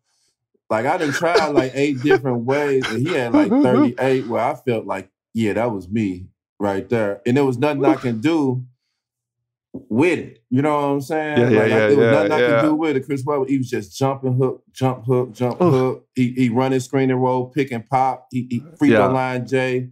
Like 0.69 0.85
I 0.85 0.97
done 0.97 1.13
tried 1.13 1.49
like 1.49 1.71
eight 1.75 2.01
different 2.01 2.45
ways, 2.45 2.89
and 2.89 2.99
he 2.99 3.11
had 3.13 3.33
like 3.33 3.51
38 3.51 4.27
where 4.27 4.41
I 4.43 4.55
felt 4.55 4.85
like, 4.85 5.09
yeah, 5.33 5.53
that 5.53 5.71
was 5.71 5.87
me 5.89 6.27
right 6.59 6.87
there. 6.89 7.21
And 7.25 7.37
there 7.37 7.45
was 7.45 7.57
nothing 7.57 7.85
I 7.85 7.95
can 7.95 8.19
do 8.19 8.65
with 9.73 10.19
it. 10.19 10.43
You 10.49 10.61
know 10.61 10.73
what 10.73 10.85
I'm 10.85 11.01
saying? 11.01 11.37
Yeah, 11.37 11.49
yeah, 11.49 11.59
like, 11.59 11.71
I- 11.71 11.77
yeah, 11.77 11.87
there 11.87 11.97
was 11.97 12.05
yeah, 12.05 12.11
nothing 12.11 12.31
I 12.31 12.39
yeah. 12.39 12.61
could 12.61 12.67
do 12.67 12.75
with 12.75 12.95
it. 12.95 13.05
Chris 13.05 13.23
Webber, 13.25 13.45
he 13.45 13.57
was 13.57 13.69
just 13.69 13.95
jumping 13.97 14.33
hook, 14.37 14.63
jump 14.71 15.05
hook, 15.05 15.33
jump 15.33 15.61
Oof. 15.61 15.73
hook. 15.73 16.07
He 16.15 16.31
he 16.31 16.49
run 16.49 16.71
his 16.71 16.85
screen 16.85 17.11
and 17.11 17.21
roll, 17.21 17.47
pick 17.47 17.71
and 17.71 17.87
pop. 17.87 18.27
He, 18.31 18.47
he 18.49 18.63
free 18.79 18.89
throw 18.89 19.11
line 19.11 19.45
J. 19.45 19.89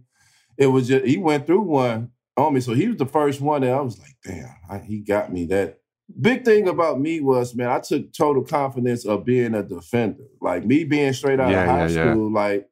It 0.56 0.66
was 0.68 0.88
just 0.88 1.04
he 1.04 1.18
went 1.18 1.46
through 1.46 1.62
one 1.62 2.10
on 2.36 2.54
me, 2.54 2.60
so 2.60 2.74
he 2.74 2.88
was 2.88 2.96
the 2.96 3.06
first 3.06 3.40
one 3.40 3.62
that 3.62 3.72
I 3.72 3.80
was 3.80 3.98
like, 3.98 4.16
damn, 4.24 4.54
I, 4.68 4.78
he 4.78 5.00
got 5.00 5.32
me 5.32 5.46
that. 5.46 5.78
Big 6.20 6.44
thing 6.44 6.68
about 6.68 7.00
me 7.00 7.20
was, 7.20 7.54
man, 7.54 7.68
I 7.68 7.80
took 7.80 8.12
total 8.12 8.44
confidence 8.44 9.06
of 9.06 9.24
being 9.24 9.54
a 9.54 9.62
defender. 9.62 10.24
Like 10.40 10.64
me 10.66 10.84
being 10.84 11.12
straight 11.14 11.40
out 11.40 11.50
Yeah, 11.50 11.62
of 11.62 11.68
high 11.68 11.86
yeah, 11.86 12.04
yeah. 12.04 12.12
school, 12.12 12.32
like 12.32 12.68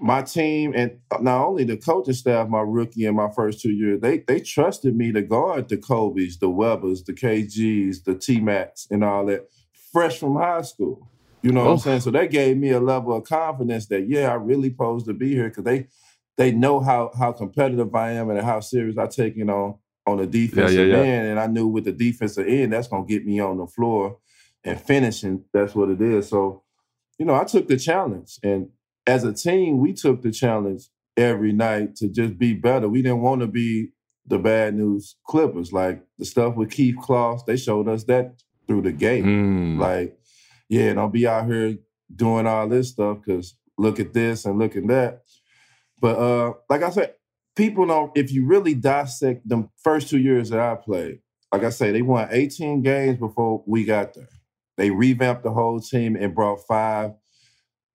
my 0.00 0.22
team 0.22 0.72
and 0.74 0.98
uh, 1.10 1.18
not 1.20 1.46
only 1.46 1.64
the 1.64 1.76
coaching 1.76 2.14
staff, 2.14 2.48
my 2.48 2.60
rookie 2.60 3.06
and 3.06 3.16
my 3.16 3.30
first 3.30 3.60
two 3.60 3.72
years, 3.72 4.00
they 4.00 4.18
they 4.18 4.40
trusted 4.40 4.96
me 4.96 5.12
to 5.12 5.22
guard 5.22 5.68
the 5.68 5.76
Kobe's, 5.76 6.38
the 6.38 6.48
Webbers, 6.48 7.04
the 7.04 7.12
KGs, 7.12 8.04
the 8.04 8.14
T 8.14 8.40
Macs, 8.40 8.86
and 8.90 9.04
all 9.04 9.26
that, 9.26 9.48
fresh 9.92 10.18
from 10.18 10.36
high 10.36 10.62
school. 10.62 11.08
You 11.42 11.52
know 11.52 11.60
what 11.60 11.70
I'm 11.70 11.74
oh. 11.74 11.78
saying? 11.78 12.00
So 12.00 12.10
that 12.12 12.30
gave 12.30 12.56
me 12.56 12.70
a 12.70 12.80
level 12.80 13.14
of 13.14 13.24
confidence 13.24 13.86
that 13.88 14.08
yeah, 14.08 14.30
I 14.30 14.34
really 14.34 14.70
supposed 14.70 15.06
to 15.06 15.14
be 15.14 15.34
here 15.34 15.48
because 15.48 15.64
they 15.64 15.88
they 16.36 16.52
know 16.52 16.80
how 16.80 17.12
how 17.16 17.32
competitive 17.32 17.94
I 17.94 18.12
am 18.12 18.30
and 18.30 18.40
how 18.40 18.60
serious 18.60 18.98
I 18.98 19.06
take 19.06 19.36
it 19.36 19.48
on 19.48 19.76
on 20.06 20.18
the 20.18 20.26
defensive 20.26 20.88
yeah. 20.88 20.96
end. 20.96 21.28
And 21.28 21.40
I 21.40 21.46
knew 21.46 21.66
with 21.66 21.84
the 21.84 21.92
defensive 21.92 22.46
end, 22.46 22.72
that's 22.72 22.88
gonna 22.88 23.06
get 23.06 23.26
me 23.26 23.40
on 23.40 23.58
the 23.58 23.66
floor 23.66 24.18
and 24.64 24.80
finishing. 24.80 25.44
That's 25.52 25.74
what 25.74 25.90
it 25.90 26.00
is. 26.00 26.28
So, 26.28 26.62
you 27.18 27.26
know, 27.26 27.34
I 27.34 27.44
took 27.44 27.68
the 27.68 27.76
challenge. 27.76 28.38
And 28.42 28.68
as 29.06 29.24
a 29.24 29.32
team, 29.32 29.78
we 29.78 29.92
took 29.92 30.22
the 30.22 30.30
challenge 30.30 30.88
every 31.16 31.52
night 31.52 31.96
to 31.96 32.08
just 32.08 32.38
be 32.38 32.54
better. 32.54 32.88
We 32.88 33.02
didn't 33.02 33.22
want 33.22 33.40
to 33.42 33.46
be 33.46 33.90
the 34.26 34.38
bad 34.38 34.74
news 34.74 35.16
Clippers. 35.26 35.72
Like 35.72 36.02
the 36.18 36.24
stuff 36.24 36.56
with 36.56 36.70
Keith 36.70 36.96
Closs, 37.00 37.44
they 37.44 37.56
showed 37.56 37.88
us 37.88 38.04
that 38.04 38.42
through 38.66 38.82
the 38.82 38.92
game. 38.92 39.24
Mm. 39.24 39.78
Like, 39.78 40.18
yeah, 40.68 40.94
don't 40.94 41.12
be 41.12 41.26
out 41.26 41.46
here 41.46 41.76
doing 42.14 42.46
all 42.46 42.68
this 42.68 42.90
stuff 42.90 43.18
because 43.24 43.56
look 43.76 44.00
at 44.00 44.12
this 44.12 44.44
and 44.44 44.58
look 44.58 44.76
at 44.76 44.86
that. 44.88 45.22
But 46.00 46.18
uh, 46.18 46.52
like 46.68 46.82
I 46.82 46.90
said, 46.90 47.14
people 47.56 47.86
don't, 47.86 48.12
if 48.16 48.32
you 48.32 48.46
really 48.46 48.74
dissect 48.74 49.48
the 49.48 49.68
first 49.82 50.08
two 50.08 50.18
years 50.18 50.50
that 50.50 50.60
I 50.60 50.74
played, 50.74 51.20
like 51.52 51.64
I 51.64 51.70
say, 51.70 51.92
they 51.92 52.02
won 52.02 52.28
18 52.30 52.82
games 52.82 53.18
before 53.18 53.62
we 53.66 53.84
got 53.84 54.14
there. 54.14 54.28
They 54.76 54.90
revamped 54.90 55.44
the 55.44 55.52
whole 55.52 55.78
team 55.80 56.16
and 56.16 56.34
brought 56.34 56.66
five 56.66 57.12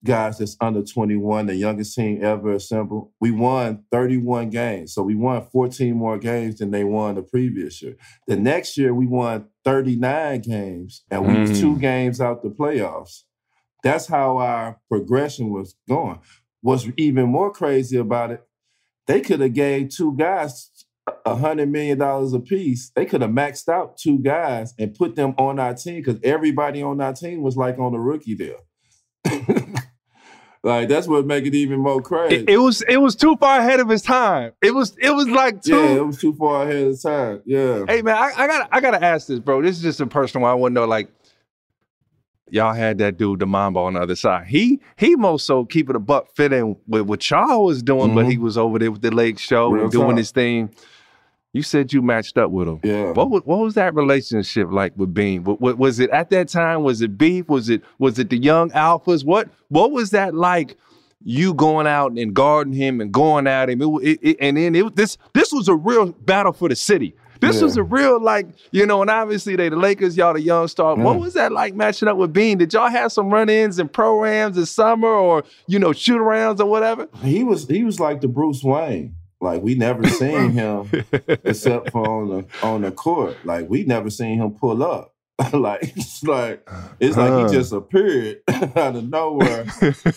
guys 0.05 0.37
that's 0.37 0.55
under 0.61 0.81
21, 0.81 1.47
the 1.47 1.55
youngest 1.55 1.93
team 1.93 2.23
ever 2.23 2.53
assembled. 2.53 3.11
We 3.19 3.31
won 3.31 3.83
31 3.91 4.49
games. 4.49 4.93
So 4.93 5.03
we 5.03 5.13
won 5.15 5.45
14 5.51 5.93
more 5.93 6.17
games 6.17 6.59
than 6.59 6.71
they 6.71 6.85
won 6.85 7.15
the 7.15 7.21
previous 7.21 7.81
year. 7.81 7.97
The 8.25 8.37
next 8.37 8.77
year, 8.77 8.93
we 8.93 9.07
won 9.07 9.47
39 9.65 10.39
games 10.39 11.03
and 11.11 11.27
we 11.27 11.33
Mm. 11.33 11.59
two 11.59 11.77
games 11.79 12.21
out 12.21 12.43
the 12.43 12.49
playoffs. 12.49 13.23
That's 13.83 14.07
how 14.07 14.37
our 14.37 14.79
progression 14.87 15.49
was 15.49 15.75
going. 15.87 16.19
What's 16.61 16.87
even 16.97 17.29
more 17.29 17.51
crazy 17.51 17.97
about 17.97 18.31
it, 18.31 18.43
they 19.07 19.21
could 19.21 19.39
have 19.39 19.53
gave 19.53 19.89
two 19.89 20.15
guys 20.15 20.69
a 21.25 21.35
hundred 21.35 21.69
million 21.69 21.97
dollars 21.97 22.33
a 22.33 22.39
piece. 22.39 22.91
They 22.95 23.05
could 23.05 23.21
have 23.21 23.31
maxed 23.31 23.69
out 23.69 23.97
two 23.97 24.19
guys 24.19 24.73
and 24.77 24.93
put 24.93 25.15
them 25.15 25.33
on 25.37 25.59
our 25.59 25.73
team 25.73 26.01
because 26.03 26.19
everybody 26.23 26.81
on 26.81 27.01
our 27.01 27.13
team 27.13 27.41
was 27.41 27.57
like 27.57 27.79
on 27.79 27.93
a 27.93 27.99
rookie 27.99 28.35
deal. 28.35 28.57
like 30.63 30.89
that's 30.89 31.07
what 31.07 31.25
make 31.25 31.45
it 31.45 31.55
even 31.55 31.79
more 31.79 32.01
crazy. 32.01 32.43
It, 32.43 32.49
it 32.49 32.57
was 32.57 32.81
it 32.83 32.97
was 32.97 33.15
too 33.15 33.35
far 33.37 33.59
ahead 33.59 33.79
of 33.79 33.89
his 33.89 34.01
time. 34.01 34.51
It 34.61 34.73
was 34.75 34.95
it 34.99 35.11
was 35.11 35.27
like 35.29 35.61
too. 35.61 35.75
yeah, 35.75 35.95
it 35.95 36.05
was 36.05 36.19
too 36.19 36.33
far 36.33 36.63
ahead 36.63 36.87
of 36.87 37.01
time. 37.01 37.41
Yeah. 37.45 37.85
Hey 37.87 38.01
man, 38.01 38.15
I, 38.15 38.31
I 38.35 38.47
gotta 38.47 38.67
I 38.71 38.81
gotta 38.81 39.03
ask 39.03 39.27
this, 39.27 39.39
bro. 39.39 39.61
This 39.61 39.77
is 39.77 39.83
just 39.83 40.01
a 40.01 40.07
personal 40.07 40.43
one. 40.43 40.51
I 40.51 40.55
want 40.55 40.71
to 40.73 40.81
know, 40.81 40.87
like, 40.87 41.09
y'all 42.51 42.73
had 42.73 42.97
that 42.99 43.17
dude, 43.17 43.39
the 43.39 43.45
Mamba, 43.45 43.79
on 43.79 43.93
the 43.93 44.01
other 44.01 44.15
side. 44.15 44.47
He 44.47 44.79
he 44.97 45.15
most 45.15 45.45
so 45.45 45.65
keeping 45.65 45.95
a 45.95 45.99
buck 45.99 46.29
fitting 46.35 46.77
with 46.87 47.03
what 47.03 47.29
y'all 47.29 47.65
was 47.65 47.81
doing, 47.83 48.15
but 48.15 48.25
he 48.25 48.33
mm-hmm. 48.33 48.43
was 48.43 48.57
over 48.57 48.79
there 48.79 48.91
with 48.91 49.01
the 49.01 49.11
Lake 49.11 49.39
Show 49.39 49.69
Real 49.69 49.83
and 49.83 49.91
doing 49.91 50.09
talk. 50.09 50.17
his 50.17 50.31
thing. 50.31 50.73
You 51.51 51.63
said 51.63 51.91
you 51.91 52.03
matched 52.03 52.37
up 52.37 52.51
with 52.51 52.67
him. 52.67 52.79
Yeah. 52.83 53.11
What 53.11 53.31
was, 53.31 53.41
what 53.43 53.59
was 53.59 53.73
that 53.73 53.95
relationship 53.95 54.71
like 54.71 54.93
with 54.95 55.15
Bean? 55.15 55.43
What, 55.43 55.59
what, 55.59 55.79
was 55.79 55.99
it 55.99 56.11
at 56.11 56.29
that 56.29 56.47
time? 56.47 56.83
Was 56.83 57.01
it 57.01 57.17
beef? 57.17 57.49
Was 57.49 57.69
it 57.69 57.81
was 57.97 58.19
it 58.19 58.29
the 58.29 58.37
young 58.37 58.69
alphas? 58.71 59.25
What 59.25 59.49
what 59.69 59.91
was 59.91 60.11
that 60.11 60.35
like? 60.35 60.77
You 61.21 61.53
going 61.53 61.85
out 61.85 62.13
and 62.13 62.33
guarding 62.33 62.71
him 62.71 63.01
and 63.01 63.11
going 63.11 63.45
at 63.45 63.69
him, 63.69 63.81
it, 63.81 63.87
it, 63.87 64.19
it- 64.21 64.37
and 64.39 64.55
then 64.55 64.73
it, 64.73 64.83
was 64.83 64.93
this 64.93 65.17
this 65.33 65.51
was 65.51 65.67
a 65.67 65.75
real 65.75 66.11
battle 66.13 66.53
for 66.53 66.69
the 66.69 66.75
city. 66.75 67.13
This 67.41 67.57
Yeah. 67.57 67.63
was 67.63 67.77
a 67.77 67.83
real 67.83 68.21
like 68.21 68.47
you 68.71 68.85
know, 68.85 69.01
and 69.01 69.09
obviously 69.09 69.55
they 69.55 69.69
the 69.69 69.75
Lakers, 69.75 70.17
y'all 70.17 70.33
the 70.33 70.41
young 70.41 70.67
star. 70.67 70.95
What 70.95 71.17
Mm. 71.17 71.21
was 71.21 71.33
that 71.35 71.51
like 71.51 71.73
matching 71.75 72.07
up 72.07 72.17
with 72.17 72.33
Bean? 72.33 72.57
Did 72.57 72.73
y'all 72.73 72.89
have 72.89 73.11
some 73.11 73.29
run-ins 73.29 73.79
and 73.79 73.91
programs 73.91 74.57
in 74.57 74.65
summer, 74.65 75.07
or 75.07 75.43
you 75.67 75.79
know, 75.79 75.93
shoot 75.93 76.19
arounds 76.19 76.59
or 76.59 76.65
whatever? 76.65 77.07
He 77.23 77.43
was 77.43 77.67
he 77.67 77.83
was 77.83 77.99
like 77.99 78.21
the 78.21 78.27
Bruce 78.27 78.63
Wayne. 78.63 79.15
Like 79.41 79.61
we 79.61 79.75
never 79.75 80.05
seen 80.09 80.51
him 80.51 80.89
except 81.45 81.91
for 81.91 82.05
on 82.07 82.27
the 82.29 82.45
on 82.61 82.81
the 82.81 82.91
court. 82.91 83.37
Like 83.45 83.69
we 83.69 83.83
never 83.85 84.09
seen 84.09 84.37
him 84.41 84.51
pull 84.51 84.83
up. 84.83 85.13
like 85.53 85.79
it's 85.95 86.21
like 86.23 86.67
it's 86.99 87.15
like 87.15 87.29
Huh. 87.31 87.47
he 87.47 87.53
just 87.53 87.71
appeared 87.71 88.39
out 88.75 88.97
of 88.97 89.07
nowhere, 89.09 89.65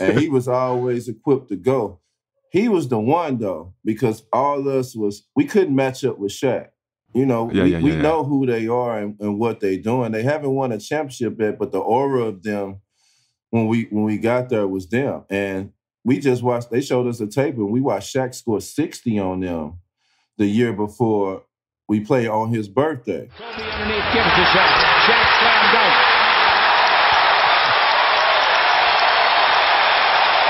and 0.01 0.19
he 0.19 0.29
was 0.29 0.49
always 0.49 1.07
equipped 1.09 1.51
to 1.51 1.57
go. 1.57 2.01
He 2.51 2.69
was 2.69 2.89
the 2.89 2.99
one 2.99 3.39
though, 3.39 3.75
because 3.85 4.25
all 4.33 4.59
of 4.59 4.67
us 4.67 4.97
was 4.97 5.23
we 5.37 5.45
couldn't 5.45 5.77
match 5.77 6.05
up 6.05 6.19
with 6.19 6.33
Shaq. 6.33 6.71
You 7.15 7.27
know, 7.27 7.51
Yeah, 7.53 7.65
we, 7.65 7.73
yeah, 7.73 7.81
we 7.81 7.91
yeah, 7.91 7.97
yeah. 7.97 8.03
know 8.03 8.25
who 8.25 8.47
they 8.47 8.69
are 8.69 8.99
and, 8.99 9.17
and 9.21 9.39
what 9.39 9.61
they're 9.61 9.77
doing. 9.77 10.13
They 10.13 10.23
haven't 10.23 10.55
won 10.55 10.73
a 10.73 10.79
championship 10.79 11.39
yet, 11.39 11.59
but 11.59 11.71
the 11.73 11.79
aura 11.79 12.23
of 12.25 12.43
them 12.43 12.81
when 13.51 13.67
we 13.67 13.85
when 13.91 14.05
we 14.05 14.17
got 14.19 14.49
there 14.49 14.67
was 14.67 14.89
them. 14.89 15.25
And 15.29 15.73
we 16.05 16.19
just 16.19 16.43
watched, 16.43 16.71
they 16.71 16.81
showed 16.81 17.07
us 17.07 17.21
a 17.21 17.27
tape 17.27 17.57
and 17.57 17.71
we 17.71 17.81
watched 17.81 18.15
Shaq 18.15 18.35
score 18.35 18.61
60 18.61 19.19
on 19.19 19.41
them 19.41 19.79
the 20.39 20.47
year 20.47 20.73
before 20.73 21.43
we 21.87 22.01
played 22.01 22.29
on 22.29 22.53
his 22.53 22.69
birthday. 22.69 23.29
Kobe 23.37 23.71
underneath 23.71 24.13
gives 24.13 24.33
to 24.35 24.43
Shaq. 24.43 24.73
Shaq 25.05 25.39
slam 25.39 25.75
dunk. 25.75 25.95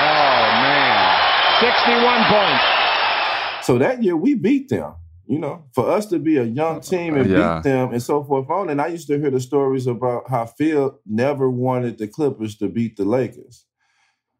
Oh 0.05 0.45
man, 0.63 1.19
61 1.61 2.23
points. 2.25 3.65
So 3.65 3.77
that 3.77 4.03
year 4.03 4.17
we 4.17 4.33
beat 4.33 4.69
them. 4.69 4.93
You 5.25 5.39
know, 5.39 5.63
for 5.73 5.89
us 5.89 6.05
to 6.07 6.19
be 6.19 6.37
a 6.37 6.43
young 6.43 6.77
uh, 6.77 6.81
team 6.81 7.13
uh, 7.15 7.17
and 7.21 7.29
Yeah. 7.29 7.57
beat 7.59 7.63
them 7.63 7.91
and 7.93 8.03
so 8.03 8.23
forth 8.23 8.49
on. 8.49 8.69
And 8.69 8.81
I 8.81 8.87
used 8.87 9.07
to 9.07 9.17
hear 9.19 9.31
the 9.31 9.39
stories 9.39 9.87
about 9.87 10.29
how 10.29 10.45
Phil 10.45 10.99
never 11.05 11.49
wanted 11.49 11.97
the 11.97 12.07
Clippers 12.07 12.57
to 12.57 12.67
beat 12.67 12.97
the 12.97 13.05
Lakers. 13.05 13.65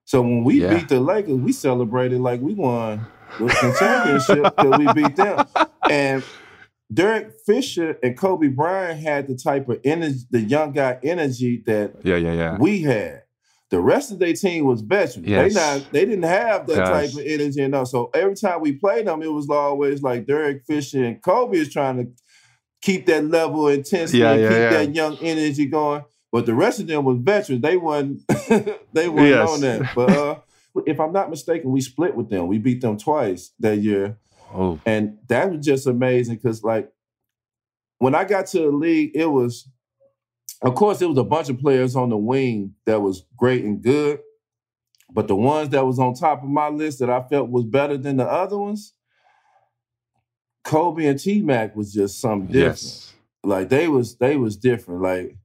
So 0.06 0.22
when 0.22 0.44
we 0.44 0.60
Yeah. 0.62 0.70
beat 0.76 0.90
the 0.90 1.00
Lakers, 1.00 1.36
we 1.38 1.54
celebrated 1.54 2.20
like 2.20 2.42
we 2.42 2.54
won 2.54 3.08
the 3.38 3.46
the 3.46 3.76
championship 3.80 4.56
because 4.56 4.76
we 4.78 4.88
beat 4.94 5.16
them. 5.16 5.46
And 5.88 6.24
Derek 6.94 7.32
Fisher 7.46 7.98
and 8.04 8.18
Kobe 8.18 8.48
Bryant 8.50 9.00
had 9.00 9.28
the 9.28 9.36
type 9.36 9.68
of 9.70 9.80
energy, 9.84 10.20
the 10.30 10.42
young 10.42 10.74
guy 10.74 11.00
energy 11.02 11.64
that 11.66 11.96
Yeah, 12.04 12.18
yeah, 12.18 12.34
yeah. 12.34 12.58
we 12.60 12.82
had. 12.82 13.23
The 13.74 13.82
rest 13.82 14.12
of 14.12 14.20
their 14.20 14.34
team 14.34 14.66
was 14.66 14.82
veterans. 14.82 15.28
Yes. 15.28 15.52
They 15.56 15.60
not 15.60 15.92
they 15.92 16.06
didn't 16.06 16.24
have 16.42 16.68
that 16.68 16.78
Yes. 16.78 16.90
type 16.90 17.14
of 17.20 17.26
energy 17.26 17.60
enough. 17.62 17.88
So 17.88 18.12
every 18.14 18.36
time 18.36 18.62
we 18.62 18.74
played 18.74 19.08
them, 19.08 19.24
it 19.24 19.34
was 19.34 19.50
always 19.50 20.04
like 20.04 20.28
Derek 20.28 20.64
Fisher 20.68 21.04
and 21.04 21.20
Kobe 21.24 21.58
is 21.58 21.74
trying 21.74 21.98
to 21.98 22.12
keep 22.84 23.08
that 23.08 23.26
level 23.26 23.68
of 23.68 23.74
intensity 23.74 24.20
Yeah, 24.20 24.34
and 24.34 24.42
yeah, 24.42 24.50
keep 24.50 24.58
yeah. 24.58 24.70
that 24.70 24.94
young 24.96 25.18
energy 25.22 25.66
going. 25.66 26.04
But 26.32 26.46
the 26.46 26.54
rest 26.54 26.82
of 26.82 26.86
them 26.86 27.04
was 27.04 27.18
veterans. 27.18 27.64
They 27.64 27.78
wasn't 27.78 28.22
they 28.94 29.10
weren't 29.10 29.30
Yes. 29.30 29.50
on 29.50 29.62
that. 29.62 29.92
But 29.96 30.10
uh, 30.12 30.36
if 30.86 31.00
I'm 31.00 31.12
not 31.12 31.32
mistaken, 31.32 31.72
we 31.72 31.82
split 31.82 32.16
with 32.16 32.30
them. 32.30 32.46
We 32.48 32.60
beat 32.60 32.80
them 32.82 32.98
twice 32.98 33.54
that 33.60 33.80
year. 33.80 34.18
Oh, 34.54 34.80
And 34.86 35.18
that 35.30 35.52
was 35.52 35.66
just 35.66 35.88
amazing 35.88 36.36
because, 36.36 36.64
like, 36.64 36.92
when 37.98 38.14
I 38.14 38.24
got 38.24 38.46
to 38.50 38.60
the 38.60 38.68
league, 38.68 39.14
it 39.16 39.26
was, 39.26 39.68
of 40.62 40.76
course, 40.76 41.02
it 41.02 41.08
was 41.08 41.18
a 41.18 41.24
bunch 41.24 41.50
of 41.50 41.60
players 41.60 41.96
on 41.96 42.10
the 42.10 42.18
wing 42.18 42.76
that 42.86 43.02
was 43.02 43.26
great 43.38 43.64
and 43.64 43.82
good. 43.82 44.20
But 45.12 45.28
the 45.28 45.36
ones 45.36 45.70
that 45.70 45.86
was 45.86 46.00
on 46.00 46.14
top 46.16 46.44
of 46.44 46.50
my 46.50 46.70
list 46.70 47.00
that 47.00 47.10
I 47.10 47.22
felt 47.24 47.50
was 47.50 47.66
better 47.66 47.98
than 47.98 48.18
the 48.18 48.26
other 48.26 48.58
ones, 48.58 48.94
Kobe 50.64 51.06
and 51.06 51.20
T 51.20 51.42
Mac 51.42 51.76
was 51.76 51.94
just 51.94 52.20
something 52.20 52.48
different. 52.48 52.76
yes. 52.76 53.14
Like 53.44 53.70
they 53.70 53.88
was 53.88 54.16
they 54.18 54.38
was 54.38 54.56
different. 54.58 55.02
Like 55.02 55.38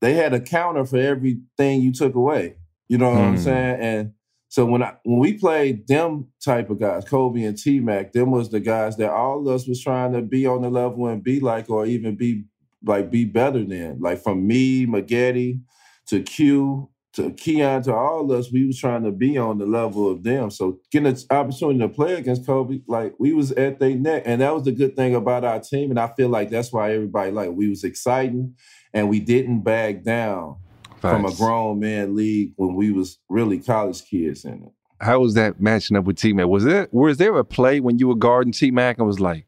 they 0.00 0.14
had 0.14 0.34
a 0.34 0.40
counter 0.40 0.84
for 0.84 0.96
everything 0.98 1.80
you 1.80 1.92
took 1.92 2.14
away. 2.14 2.56
You 2.88 2.98
know 2.98 3.10
what 3.10 3.18
I'm 3.20 3.36
Hmm. 3.36 3.42
saying? 3.42 3.80
And 3.80 4.12
so 4.48 4.66
when 4.66 4.82
I 4.82 4.94
when 5.04 5.20
we 5.20 5.34
played 5.34 5.86
them 5.86 6.28
type 6.44 6.70
of 6.70 6.80
guys, 6.80 7.04
Kobe 7.04 7.44
and 7.44 7.56
T 7.56 7.80
Mac, 7.80 8.12
them 8.12 8.30
was 8.32 8.50
the 8.50 8.60
guys 8.60 8.96
that 8.96 9.10
all 9.10 9.40
of 9.40 9.54
us 9.54 9.68
was 9.68 9.80
trying 9.82 10.12
to 10.14 10.22
be 10.22 10.46
on 10.46 10.62
the 10.62 10.70
level 10.70 11.06
and 11.06 11.22
be 11.22 11.38
like, 11.40 11.70
or 11.70 11.86
even 11.86 12.16
be 12.16 12.44
like 12.84 13.10
be 13.10 13.24
better 13.24 13.64
than. 13.64 13.98
Like 14.00 14.22
from 14.22 14.46
me, 14.46 14.86
Maggette, 14.86 15.60
to 16.08 16.22
Q, 16.22 16.90
to 17.14 17.30
Keyon, 17.30 17.82
to 17.84 17.94
all 17.94 18.30
of 18.30 18.38
us, 18.38 18.52
we 18.52 18.66
was 18.66 18.78
trying 18.78 19.02
to 19.02 19.10
be 19.10 19.36
on 19.36 19.58
the 19.58 19.66
level 19.66 20.10
of 20.10 20.22
them. 20.22 20.50
So 20.50 20.78
getting 20.92 21.08
an 21.08 21.18
opportunity 21.30 21.80
to 21.80 21.88
play 21.88 22.14
against 22.14 22.46
Kobe, 22.46 22.80
like 22.86 23.14
we 23.18 23.32
was 23.32 23.52
at 23.52 23.80
their 23.80 23.96
neck. 23.96 24.22
And 24.26 24.40
that 24.40 24.54
was 24.54 24.64
the 24.64 24.72
good 24.72 24.96
thing 24.96 25.14
about 25.14 25.44
our 25.44 25.60
team. 25.60 25.90
And 25.90 25.98
I 25.98 26.08
feel 26.08 26.28
like 26.28 26.50
that's 26.50 26.72
why 26.72 26.94
everybody 26.94 27.32
like 27.32 27.50
we 27.50 27.68
was 27.68 27.84
exciting 27.84 28.54
and 28.94 29.08
we 29.08 29.20
didn't 29.20 29.60
back 29.60 30.02
down 30.02 30.56
from 31.00 31.24
a 31.24 31.34
grown 31.34 31.80
man 31.80 32.14
league 32.14 32.52
when 32.56 32.74
we 32.74 32.92
was 32.92 33.18
really 33.28 33.58
college 33.58 34.04
kids 34.04 34.44
in 34.44 34.62
it. 34.64 34.72
How 35.00 35.20
was 35.20 35.34
that 35.34 35.60
matching 35.60 35.96
up 35.96 36.04
with 36.04 36.18
T 36.18 36.32
Mac? 36.32 36.46
Was 36.46 36.64
there 36.64 36.88
was 36.92 37.16
there 37.16 37.36
a 37.38 37.44
play 37.44 37.80
when 37.80 37.98
you 37.98 38.06
were 38.06 38.14
guarding 38.14 38.52
T 38.52 38.70
Mac 38.70 38.98
and 38.98 39.06
was 39.06 39.18
like, 39.18 39.46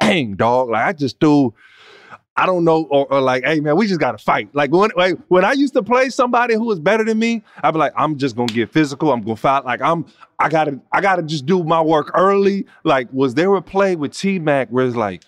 dang 0.00 0.34
dog, 0.34 0.70
like 0.70 0.84
I 0.84 0.92
just 0.92 1.20
threw, 1.20 1.54
I 2.40 2.46
don't 2.46 2.64
know, 2.64 2.84
or, 2.84 3.06
or 3.12 3.20
like, 3.20 3.44
hey 3.44 3.60
man, 3.60 3.76
we 3.76 3.86
just 3.86 4.00
gotta 4.00 4.16
fight. 4.16 4.48
Like 4.54 4.70
when 4.70 4.90
like 4.96 5.18
when 5.28 5.44
I 5.44 5.52
used 5.52 5.74
to 5.74 5.82
play 5.82 6.08
somebody 6.08 6.54
who 6.54 6.64
was 6.64 6.80
better 6.80 7.04
than 7.04 7.18
me, 7.18 7.44
I'd 7.62 7.72
be 7.72 7.78
like, 7.78 7.92
I'm 7.94 8.16
just 8.16 8.34
gonna 8.34 8.50
get 8.50 8.72
physical. 8.72 9.12
I'm 9.12 9.20
gonna 9.20 9.36
fight. 9.36 9.66
Like 9.66 9.82
I'm, 9.82 10.06
I 10.38 10.48
gotta, 10.48 10.80
I 10.90 11.02
gotta 11.02 11.22
just 11.22 11.44
do 11.44 11.62
my 11.62 11.82
work 11.82 12.10
early. 12.14 12.64
Like, 12.82 13.12
was 13.12 13.34
there 13.34 13.54
a 13.56 13.60
play 13.60 13.94
with 13.94 14.16
T 14.16 14.38
Mac 14.38 14.70
where 14.70 14.86
it's 14.86 14.96
like, 14.96 15.22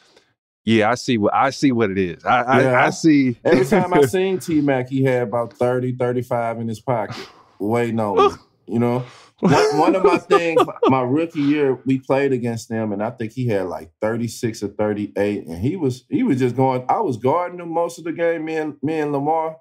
yeah, 0.65 0.91
I 0.91 0.95
see 0.95 1.19
what 1.19 1.35
I 1.35 1.51
see 1.51 1.71
what 1.71 1.91
it 1.91 1.99
is. 1.99 2.25
I 2.25 2.63
Yeah. 2.63 2.71
I, 2.71 2.87
I 2.87 2.91
see. 2.91 3.39
Every 3.45 3.67
time 3.67 3.93
I 3.93 4.01
seen 4.07 4.39
T 4.39 4.63
Mac, 4.63 4.89
he 4.89 5.05
had 5.05 5.25
about 5.25 5.53
30, 5.53 5.97
35 5.97 6.61
in 6.61 6.69
his 6.69 6.81
pocket, 6.81 7.29
waiting 7.59 8.01
on 8.01 8.17
me. 8.17 8.37
You 8.69 8.79
know, 8.79 9.05
one, 9.43 9.79
one 9.79 9.95
of 9.97 10.05
my 10.05 10.19
things, 10.31 10.63
my 10.87 11.03
rookie 11.03 11.41
year, 11.41 11.81
we 11.85 11.99
played 11.99 12.33
against 12.33 12.69
them, 12.69 12.93
and 12.93 13.03
I 13.03 13.11
think 13.11 13.33
he 13.33 13.49
had 13.49 13.67
like 13.67 13.91
36 14.01 14.63
or 14.63 14.69
38. 14.69 15.47
And 15.47 15.59
he 15.59 15.77
was 15.77 16.05
he 16.09 16.23
was 16.23 16.39
just 16.39 16.55
going, 16.55 16.85
I 16.89 17.01
was 17.01 17.17
guarding 17.17 17.59
him 17.59 17.73
most 17.73 17.99
of 17.99 18.05
the 18.05 18.13
game, 18.13 18.45
me 18.45 18.57
and 18.57 18.77
me 18.83 19.01
and 19.01 19.13
Lamar. 19.13 19.57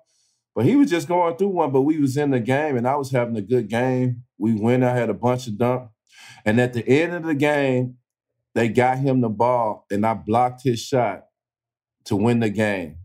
But 0.53 0.65
he 0.65 0.75
was 0.75 0.89
just 0.89 1.07
going 1.07 1.35
through 1.37 1.49
one, 1.49 1.71
but 1.71 1.81
we 1.81 1.97
was 1.97 2.17
in 2.17 2.31
the 2.31 2.39
game 2.39 2.75
and 2.75 2.87
I 2.87 2.95
was 2.95 3.11
having 3.11 3.37
a 3.37 3.41
good 3.41 3.69
game. 3.69 4.23
We 4.37 4.53
went, 4.53 4.83
I 4.83 4.93
had 4.93 5.09
a 5.09 5.13
bunch 5.13 5.47
of 5.47 5.57
dunk. 5.57 5.89
And 6.43 6.59
at 6.59 6.73
the 6.73 6.85
end 6.85 7.13
of 7.13 7.23
the 7.23 7.35
game, 7.35 7.95
they 8.53 8.67
got 8.67 8.97
him 8.97 9.21
the 9.21 9.29
ball 9.29 9.85
and 9.89 10.05
I 10.05 10.13
blocked 10.13 10.63
his 10.63 10.81
shot 10.81 11.23
to 12.05 12.17
win 12.17 12.41
the 12.41 12.49
game. 12.49 12.97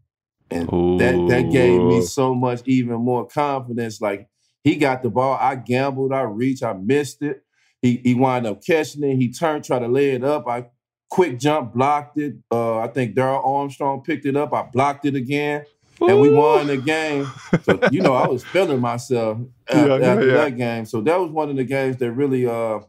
And 0.50 0.68
that 1.00 1.26
that 1.28 1.50
gave 1.50 1.80
me 1.80 2.02
so 2.02 2.34
much 2.34 2.62
even 2.66 2.96
more 2.96 3.26
confidence. 3.26 4.00
Like 4.00 4.28
he 4.66 4.74
got 4.74 5.04
the 5.04 5.10
ball, 5.10 5.38
I 5.40 5.54
gambled, 5.54 6.12
I 6.12 6.22
reached, 6.22 6.64
I 6.64 6.72
missed 6.72 7.22
it. 7.22 7.44
He 7.82 8.00
he 8.02 8.14
wound 8.14 8.48
up 8.48 8.64
catching 8.64 9.04
it. 9.04 9.14
He 9.14 9.32
turned, 9.32 9.62
tried 9.62 9.78
to 9.78 9.86
lay 9.86 10.10
it 10.10 10.24
up. 10.24 10.48
I 10.48 10.66
quick 11.08 11.38
jump, 11.38 11.72
blocked 11.72 12.18
it. 12.18 12.34
Uh, 12.50 12.80
I 12.80 12.88
think 12.88 13.14
Darrell 13.14 13.42
Armstrong 13.44 14.02
picked 14.02 14.26
it 14.26 14.34
up. 14.36 14.52
I 14.52 14.62
blocked 14.62 15.04
it 15.06 15.14
again, 15.14 15.64
and 16.00 16.20
we 16.20 16.30
won 16.30 16.66
the 16.66 16.78
game. 16.78 17.28
So 17.62 17.78
you 17.92 18.00
know, 18.00 18.14
I 18.14 18.26
was 18.26 18.42
feeling 18.42 18.80
myself 18.80 19.38
after, 19.68 19.86
Yeah, 19.88 19.98
yeah, 19.98 20.06
after 20.06 20.26
yeah. 20.26 20.34
that 20.34 20.56
game. 20.56 20.84
So 20.84 21.00
that 21.00 21.20
was 21.20 21.30
one 21.30 21.48
of 21.48 21.54
the 21.54 21.62
games 21.64 21.98
that 21.98 22.10
really 22.10 22.48
uh 22.48 22.80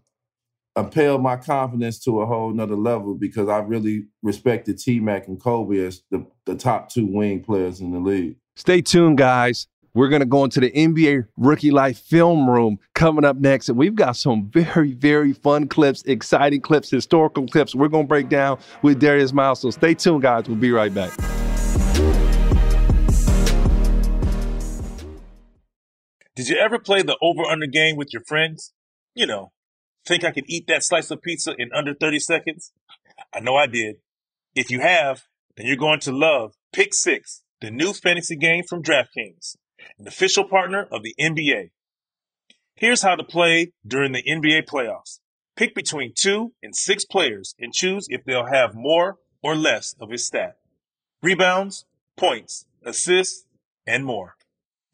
upheld 0.76 1.22
my 1.22 1.36
confidence 1.36 2.00
to 2.06 2.22
a 2.22 2.26
whole 2.26 2.52
nother 2.52 2.76
level 2.76 3.14
because 3.14 3.50
I 3.50 3.60
really 3.60 4.08
respected 4.24 4.80
T 4.80 5.00
Mac 5.00 5.28
and 5.28 5.40
Kobe 5.40 5.78
as 5.78 6.02
the, 6.10 6.26
the 6.46 6.56
top 6.56 6.90
two 6.90 7.06
wing 7.06 7.44
players 7.44 7.82
in 7.82 7.92
the 7.92 8.00
league. 8.00 8.38
Stay 8.56 8.82
tuned, 8.82 9.20
guys. 9.20 9.68
We're 9.98 10.10
going 10.10 10.20
to 10.20 10.28
go 10.28 10.44
into 10.44 10.60
the 10.60 10.70
NBA 10.70 11.28
Rookie 11.38 11.72
Life 11.72 11.98
film 11.98 12.48
room 12.48 12.78
coming 12.94 13.26
up 13.26 13.38
next. 13.38 13.68
And 13.68 13.80
we've 13.80 13.96
got 13.96 14.16
some 14.16 14.48
very, 14.54 14.92
very 14.92 15.34
fun 15.34 15.68
clips, 15.68 16.04
exciting 16.04 16.62
clips, 16.62 16.92
historical 16.92 17.48
clips 17.48 17.74
we're 17.74 17.88
going 17.88 18.04
to 18.04 18.08
break 18.08 18.30
down 18.30 18.60
with 18.84 19.00
Darius 19.00 19.34
Miles. 19.34 19.62
So 19.62 19.72
stay 19.72 19.96
tuned, 19.96 20.22
guys. 20.22 20.48
We'll 20.48 20.56
be 20.56 20.70
right 20.70 20.94
back. 20.94 21.18
Did 26.36 26.48
you 26.48 26.58
ever 26.58 26.78
play 26.78 27.02
the 27.02 27.18
over 27.20 27.42
under 27.42 27.66
game 27.66 27.96
with 27.96 28.14
your 28.14 28.22
friends? 28.28 28.74
You 29.16 29.26
know, 29.26 29.52
think 30.06 30.24
I 30.24 30.30
could 30.30 30.46
eat 30.48 30.68
that 30.68 30.84
slice 30.84 31.10
of 31.10 31.24
pizza 31.24 31.56
in 31.58 31.72
under 31.74 31.96
30 31.96 32.20
seconds? 32.20 32.72
I 33.34 33.40
know 33.40 33.56
I 33.56 33.66
did. 33.66 33.96
If 34.54 34.70
you 34.70 34.80
have, 34.80 35.24
then 35.56 35.66
you're 35.66 35.76
going 35.76 36.02
to 36.02 36.12
love 36.12 36.54
Pick 36.72 36.94
Six, 36.94 37.42
the 37.62 37.72
new 37.72 37.94
fantasy 37.94 38.36
game 38.36 38.64
from 38.64 38.84
DraftKings, 38.84 39.56
an 39.98 40.08
official 40.08 40.44
partner 40.44 40.88
of 40.92 41.04
the 41.04 41.16
NBA. 41.20 41.72
Here's 42.76 43.02
how 43.02 43.16
to 43.16 43.24
play 43.24 43.72
during 43.86 44.12
the 44.12 44.24
NBA 44.24 44.66
playoffs. 44.66 45.20
Pick 45.56 45.74
between 45.74 46.14
two 46.16 46.54
and 46.62 46.76
six 46.76 47.06
players 47.06 47.56
and 47.60 47.74
choose 47.74 48.06
if 48.10 48.24
they'll 48.24 48.46
have 48.46 48.76
more 48.76 49.18
or 49.42 49.56
less 49.56 49.96
of 50.00 50.12
his 50.12 50.26
stat. 50.28 50.58
Rebounds, 51.24 51.86
points, 52.16 52.66
assists, 52.84 53.46
and 53.88 54.06
more. 54.06 54.36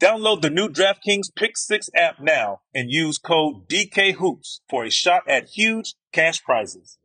Download 0.02 0.42
the 0.42 0.50
new 0.50 0.70
DraftKings 0.70 1.34
Pick 1.36 1.58
6 1.58 1.90
app 1.96 2.20
now 2.20 2.62
and 2.74 2.92
use 2.92 3.18
code 3.18 3.68
DKHOOPS 3.70 4.60
for 4.70 4.84
a 4.86 4.90
shot 4.90 5.24
at 5.28 5.50
huge 5.50 5.96
cash 6.12 6.44
prizes. 6.44 6.98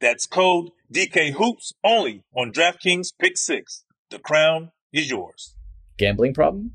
That's 0.00 0.26
code 0.26 0.70
DKHOOPS 0.92 1.72
only 1.84 2.24
on 2.34 2.52
DraftKings 2.52 3.12
Pick 3.18 3.36
6. 3.36 3.84
The 4.10 4.18
crown 4.18 4.70
is 4.92 5.10
yours. 5.10 5.54
Gambling 5.98 6.34
problem? 6.34 6.74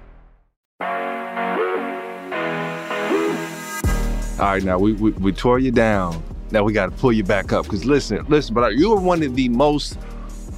All 4.41 4.47
right, 4.47 4.63
now 4.63 4.79
we, 4.79 4.93
we, 4.93 5.11
we 5.11 5.31
tore 5.31 5.59
you 5.59 5.71
down. 5.71 6.23
Now 6.49 6.63
we 6.63 6.73
got 6.73 6.87
to 6.87 6.91
pull 6.91 7.13
you 7.13 7.23
back 7.23 7.53
up. 7.53 7.65
Because 7.65 7.85
listen, 7.85 8.25
listen, 8.27 8.55
but 8.55 8.75
you 8.75 8.89
were 8.89 8.99
one 8.99 9.21
of 9.21 9.35
the 9.35 9.49
most 9.49 9.99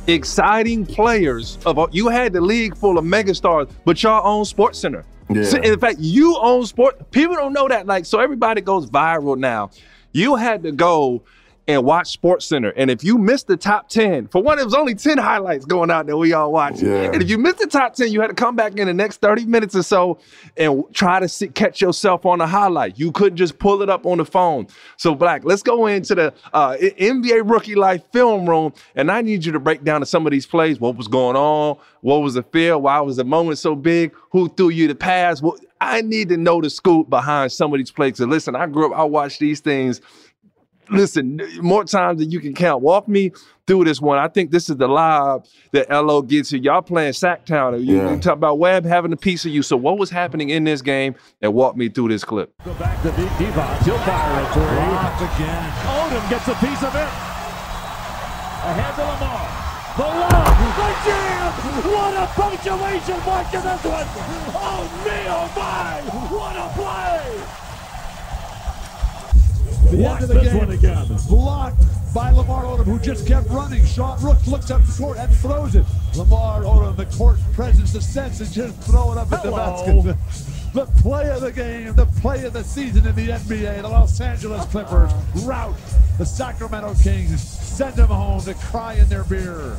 exciting 0.07 0.86
players 0.86 1.57
of 1.65 1.78
all. 1.78 1.89
You 1.91 2.07
had 2.07 2.32
the 2.32 2.41
league 2.41 2.78
full 2.78 2.97
of 2.97 3.03
megastars, 3.03 3.69
but 3.84 4.01
y'all 4.01 4.26
own 4.26 4.45
SportsCenter. 4.45 5.03
Yeah. 5.30 5.43
So, 5.43 5.57
in 5.57 5.80
fact, 5.80 5.99
you 5.99 6.38
own 6.38 6.65
sport. 6.65 7.11
People 7.11 7.36
don't 7.36 7.53
know 7.53 7.67
that. 7.67 7.86
Like, 7.86 8.05
so 8.05 8.19
everybody 8.19 8.61
goes 8.61 8.89
viral 8.89 9.38
now. 9.38 9.69
You 10.13 10.36
had 10.36 10.63
to 10.63 10.71
go 10.71 11.24
and 11.68 11.86
watch 11.86 12.20
SportsCenter. 12.20 12.74
And 12.76 12.91
if 12.91 13.03
you 13.03 13.18
missed 13.18 13.47
the 13.47 13.55
top 13.55 13.88
10, 13.89 14.28
for 14.28 14.43
one, 14.43 14.59
it 14.59 14.66
was 14.66 14.74
only 14.74 14.95
10 14.95 15.18
highlights 15.18 15.66
going 15.66 15.89
out 15.89 16.07
that 16.07 16.18
we 16.18 16.34
all 16.34 16.51
watched. 16.51 16.82
Yeah. 16.82 17.11
And 17.14 17.22
if 17.22 17.30
you 17.30 17.38
missed 17.38 17.59
the 17.59 17.68
top 17.68 17.95
10, 17.95 18.11
you 18.11 18.20
had 18.20 18.28
to 18.28 18.34
come 18.34 18.55
back 18.55 18.78
in 18.78 18.88
the 18.88 18.93
next 18.93 19.22
30 19.22 19.45
minutes 19.45 19.76
or 19.76 19.84
so 19.84 20.20
and 20.57 20.84
try 20.93 21.20
to 21.20 21.30
see, 21.30 21.47
catch 21.47 21.82
yourself 21.82 22.26
on 22.26 22.41
a 22.41 22.47
highlight. 22.47 22.99
You 22.99 23.11
couldn't 23.11 23.38
just 23.38 23.59
pull 23.59 23.82
it 23.82 23.89
up 23.89 24.05
on 24.05 24.18
the 24.18 24.26
phone. 24.26 24.68
So, 24.97 25.16
Black, 25.16 25.45
let's 25.45 25.64
go 25.64 25.88
into 25.88 26.16
the 26.16 26.34
uh, 26.53 26.76
NBA 26.80 27.49
Rookie 27.49 27.76
Life 27.76 28.03
film 28.11 28.49
room. 28.49 28.74
And 28.95 29.09
I 29.09 29.22
need 29.22 29.45
you 29.45 29.53
to 29.53 29.59
break 29.59 29.84
down 29.84 30.01
to 30.01 30.05
some 30.05 30.28
of 30.28 30.32
these 30.32 30.45
plays. 30.45 30.80
What 30.80 30.97
was 30.97 31.07
going 31.07 31.38
on? 31.38 31.78
What 32.01 32.18
was 32.18 32.34
the 32.34 32.43
feel? 32.43 32.82
Why 32.82 32.99
was 32.99 33.16
the 33.16 33.24
moment 33.24 33.57
so 33.57 33.76
big? 33.76 34.14
Who 34.32 34.49
threw 34.49 34.70
you 34.70 34.89
the 34.89 34.95
pass? 34.95 35.41
Well, 35.41 35.57
I 35.80 36.01
need 36.01 36.30
to 36.30 36.38
know 36.38 36.61
the 36.61 36.70
scoop 36.70 37.09
behind 37.09 37.51
some 37.51 37.74
of 37.74 37.78
these 37.78 37.91
plays. 37.91 38.18
So 38.18 38.26
listen, 38.26 38.55
I 38.55 38.68
grew 38.68 38.91
up, 38.91 38.97
I 38.97 39.03
watched 39.03 39.39
these 39.39 39.59
things 39.59 40.01
listen, 40.89 41.39
more 41.61 41.84
times 41.84 42.19
than 42.19 42.31
you 42.31 42.39
can 42.39 42.53
count. 42.53 42.81
Walk 42.81 43.07
me 43.07 43.31
through 43.67 43.86
this 43.86 44.01
one. 44.01 44.17
I 44.17 44.27
think 44.27 44.51
this 44.51 44.69
is 44.69 44.75
the 44.77 44.88
live 44.88 45.41
that 45.71 45.89
LO 45.89 46.21
gets 46.21 46.49
here. 46.49 46.59
Y'all 46.59 46.81
playing 46.81 47.13
Sactown. 47.13 47.84
You, 47.86 47.97
Yeah. 47.97 48.11
you 48.11 48.19
talk 48.19 48.34
about 48.36 48.59
Webb 48.59 48.86
having 48.86 49.13
a 49.13 49.17
piece 49.17 49.45
of 49.45 49.51
you. 49.51 49.61
So 49.63 49.77
what 49.77 49.97
was 49.97 50.09
happening 50.09 50.49
in 50.49 50.63
this 50.65 50.81
game? 50.81 51.15
And 51.41 51.53
walk 51.53 51.75
me 51.77 51.89
through 51.89 52.09
this 52.09 52.23
clip. 52.23 52.51
Go 52.65 52.73
back 52.73 53.01
to 53.03 53.09
D- 53.11 53.15
Devon. 53.39 53.84
He'll 53.86 53.97
fire 53.99 54.41
a 54.41 54.53
three. 54.53 54.63
Blocked 54.63 55.21
again. 55.21 55.71
Odom 55.88 56.29
gets 56.29 56.47
a 56.47 56.55
piece 56.55 56.84
of 56.84 56.93
it. 56.95 57.09
Ahead 58.63 58.95
to 58.95 59.01
Lamar. 59.03 59.59
The 59.95 60.03
lob. 60.03 60.53
The 60.73 60.89
jam. 61.05 61.53
What 61.93 62.13
a 62.17 62.25
punctuation 62.34 63.19
mark 63.25 63.45
to 63.51 63.59
this 63.61 63.84
one. 63.84 64.07
Oh, 64.55 64.84
me, 65.05 65.19
oh, 65.29 65.47
my. 65.55 66.01
What 66.34 66.55
a 66.55 66.67
play. 66.73 67.22
The 69.98 70.06
end 70.10 70.24
of 70.24 70.30
the 70.30 70.41
game. 70.41 70.58
One 70.58 70.72
again. 70.72 71.08
Blocked 71.30 72.14
by 72.16 72.32
Lamar 72.32 72.64
Odom, 72.64 72.86
who 72.86 72.98
just 73.00 73.28
kept 73.28 73.48
running. 73.50 73.86
Sean 73.86 74.20
Rooks 74.24 74.48
looks 74.48 74.72
up 74.72 74.84
the 74.84 74.91
court 74.91 75.18
and 75.20 75.32
throws 75.36 75.76
it. 75.76 75.86
Lamar 76.16 76.64
Odom, 76.64 76.96
the 76.96 77.06
court 77.18 77.38
presence, 77.54 77.94
the 77.94 78.02
sense, 78.02 78.39
and 78.39 78.52
just 78.52 78.76
throw 78.82 79.12
it 79.12 79.20
up 79.20 79.32
at 79.32 79.44
the 79.44 79.52
basket. 79.52 80.16
The 80.74 80.88
play 81.04 81.30
of 81.30 81.41
the 81.41 81.52
game, 81.52 81.94
the 81.94 82.08
play 82.08 82.44
of 82.46 82.54
the 82.54 82.64
season 82.64 83.06
in 83.06 83.14
the 83.14 83.28
NBA. 83.28 83.84
The 83.84 83.88
Los 83.88 84.20
Angeles 84.20 84.66
Clippers 84.66 85.12
rout 85.44 85.76
the 86.18 86.26
Sacramento 86.26 86.96
Kings, 86.96 87.48
send 87.48 87.94
them 87.96 88.08
home 88.08 88.41
to 88.41 88.56
cry 88.56 88.96
in 88.96 89.08
their 89.08 89.24
beer. 89.24 89.78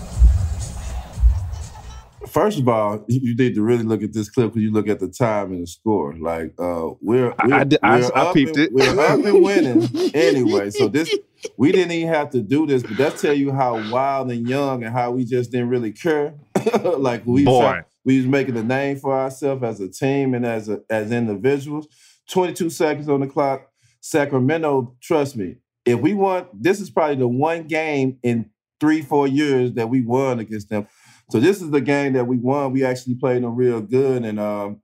First 2.28 2.58
of 2.58 2.68
all, 2.68 3.04
you 3.08 3.34
need 3.36 3.54
to 3.54 3.62
really 3.62 3.82
look 3.84 4.02
at 4.02 4.12
this 4.12 4.30
clip 4.30 4.50
because 4.50 4.62
you 4.62 4.72
look 4.72 4.88
at 4.88 4.98
the 5.00 5.08
time 5.08 5.52
and 5.52 5.62
the 5.62 5.66
score. 5.66 6.14
Like 6.16 6.54
uh, 6.58 6.90
we're, 7.00 7.34
I- 7.38 7.46
we're, 7.46 7.54
I 7.54 7.60
I- 7.82 7.98
we're 8.00 8.10
I 8.14 8.20
up 8.22 8.34
peeped 8.34 8.56
and, 8.56 8.66
it. 8.66 8.72
We're 8.72 9.00
up 9.00 9.24
and 9.24 9.42
winning 9.44 9.88
anyway. 10.14 10.70
So 10.70 10.88
this 10.88 11.14
we 11.58 11.72
didn't 11.72 11.92
even 11.92 12.08
have 12.12 12.30
to 12.30 12.40
do 12.40 12.66
this, 12.66 12.82
but 12.82 12.96
that 12.96 13.16
tell 13.18 13.34
you 13.34 13.52
how 13.52 13.74
wild 13.90 14.30
and 14.30 14.48
young 14.48 14.82
and 14.84 14.92
how 14.94 15.10
we 15.10 15.24
just 15.24 15.50
didn't 15.50 15.68
really 15.68 15.92
care. 15.92 16.34
like 16.96 17.26
we 17.26 17.44
Boy. 17.44 17.82
we 18.04 18.16
was 18.18 18.26
making 18.26 18.56
a 18.56 18.62
name 18.62 18.96
for 18.98 19.12
ourselves 19.12 19.62
as 19.62 19.80
a 19.80 19.88
team 19.88 20.34
and 20.34 20.46
as 20.46 20.68
a, 20.68 20.80
as 20.88 21.12
individuals. 21.12 21.86
Twenty 22.30 22.54
two 22.54 22.70
seconds 22.70 23.08
on 23.08 23.20
the 23.20 23.26
clock. 23.26 23.68
Sacramento, 24.00 24.94
trust 25.02 25.34
me, 25.36 25.56
if 25.84 25.98
we 26.00 26.14
want, 26.14 26.48
this 26.62 26.80
is 26.80 26.90
probably 26.90 27.16
the 27.16 27.28
one 27.28 27.64
game 27.64 28.18
in 28.22 28.50
three 28.80 29.02
four 29.02 29.26
years 29.26 29.72
that 29.74 29.88
we 29.88 30.00
won 30.02 30.38
against 30.40 30.68
them. 30.68 30.86
So 31.34 31.40
this 31.40 31.60
is 31.60 31.72
the 31.72 31.80
game 31.80 32.12
that 32.12 32.28
we 32.28 32.36
won. 32.36 32.72
We 32.72 32.84
actually 32.84 33.16
played 33.16 33.42
them 33.42 33.56
real 33.56 33.80
good, 33.80 34.24
and 34.24 34.38
um, 34.38 34.82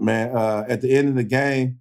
man, 0.00 0.36
uh, 0.36 0.64
at 0.68 0.80
the 0.80 0.92
end 0.92 1.08
of 1.08 1.14
the 1.14 1.22
game, 1.22 1.78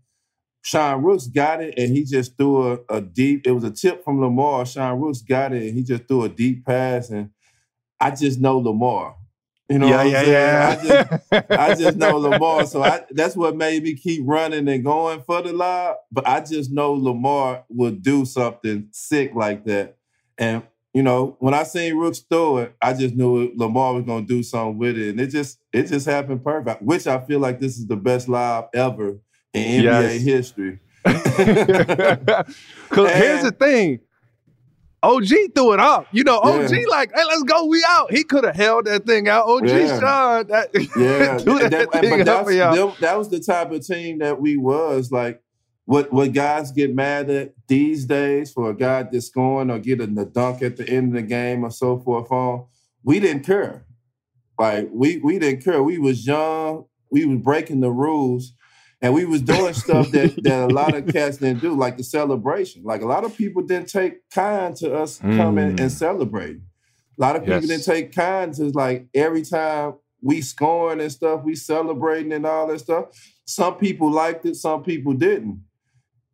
Sean 0.62 1.02
Rooks 1.02 1.26
got 1.26 1.60
it 1.60 1.74
and 1.76 1.90
he 1.92 2.04
just 2.04 2.38
threw 2.38 2.74
a, 2.74 2.80
a, 2.88 3.02
deep, 3.02 3.48
it 3.48 3.52
was 3.52 3.64
a 3.64 3.72
tip 3.72 4.04
from 4.04 4.22
Lamar. 4.22 4.64
Sean 4.68 5.00
Rooks 5.00 5.24
got 5.24 5.54
it 5.54 5.64
and 5.64 5.76
he 5.76 5.82
just 5.82 6.08
threw 6.08 6.26
a 6.26 6.30
deep 6.30 6.64
pass. 6.68 7.10
And 7.10 7.32
I 8.00 8.12
just 8.12 8.40
know 8.40 8.60
Lamar. 8.60 9.16
You 9.68 9.80
know 9.80 9.88
yeah, 9.88 10.04
yeah, 10.04 10.22
yeah. 10.22 10.70
I 10.70 10.86
just, 10.86 11.52
I 11.52 11.74
just 11.80 11.98
know 11.98 12.18
Lamar. 12.20 12.68
So 12.68 12.84
I, 12.84 13.04
that's 13.10 13.36
what 13.36 13.56
made 13.56 13.82
me 13.82 13.96
keep 13.96 14.22
running 14.24 14.68
and 14.68 14.84
going 14.84 15.24
for 15.24 15.42
the 15.42 15.52
lob. 15.52 15.96
But 16.12 16.28
I 16.28 16.42
just 16.42 16.72
know 16.72 16.94
Lamar 16.94 17.66
would 17.70 18.04
do 18.04 18.26
something 18.26 18.90
sick 18.92 19.34
like 19.34 19.66
that. 19.66 19.98
And, 20.38 20.62
you 20.94 21.04
know, 21.04 21.38
when 21.40 21.54
I 21.54 21.64
seen 21.64 21.96
Rooks 21.96 22.20
throw 22.20 22.58
it, 22.58 22.76
I 22.82 22.94
just 22.94 23.16
knew 23.16 23.52
Lamar 23.56 23.94
was 23.94 24.04
gonna 24.04 24.26
do 24.26 24.44
something 24.44 24.78
with 24.78 24.98
it. 24.98 25.12
And 25.12 25.22
it 25.22 25.28
just 25.28 25.60
it 25.72 25.88
just 25.88 26.06
happened 26.06 26.44
perfect. 26.44 26.82
Which 26.82 27.08
I 27.08 27.20
feel 27.20 27.40
like 27.40 27.60
this 27.60 27.78
is 27.78 27.88
the 27.88 27.96
best 27.96 28.28
live 28.28 28.66
ever 28.74 29.20
in 29.54 29.84
NBA 29.84 29.84
yes. 29.84 30.22
history. 30.22 30.80
Because 32.90 33.12
here's 33.14 33.44
the 33.44 33.56
thing. 33.58 34.02
OG 35.04 35.30
threw 35.56 35.74
it 35.74 35.80
up. 35.80 36.08
You 36.12 36.24
know, 36.24 36.40
OG 36.40 36.72
yeah. 36.72 36.84
like, 36.90 37.12
hey, 37.16 37.24
let's 37.24 37.44
go. 37.44 37.66
We 37.66 37.84
out. 37.88 38.12
He 38.12 38.24
could 38.24 38.44
have 38.44 38.56
held 38.56 38.86
that 38.86 39.06
thing 39.06 39.28
out. 39.28 39.48
OG 39.48 39.68
yeah. 39.68 40.00
Sean, 40.00 40.48
that, 40.48 40.70
yeah, 40.74 40.80
that, 41.38 41.90
that, 41.92 42.02
thing 42.02 42.22
up 42.28 42.46
that, 42.46 42.96
that 43.00 43.18
was 43.18 43.30
the 43.30 43.40
type 43.40 43.72
of 43.72 43.86
team 43.86 44.20
that 44.20 44.40
we 44.40 44.58
was. 44.58 45.12
Like, 45.12 45.42
what 45.92 46.14
what 46.14 46.32
guys 46.32 46.72
get 46.72 46.96
mad 46.96 47.30
at 47.30 47.54
these 47.68 48.06
days 48.06 48.54
for 48.54 48.70
a 48.70 48.74
guy 48.74 49.04
that's 49.04 49.26
scoring 49.26 49.70
or 49.70 49.78
getting 49.78 50.16
the 50.16 50.24
dunk 50.24 50.62
at 50.62 50.78
the 50.78 50.90
end 50.90 51.10
of 51.10 51.22
the 51.22 51.28
game 51.28 51.66
or 51.66 51.70
so 51.70 52.00
forth 52.00 52.32
on, 52.32 52.66
we 53.04 53.20
didn't 53.20 53.44
care. 53.44 53.84
Like 54.58 54.88
we 54.90 55.18
we 55.18 55.38
didn't 55.38 55.66
care. 55.66 55.84
We 55.84 55.98
was 55.98 56.26
young. 56.26 56.86
We 57.12 57.26
was 57.26 57.40
breaking 57.40 57.82
the 57.82 57.92
rules 57.92 58.54
and 59.02 59.14
we 59.14 59.26
was 59.26 59.42
doing 59.42 59.74
stuff 59.74 60.12
that, 60.12 60.34
that 60.44 60.72
a 60.72 60.74
lot 60.74 60.96
of 60.96 61.08
cats 61.08 61.40
didn't 61.40 61.60
do, 61.60 61.76
like 61.76 61.98
the 61.98 62.06
celebration. 62.06 62.84
Like 62.84 63.02
a 63.02 63.06
lot 63.06 63.26
of 63.26 63.36
people 63.36 63.62
didn't 63.62 63.90
take 63.90 64.30
kind 64.30 64.74
to 64.78 64.96
us 64.96 65.20
mm. 65.20 65.36
coming 65.36 65.78
and 65.78 65.92
celebrating. 65.92 66.64
A 67.20 67.22
lot 67.22 67.36
of 67.36 67.42
people 67.42 67.64
yes. 67.64 67.68
didn't 67.68 67.84
take 67.84 68.16
kind 68.16 68.54
to 68.54 68.70
like 68.70 69.08
every 69.14 69.42
time 69.42 69.96
we 70.22 70.42
scoring 70.42 71.02
and 71.02 71.12
stuff, 71.12 71.44
we 71.44 71.54
celebrating 71.54 72.32
and 72.32 72.46
all 72.46 72.68
that 72.68 72.80
stuff. 72.80 73.08
Some 73.44 73.76
people 73.76 74.10
liked 74.10 74.46
it, 74.46 74.56
some 74.56 74.84
people 74.84 75.12
didn't. 75.12 75.62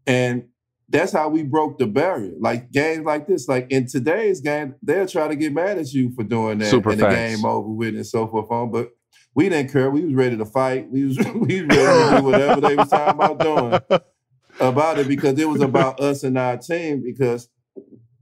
And 0.08 0.48
that's 0.90 1.12
how 1.12 1.28
we 1.30 1.44
broke 1.44 1.78
the 1.78 1.86
barrier. 1.86 2.34
Like 2.40 2.72
games 2.72 3.06
like 3.06 3.28
this, 3.28 3.48
like 3.48 3.68
in 3.70 3.88
today's 3.88 4.40
game, 4.40 4.76
they'll 4.82 5.08
try 5.08 5.28
to 5.28 5.36
get 5.36 5.54
mad 5.54 5.78
at 5.78 5.92
you 5.92 6.12
for 6.16 6.24
doing 6.24 6.60
that 6.60 6.70
Super 6.70 6.92
and 6.92 7.02
facts. 7.02 7.14
the 7.14 7.38
game 7.38 7.46
over 7.46 7.68
with 7.68 7.96
and 7.96 8.08
so 8.08 8.28
forth 8.28 8.50
on. 8.50 8.72
But 8.72 8.92
we 9.36 9.50
didn't 9.50 9.72
care. 9.72 9.92
We 9.92 10.06
was 10.06 10.14
ready 10.14 10.38
to 10.38 10.46
fight. 10.46 10.90
We 10.90 11.06
was 11.06 11.18
we 11.36 11.62
was 11.62 11.78
ready 11.78 12.12
to 12.12 12.18
do 12.18 12.24
whatever 12.24 12.62
they 12.62 12.76
was 12.76 12.90
talking 12.90 13.22
about 13.22 13.40
doing 13.40 14.02
about 14.60 14.98
it 15.00 15.08
because 15.08 15.38
it 15.38 15.48
was 15.48 15.62
about 15.62 16.00
us 16.00 16.24
and 16.24 16.38
our 16.38 16.58
team 16.58 17.04
because 17.04 17.50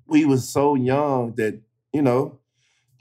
we 0.08 0.26
was 0.26 0.50
so 0.50 0.76
young 0.76 1.34
that 1.36 1.62
you 1.94 2.02
know 2.02 2.40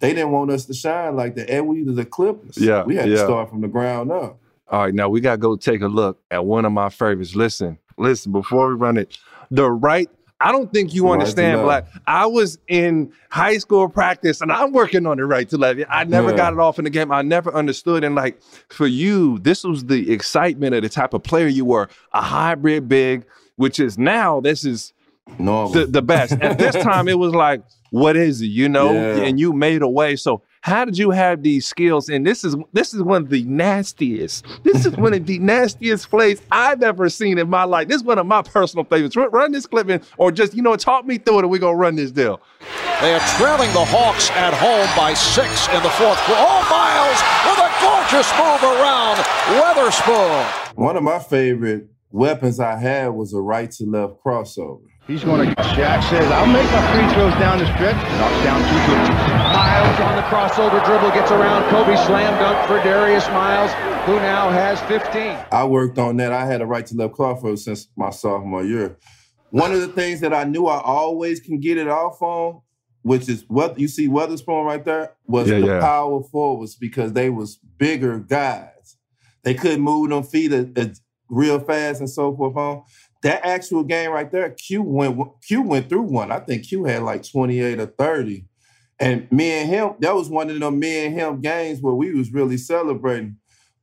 they 0.01 0.13
didn't 0.13 0.33
want 0.33 0.51
us 0.51 0.67
to 0.67 0.75
shine 0.75 1.17
like 1.17 1.35
that. 1.37 1.49
And 1.49 1.67
we 1.67 1.83
were 1.83 1.93
the 1.93 2.05
Clippers. 2.05 2.59
Yeah, 2.59 2.85
we 2.85 2.97
had 2.97 3.09
yeah. 3.09 3.17
to 3.17 3.25
start 3.25 3.49
from 3.49 3.63
the 3.63 3.69
ground 3.69 4.13
up. 4.13 4.39
All 4.69 4.81
right, 4.83 4.95
now 4.95 5.09
we 5.09 5.21
gotta 5.21 5.39
go 5.39 5.57
take 5.57 5.81
a 5.83 5.89
look 5.89 6.21
at 6.31 6.45
one 6.45 6.65
of 6.65 6.73
my 6.73 6.91
favorites. 6.91 7.35
Listen, 7.35 7.79
listen, 7.97 8.33
before 8.33 8.69
we 8.69 8.75
run 8.75 8.97
it, 8.97 9.19
the 9.51 9.71
right 9.71 10.11
I 10.41 10.53
don't 10.53 10.71
think 10.73 10.93
you 10.93 11.07
right 11.07 11.13
understand 11.13 11.63
black. 11.63 11.87
I 12.07 12.27
was 12.27 12.59
in 12.69 13.13
high 13.31 13.57
school 13.57 13.89
practice 13.89 14.41
and 14.41 14.53
I'm 14.53 14.73
working 14.73 15.07
on 15.07 15.17
the 15.17 15.25
right 15.25 15.49
to 15.49 15.57
left. 15.57 15.81
I 15.89 16.05
never 16.05 16.31
yeah. 16.31 16.37
got 16.37 16.53
it 16.53 16.59
off 16.59 16.79
in 16.79 16.85
the 16.85 16.91
game. 16.91 17.11
I 17.13 17.23
never 17.23 17.55
understood. 17.55 18.05
And 18.05 18.15
like 18.15 18.43
for 18.69 18.87
you, 18.87 19.39
this 19.39 19.65
was 19.65 19.87
the 19.87 20.13
excitement 20.13 20.75
of 20.75 20.83
the 20.83 20.89
type 20.91 21.15
of 21.15 21.23
player 21.23 21.47
you 21.47 21.65
were, 21.65 21.89
a 22.13 22.21
hybrid 22.21 22.89
big, 22.89 23.25
which 23.57 23.81
is 23.81 23.97
now 23.97 24.41
this 24.41 24.65
is 24.65 24.93
Normal. 25.39 25.73
The, 25.73 25.87
the 25.87 26.03
best. 26.03 26.33
At 26.33 26.59
this 26.59 26.75
time, 26.75 27.09
it 27.09 27.19
was 27.19 27.35
like, 27.35 27.63
what 27.91 28.17
is 28.17 28.43
it? 28.43 28.47
You 28.47 28.69
know? 28.69 28.93
Yeah. 28.93 29.25
And 29.25 29.41
you 29.41 29.53
made 29.53 29.83
a 29.83 29.89
way. 29.89 30.17
So 30.17 30.43
how 30.65 30.87
did 30.87 30.97
you 30.97 31.11
have 31.11 31.43
these 31.43 31.67
skills? 31.67 32.09
And 32.09 32.27
this 32.27 32.43
is 32.43 32.57
this 32.73 32.95
is 32.95 33.03
one 33.03 33.25
of 33.25 33.29
the 33.29 33.45
nastiest. 33.45 34.47
This 34.63 34.87
is 34.87 34.97
one 34.97 35.13
of 35.13 35.27
the 35.27 35.39
nastiest 35.53 36.09
plays 36.09 36.41
I've 36.51 36.83
ever 36.83 37.11
seen 37.11 37.37
in 37.37 37.51
my 37.51 37.65
life. 37.65 37.89
This 37.89 37.99
is 37.99 38.03
one 38.03 38.19
of 38.19 38.25
my 38.25 38.41
personal 38.41 38.87
favorites. 38.87 39.15
Run 39.15 39.53
this 39.53 39.67
clip 39.67 39.91
in, 39.91 40.01
or 40.17 40.33
just 40.33 40.55
you 40.55 40.63
know, 40.63 40.75
talk 40.77 41.05
me 41.05 41.19
through 41.19 41.41
it, 41.41 41.43
and 41.43 41.51
we're 41.51 41.59
gonna 41.59 41.77
run 41.77 41.97
this 41.97 42.11
deal. 42.11 42.41
They 43.03 43.13
are 43.13 43.21
trailing 43.37 43.71
the 43.75 43.85
Hawks 43.85 44.31
at 44.31 44.55
home 44.55 44.89
by 44.97 45.13
six 45.13 45.69
in 45.69 45.83
the 45.83 45.91
fourth 45.91 46.17
quarter. 46.25 46.41
Oh, 46.41 46.65
Miles 46.73 47.21
with 47.45 47.61
a 47.61 47.71
gorgeous 47.85 48.33
move 48.33 48.63
around 48.65 49.19
Weatherspoon. 49.61 50.77
One 50.77 50.97
of 50.97 51.03
my 51.03 51.19
favorite 51.19 51.89
weapons 52.11 52.59
I 52.59 52.77
had 52.77 53.09
was 53.09 53.35
a 53.35 53.41
right 53.41 53.71
to 53.73 53.85
left 53.85 54.15
crossover. 54.25 54.81
He's 55.07 55.23
going 55.23 55.47
to. 55.47 55.55
Jack 55.77 56.03
says, 56.05 56.31
"I'll 56.33 56.47
make 56.47 56.65
my 56.73 56.93
free 56.93 57.15
throws 57.15 57.35
down 57.35 57.59
the 57.59 57.67
stretch." 57.75 57.95
Knocks 58.19 58.43
down 58.43 58.61
two 58.63 58.81
good. 58.89 59.35
Miles 59.53 60.01
on 60.01 60.17
the 60.17 60.23
crossover 60.23 60.83
dribble 60.87 61.11
gets 61.11 61.31
around 61.31 61.69
Kobe 61.69 61.95
slam 62.07 62.33
dunk 62.41 62.67
for 62.67 62.83
Darius 62.83 63.27
Miles, 63.29 63.71
who 64.07 64.17
now 64.17 64.49
has 64.49 64.81
15. 64.83 65.37
I 65.53 65.65
worked 65.65 65.99
on 65.99 66.17
that. 66.17 66.33
I 66.33 66.47
had 66.47 66.63
a 66.63 66.67
right 66.67 66.87
to 66.87 66.97
left 66.97 67.15
crossover 67.15 67.59
since 67.59 67.89
my 67.97 68.09
sophomore 68.09 68.65
year. 68.65 68.97
One 69.51 69.73
of 69.73 69.81
the 69.81 69.89
things 69.89 70.21
that 70.21 70.33
I 70.33 70.45
knew 70.45 70.67
I 70.69 70.81
always 70.81 71.39
can 71.39 71.61
get 71.61 71.77
it 71.77 71.87
off 71.87 72.23
on, 72.23 72.63
which 73.03 73.29
is 73.29 73.45
what 73.49 73.79
you 73.79 73.89
see 73.89 74.09
Weatherspoon 74.09 74.65
right 74.65 74.85
there, 74.87 75.13
was 75.27 75.51
yeah, 75.51 75.61
the 75.61 75.67
yeah. 75.67 75.81
power 75.81 76.23
forwards 76.23 76.77
because 76.77 77.13
they 77.13 77.29
was 77.29 77.57
bigger 77.77 78.21
guys. 78.21 78.97
They 79.43 79.53
couldn't 79.53 79.83
move 79.83 80.09
them 80.09 80.23
feet 80.23 80.51
a, 80.51 80.71
a, 80.77 80.95
real 81.29 81.59
fast 81.59 82.01
and 82.01 82.09
so 82.09 82.35
forth 82.35 82.57
on 82.57 82.83
that 83.25 83.45
actual 83.45 83.83
game 83.83 84.11
right 84.11 84.31
there, 84.31 84.51
Q 84.51 84.83
went 84.83 85.19
Q 85.43 85.63
went 85.63 85.89
through 85.89 86.03
one. 86.03 86.31
I 86.31 86.41
think 86.41 86.69
Q 86.69 86.85
had 86.85 87.03
like 87.03 87.29
28 87.29 87.81
or 87.81 87.87
30. 87.87 88.45
And 89.01 89.33
me 89.33 89.51
and 89.51 89.69
him, 89.69 89.95
that 90.01 90.15
was 90.15 90.29
one 90.29 90.51
of 90.51 90.61
them 90.61 90.79
me 90.79 91.07
and 91.07 91.15
him 91.15 91.41
games 91.41 91.81
where 91.81 91.95
we 91.95 92.13
was 92.13 92.33
really 92.33 92.59
celebrating. 92.59 93.39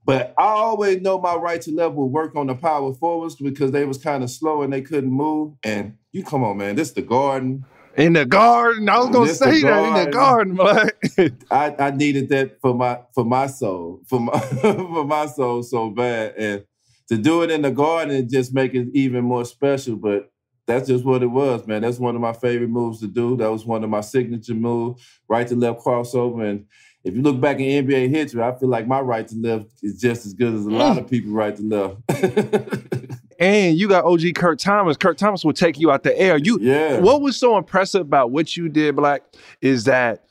But 0.06 0.34
I 0.38 0.44
always 0.44 1.02
know 1.02 1.20
my 1.20 1.36
right 1.36 1.62
to 1.64 1.72
left 1.72 1.96
would 1.96 2.06
work 2.06 2.36
on 2.36 2.48
the 2.48 2.56
power 2.56 2.94
forwards 2.94 3.36
because 3.36 3.72
they 3.72 3.84
was 3.84 3.98
kind 3.98 4.24
of 4.24 4.30
slow 4.30 4.62
and 4.62 4.72
they 4.72 4.82
couldn't 4.82 5.12
move. 5.12 5.56
And 5.64 5.98
you 6.12 6.24
come 6.24 6.44
on, 6.44 6.58
man, 6.58 6.76
this 6.76 6.92
the 6.92 7.02
garden. 7.02 7.66
In 7.98 8.14
the 8.14 8.26
garden. 8.26 8.88
I 8.90 9.00
was 9.00 9.10
gonna 9.10 9.26
this 9.26 9.40
say 9.40 9.62
that 9.64 10.00
in 10.00 10.06
the 10.06 10.12
garden, 10.12 10.56
but 10.56 10.96
I, 11.52 11.76
I 11.88 11.92
needed 11.92 12.30
that 12.30 12.62
for 12.62 12.76
my 12.76 13.00
for 13.14 13.26
my 13.26 13.48
soul, 13.48 14.02
for 14.08 14.20
my 14.20 14.40
for 14.62 15.04
my 15.04 15.26
soul 15.26 15.64
so 15.64 15.90
bad. 15.90 16.36
And 16.38 16.66
to 17.12 17.18
do 17.18 17.42
it 17.42 17.52
in 17.52 17.62
the 17.62 17.72
garden 17.72 18.16
and 18.16 18.30
just 18.30 18.54
make 18.54 18.74
it 18.74 18.88
even 18.94 19.26
more 19.26 19.44
special. 19.44 19.98
But 19.98 20.32
that's 20.66 20.88
just 20.88 21.04
what 21.04 21.22
it 21.22 21.28
was, 21.28 21.68
man. 21.68 21.82
That's 21.82 22.00
one 22.00 22.16
of 22.16 22.22
my 22.22 22.32
favorite 22.32 22.70
moves 22.70 23.02
to 23.02 23.08
do. 23.08 23.36
That 23.36 23.52
was 23.52 23.66
one 23.66 23.84
of 23.84 23.90
my 23.90 24.00
signature 24.00 24.54
moves, 24.54 25.06
right 25.28 25.46
to 25.50 25.56
left 25.56 25.82
crossover. 25.82 26.50
And 26.50 26.68
if 27.04 27.14
you 27.14 27.22
look 27.22 27.42
back 27.42 27.60
in 27.60 27.86
NBA 27.86 28.08
history, 28.08 28.42
I 28.42 28.58
feel 28.58 28.70
like 28.70 28.88
my 28.88 29.02
right 29.02 29.28
to 29.28 29.36
left 29.36 29.68
is 29.84 30.00
just 30.00 30.26
as 30.26 30.34
good 30.34 30.54
as 30.54 30.66
a 30.66 30.70
mm. 30.70 30.78
lot 30.78 30.98
of 30.98 31.10
people 31.10 31.34
right 31.34 31.54
to 31.54 31.62
left. 31.62 33.20
and 33.40 33.78
you 33.78 33.90
got 33.90 34.06
OG 34.06 34.34
Kurt 34.36 34.60
Thomas. 34.60 34.96
Kurt 34.96 35.18
Thomas 35.18 35.44
will 35.44 35.52
take 35.52 35.78
you 35.78 35.92
out 35.92 36.04
the 36.04 36.18
air. 36.18 36.38
You, 36.38 36.60
yeah. 36.62 36.98
What 37.00 37.20
was 37.20 37.36
so 37.36 37.58
impressive 37.58 38.02
about 38.02 38.32
what 38.32 38.56
you 38.56 38.70
did, 38.70 38.96
Black, 38.96 39.24
is 39.60 39.84
that 39.84 40.24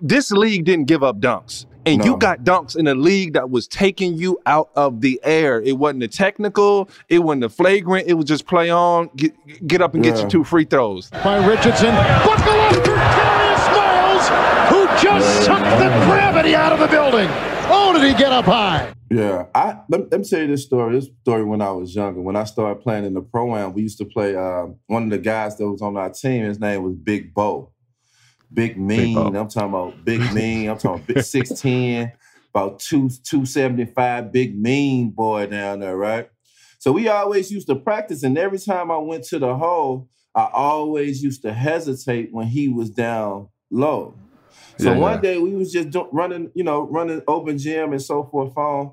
this 0.00 0.30
league 0.30 0.66
didn't 0.66 0.86
give 0.86 1.02
up 1.02 1.18
dunks. 1.18 1.66
And 1.86 1.98
no. 1.98 2.04
you 2.04 2.16
got 2.16 2.44
dunks 2.44 2.76
in 2.76 2.86
a 2.86 2.94
league 2.94 3.34
that 3.34 3.50
was 3.50 3.68
taking 3.68 4.14
you 4.14 4.38
out 4.46 4.70
of 4.74 5.00
the 5.00 5.20
air. 5.22 5.60
It 5.60 5.72
wasn't 5.72 6.00
the 6.00 6.08
technical, 6.08 6.88
it 7.08 7.18
wasn't 7.18 7.42
the 7.42 7.50
flagrant, 7.50 8.08
it 8.08 8.14
was 8.14 8.24
just 8.24 8.46
play 8.46 8.70
on, 8.70 9.10
get, 9.16 9.34
get 9.66 9.82
up 9.82 9.94
and 9.94 10.04
yeah. 10.04 10.12
get 10.12 10.20
your 10.20 10.30
two 10.30 10.44
free 10.44 10.64
throws. 10.64 11.10
By 11.10 11.44
Richardson, 11.46 11.94
buckle 12.24 12.52
up 12.52 12.74
for 12.74 12.84
Darius 12.84 13.66
Miles, 13.76 14.28
who 14.70 14.86
just 15.02 15.26
yeah. 15.26 15.58
sucked 15.58 15.78
the 15.78 15.88
gravity 16.06 16.54
out 16.54 16.72
of 16.72 16.78
the 16.78 16.88
building. 16.88 17.28
Oh, 17.66 17.92
did 17.92 18.02
he 18.02 18.16
get 18.16 18.32
up 18.32 18.46
high? 18.46 18.92
Yeah, 19.10 19.46
I 19.54 19.80
let, 19.88 20.10
let, 20.10 20.20
me 20.20 20.26
tell 20.26 20.40
you 20.40 20.48
this 20.48 20.64
story. 20.64 20.94
This 20.94 21.08
story 21.22 21.44
when 21.44 21.60
I 21.60 21.70
was 21.70 21.94
younger. 21.94 22.20
When 22.20 22.36
I 22.36 22.44
started 22.44 22.82
playing 22.82 23.04
in 23.04 23.14
the 23.14 23.20
pro 23.20 23.54
am, 23.56 23.72
we 23.74 23.82
used 23.82 23.98
to 23.98 24.04
play. 24.04 24.34
Uh, 24.34 24.68
one 24.86 25.04
of 25.04 25.10
the 25.10 25.18
guys 25.18 25.56
that 25.58 25.70
was 25.70 25.82
on 25.82 25.96
our 25.96 26.10
team, 26.10 26.44
his 26.44 26.58
name 26.58 26.82
was 26.82 26.94
Big 26.96 27.32
Bo. 27.32 27.70
Big 28.54 28.78
mean. 28.78 29.14
Big 29.14 29.36
I'm 29.36 29.48
talking 29.48 29.68
about 29.68 30.04
big 30.04 30.20
mean. 30.32 30.68
I'm 30.68 30.78
talking 30.78 31.04
big 31.06 31.24
six 31.24 31.50
ten, 31.60 32.12
about 32.54 32.78
two 32.78 33.10
two 33.24 33.44
seventy 33.44 33.84
five. 33.84 34.32
Big 34.32 34.58
mean 34.58 35.10
boy 35.10 35.46
down 35.46 35.80
there, 35.80 35.96
right? 35.96 36.30
So 36.78 36.92
we 36.92 37.08
always 37.08 37.50
used 37.50 37.66
to 37.68 37.76
practice, 37.76 38.22
and 38.22 38.38
every 38.38 38.58
time 38.58 38.90
I 38.90 38.98
went 38.98 39.24
to 39.24 39.38
the 39.38 39.56
hole, 39.56 40.08
I 40.34 40.48
always 40.52 41.22
used 41.22 41.42
to 41.42 41.52
hesitate 41.52 42.32
when 42.32 42.46
he 42.46 42.68
was 42.68 42.90
down 42.90 43.48
low. 43.70 44.16
So 44.78 44.92
yeah, 44.92 44.98
one 44.98 45.14
yeah. 45.14 45.20
day 45.20 45.38
we 45.38 45.54
was 45.54 45.72
just 45.72 45.90
do- 45.90 46.08
running, 46.12 46.50
you 46.54 46.64
know, 46.64 46.82
running 46.82 47.22
open 47.28 47.58
gym 47.58 47.92
and 47.92 48.02
so 48.02 48.24
forth 48.24 48.56
on. 48.56 48.92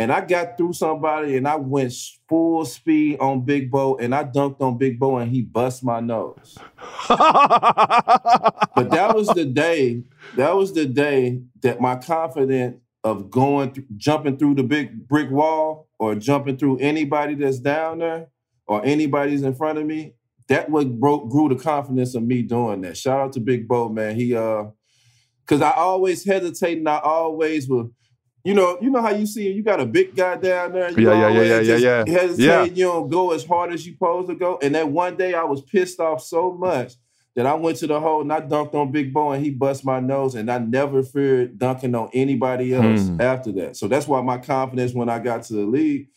And 0.00 0.10
I 0.10 0.22
got 0.22 0.56
through 0.56 0.72
somebody 0.72 1.36
and 1.36 1.46
I 1.46 1.56
went 1.56 1.92
full 2.26 2.64
speed 2.64 3.18
on 3.20 3.44
Big 3.44 3.70
Bo 3.70 3.98
and 3.98 4.14
I 4.14 4.24
dunked 4.24 4.62
on 4.62 4.78
Big 4.78 4.98
Bo 4.98 5.18
and 5.18 5.30
he 5.30 5.42
bust 5.42 5.84
my 5.84 6.00
nose. 6.00 6.56
but 7.08 8.88
that 8.90 9.12
was 9.14 9.28
the 9.28 9.44
day, 9.44 10.02
that 10.36 10.56
was 10.56 10.72
the 10.72 10.86
day 10.86 11.42
that 11.60 11.82
my 11.82 11.96
confidence 11.96 12.78
of 13.04 13.30
going, 13.30 13.72
th- 13.72 13.86
jumping 13.98 14.38
through 14.38 14.54
the 14.54 14.62
big 14.62 15.06
brick 15.06 15.30
wall 15.30 15.90
or 15.98 16.14
jumping 16.14 16.56
through 16.56 16.78
anybody 16.78 17.34
that's 17.34 17.58
down 17.58 17.98
there 17.98 18.28
or 18.66 18.82
anybody's 18.82 19.42
in 19.42 19.54
front 19.54 19.78
of 19.78 19.84
me. 19.84 20.14
That 20.48 20.70
what 20.70 20.98
broke 20.98 21.28
grew 21.28 21.50
the 21.50 21.56
confidence 21.56 22.14
of 22.14 22.22
me 22.22 22.40
doing 22.40 22.80
that. 22.80 22.96
Shout 22.96 23.20
out 23.20 23.32
to 23.34 23.40
Big 23.40 23.68
Bo, 23.68 23.90
man. 23.90 24.16
He 24.16 24.34
uh, 24.34 24.64
cause 25.46 25.60
I 25.60 25.72
always 25.72 26.24
hesitate 26.24 26.78
and 26.78 26.88
I 26.88 27.00
always 27.00 27.68
will. 27.68 27.92
You 28.44 28.54
know, 28.54 28.78
you 28.80 28.90
know 28.90 29.02
how 29.02 29.10
you 29.10 29.26
see 29.26 29.50
you 29.52 29.62
got 29.62 29.80
a 29.80 29.86
big 29.86 30.16
guy 30.16 30.36
down 30.36 30.72
there. 30.72 30.90
You 30.90 31.10
Yeah, 31.10 31.28
yeah, 31.28 31.42
yeah, 31.42 31.60
yeah, 31.60 31.76
yeah, 31.76 32.04
yeah. 32.06 32.10
Hesitate. 32.20 32.42
Yeah. 32.44 32.64
You 32.64 32.84
don't 32.86 33.08
go 33.10 33.32
as 33.32 33.44
hard 33.44 33.72
as 33.72 33.86
you 33.86 33.92
supposed 33.92 34.28
to 34.30 34.34
go. 34.34 34.58
And 34.62 34.74
that 34.74 34.88
one 34.88 35.16
day 35.16 35.34
I 35.34 35.44
was 35.44 35.60
pissed 35.62 36.00
off 36.00 36.22
so 36.22 36.52
much 36.52 36.94
that 37.36 37.46
I 37.46 37.54
went 37.54 37.76
to 37.78 37.86
the 37.86 38.00
hole 38.00 38.22
and 38.22 38.32
I 38.32 38.40
dunked 38.40 38.74
on 38.74 38.90
Big 38.92 39.12
Bo 39.12 39.32
and 39.32 39.44
he 39.44 39.50
bust 39.50 39.84
my 39.84 40.00
nose 40.00 40.34
and 40.34 40.50
I 40.50 40.58
never 40.58 41.02
feared 41.02 41.58
dunking 41.58 41.94
on 41.94 42.08
anybody 42.14 42.74
else 42.74 43.08
Hmm. 43.08 43.20
after 43.20 43.52
that. 43.52 43.76
So 43.76 43.88
that's 43.88 44.08
why 44.08 44.20
my 44.22 44.38
confidence 44.38 44.94
when 44.94 45.08
I 45.10 45.18
got 45.18 45.42
to 45.44 45.52
the 45.52 45.66
league, 45.66 46.08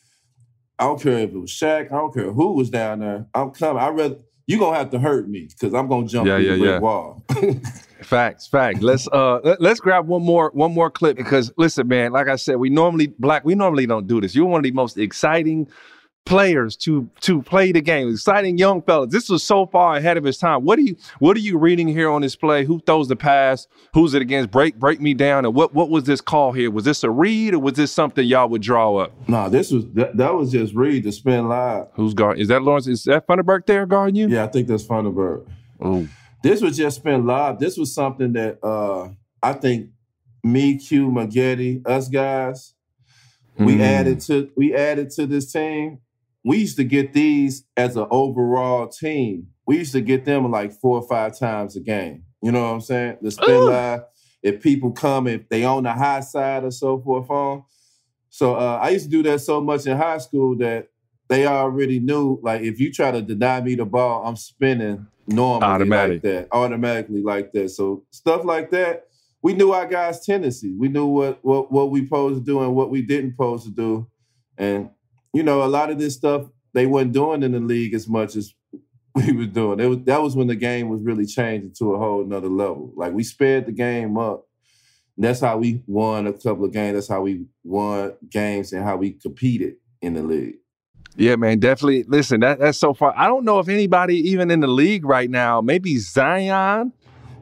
I 0.79 0.85
don't 0.85 1.01
care 1.01 1.19
if 1.19 1.29
it 1.31 1.37
was 1.37 1.51
Shaq, 1.51 1.91
I 1.91 1.95
don't 1.95 2.13
care 2.13 2.31
who 2.31 2.53
was 2.53 2.69
down 2.69 2.99
there. 2.99 3.27
I'm 3.33 3.51
coming. 3.51 3.81
I 3.83 3.89
rather 3.89 4.15
you're 4.47 4.59
gonna 4.59 4.77
have 4.77 4.89
to 4.91 4.99
hurt 4.99 5.29
me 5.29 5.47
because 5.49 5.73
I'm 5.73 5.87
gonna 5.87 6.07
jump 6.07 6.27
Yeah, 6.27 6.37
through 6.37 6.45
yeah, 6.45 6.55
the 6.55 6.65
yeah. 6.65 6.79
wall. 6.79 7.23
Facts, 8.03 8.47
facts. 8.47 8.81
Let's 8.81 9.07
uh 9.07 9.39
let, 9.43 9.61
let's 9.61 9.79
grab 9.79 10.07
one 10.07 10.23
more 10.23 10.51
one 10.53 10.73
more 10.73 10.89
clip 10.89 11.17
because 11.17 11.51
listen, 11.57 11.87
man, 11.87 12.11
like 12.11 12.27
I 12.27 12.35
said, 12.35 12.57
we 12.57 12.69
normally 12.69 13.07
black, 13.07 13.43
we 13.45 13.55
normally 13.55 13.85
don't 13.85 14.07
do 14.07 14.21
this. 14.21 14.35
You're 14.35 14.45
one 14.45 14.59
of 14.59 14.63
the 14.63 14.71
most 14.71 14.97
exciting 14.97 15.67
players 16.25 16.77
to 16.77 17.09
to 17.21 17.41
play 17.41 17.71
the 17.71 17.81
game. 17.81 18.09
Exciting 18.09 18.57
young 18.57 18.81
fellas. 18.81 19.11
This 19.11 19.29
was 19.29 19.43
so 19.43 19.65
far 19.65 19.97
ahead 19.97 20.17
of 20.17 20.23
his 20.23 20.37
time. 20.37 20.63
What 20.63 20.79
are 20.79 20.81
you 20.81 20.95
what 21.19 21.35
are 21.35 21.41
you 21.41 21.57
reading 21.57 21.87
here 21.87 22.09
on 22.09 22.21
this 22.21 22.35
play? 22.35 22.65
Who 22.65 22.79
throws 22.81 23.07
the 23.07 23.15
pass? 23.15 23.67
Who's 23.93 24.13
it 24.13 24.21
against? 24.21 24.51
Break 24.51 24.79
break 24.79 25.01
me 25.01 25.13
down. 25.13 25.45
And 25.45 25.53
what 25.53 25.73
what 25.73 25.89
was 25.89 26.05
this 26.05 26.21
call 26.21 26.51
here? 26.53 26.71
Was 26.71 26.85
this 26.85 27.03
a 27.03 27.09
read 27.09 27.53
or 27.53 27.59
was 27.59 27.73
this 27.73 27.91
something 27.91 28.25
y'all 28.25 28.49
would 28.49 28.61
draw 28.61 28.95
up? 28.97 29.11
nah, 29.27 29.49
this 29.49 29.71
was 29.71 29.85
that, 29.93 30.15
that 30.17 30.33
was 30.33 30.51
just 30.51 30.73
read 30.73 31.03
to 31.03 31.11
spin 31.11 31.47
live. 31.47 31.87
Who's 31.95 32.13
guard? 32.13 32.39
Is 32.39 32.47
that 32.47 32.61
Lawrence? 32.61 32.87
Is 32.87 33.03
that 33.03 33.27
Funderburke 33.27 33.65
there 33.65 33.85
guarding 33.85 34.15
you? 34.15 34.27
Yeah, 34.29 34.43
I 34.43 34.47
think 34.47 34.67
that's 34.67 34.83
Funderburke. 34.83 35.45
Oh, 35.81 36.07
This 36.43 36.61
was 36.61 36.75
just 36.75 36.97
spin 36.97 37.25
live. 37.25 37.57
This 37.57 37.77
was 37.77 37.93
something 37.95 38.33
that 38.33 38.59
uh 38.63 39.09
I 39.41 39.53
think 39.53 39.89
me, 40.43 40.77
Q, 40.77 41.07
Maggette, 41.09 41.87
us 41.87 42.09
guys, 42.09 42.75
we 43.57 43.75
Hmm. 43.75 43.81
added 43.81 44.19
to 44.21 44.51
we 44.57 44.75
added 44.75 45.09
to 45.11 45.25
this 45.25 45.51
team. 45.51 45.99
We 46.43 46.57
used 46.57 46.75
to 46.75 46.83
get 46.83 47.13
these 47.13 47.63
as 47.77 47.95
an 47.95 48.07
overall 48.11 48.87
team. 48.89 49.47
We 49.65 49.77
used 49.77 49.93
to 49.93 50.01
get 50.01 50.25
them 50.25 50.51
like 50.51 50.73
four 50.73 50.97
or 50.99 51.07
five 51.07 51.39
times 51.39 51.77
a 51.77 51.79
game. 51.79 52.23
You 52.41 52.51
know 52.51 52.61
what 52.63 52.73
I'm 52.73 52.81
saying? 52.81 53.17
The 53.21 53.31
spin 53.31 53.63
Ooh. 53.63 53.69
live. 53.69 54.01
If 54.41 54.61
people 54.61 54.91
come, 54.91 55.27
if 55.27 55.47
they 55.47 55.63
on 55.63 55.83
the 55.83 55.93
high 55.93 56.19
side 56.19 56.65
or 56.65 56.71
so 56.71 56.99
forth 56.99 57.29
on. 57.29 57.63
So 58.29 58.55
uh, 58.55 58.79
I 58.81 58.89
used 58.89 59.05
to 59.05 59.11
do 59.11 59.23
that 59.23 59.39
so 59.39 59.61
much 59.61 59.85
in 59.87 59.95
high 59.95 60.17
school 60.17 60.57
that 60.57 60.89
they 61.29 61.45
already 61.47 62.01
knew. 62.01 62.39
Like 62.43 62.61
if 62.63 62.81
you 62.81 62.91
try 62.91 63.11
to 63.11 63.21
deny 63.21 63.61
me 63.61 63.75
the 63.75 63.85
ball, 63.85 64.25
I'm 64.25 64.35
spinning 64.35 65.07
normally 65.27 65.63
Automatic. 65.63 66.13
like 66.15 66.21
that, 66.23 66.47
automatically 66.51 67.21
like 67.21 67.51
that. 67.53 67.69
So 67.69 68.03
stuff 68.11 68.43
like 68.45 68.71
that, 68.71 69.07
we 69.41 69.53
knew 69.53 69.71
our 69.71 69.87
guys' 69.87 70.25
tendency. 70.25 70.73
We 70.73 70.87
knew 70.87 71.05
what 71.05 71.39
what 71.43 71.71
what 71.71 71.91
we 71.91 72.03
supposed 72.03 72.39
to 72.39 72.45
do 72.45 72.61
and 72.61 72.75
what 72.75 72.89
we 72.89 73.01
didn't 73.01 73.31
supposed 73.31 73.65
to 73.65 73.71
do. 73.71 74.07
And 74.57 74.89
you 75.33 75.43
know, 75.43 75.63
a 75.63 75.65
lot 75.65 75.89
of 75.89 75.99
this 75.99 76.15
stuff 76.15 76.47
they 76.73 76.85
weren't 76.85 77.13
doing 77.13 77.43
in 77.43 77.51
the 77.51 77.59
league 77.59 77.93
as 77.93 78.07
much 78.07 78.35
as 78.35 78.53
we 79.15 79.31
were 79.31 79.45
doing. 79.45 79.79
It 79.79 79.87
was, 79.87 79.99
that 80.05 80.21
was 80.21 80.35
when 80.35 80.47
the 80.47 80.55
game 80.55 80.89
was 80.89 81.01
really 81.01 81.25
changing 81.25 81.73
to 81.79 81.93
a 81.93 81.99
whole 81.99 82.25
nother 82.25 82.49
level. 82.49 82.91
Like 82.95 83.13
we 83.13 83.23
sped 83.23 83.65
the 83.65 83.71
game 83.71 84.17
up. 84.17 84.47
That's 85.15 85.41
how 85.41 85.57
we 85.57 85.83
won 85.85 86.25
a 86.25 86.33
couple 86.33 86.65
of 86.65 86.71
games. 86.71 86.95
That's 86.95 87.07
how 87.07 87.21
we 87.21 87.45
won 87.63 88.13
games 88.29 88.73
and 88.73 88.83
how 88.83 88.97
we 88.97 89.11
competed 89.11 89.75
in 90.01 90.15
the 90.15 90.23
league. 90.23 90.55
Yeah, 91.15 91.35
man, 91.35 91.59
definitely. 91.59 92.03
Listen, 92.07 92.39
that, 92.41 92.59
that's 92.59 92.77
so 92.77 92.93
far. 92.93 93.13
I 93.17 93.27
don't 93.27 93.45
know 93.45 93.59
if 93.59 93.69
anybody 93.69 94.17
even 94.31 94.49
in 94.51 94.59
the 94.61 94.67
league 94.67 95.05
right 95.05 95.29
now, 95.29 95.61
maybe 95.61 95.97
Zion, 95.97 96.91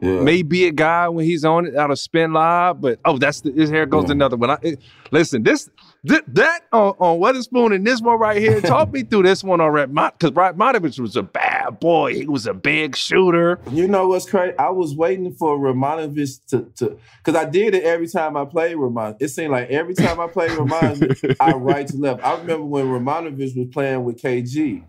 Yeah. 0.01 0.21
may 0.21 0.41
be 0.41 0.65
a 0.67 0.71
guy 0.71 1.07
when 1.09 1.25
he's 1.25 1.45
on 1.45 1.65
it 1.67 1.75
out 1.75 1.91
of 1.91 1.99
spin 1.99 2.33
live, 2.33 2.81
but 2.81 2.99
oh, 3.05 3.17
that's 3.17 3.41
the, 3.41 3.51
here 3.53 3.85
goes 3.85 4.05
Yeah. 4.05 4.11
another 4.13 4.35
one. 4.35 4.49
I, 4.49 4.57
it- 4.61 4.79
listen, 5.11 5.43
this 5.43 5.69
th- 6.07 6.23
that 6.29 6.61
on, 6.73 6.95
on 6.99 7.19
Weatherspoon 7.19 7.73
and 7.75 7.85
this 7.85 8.01
one 8.01 8.19
right 8.19 8.41
here. 8.41 8.59
Talk 8.61 8.91
me 8.91 9.03
through 9.03 9.23
this 9.23 9.43
one 9.43 9.61
already, 9.61 9.91
because 9.91 10.31
Radmanovic 10.31 10.99
was 10.99 11.15
a 11.15 11.23
bad 11.23 11.50
boy. 11.69 12.15
He 12.15 12.27
was 12.27 12.47
a 12.47 12.53
big 12.53 12.95
shooter. 12.95 13.59
You 13.71 13.87
know 13.87 14.07
what's 14.07 14.27
crazy? 14.29 14.57
I 14.57 14.69
was 14.71 14.95
waiting 14.95 15.33
for 15.33 15.57
Romanovich 15.59 16.45
to 16.47 16.63
to 16.77 16.97
because 17.23 17.39
I 17.39 17.47
did 17.49 17.75
it 17.75 17.83
every 17.83 18.07
time 18.07 18.35
I 18.35 18.45
played 18.45 18.75
Roman. 18.75 19.15
It 19.19 19.27
seemed 19.27 19.51
like 19.51 19.69
every 19.69 19.93
time 19.93 20.19
I 20.19 20.27
played 20.27 20.51
Romanovich, 20.51 21.35
I 21.39 21.51
right 21.53 21.85
to 21.87 21.97
left. 21.97 22.23
I 22.23 22.33
remember 22.33 22.65
when 22.65 22.85
Romanovich 22.85 23.55
was 23.55 23.67
playing 23.71 24.03
with 24.03 24.21
KG, 24.21 24.83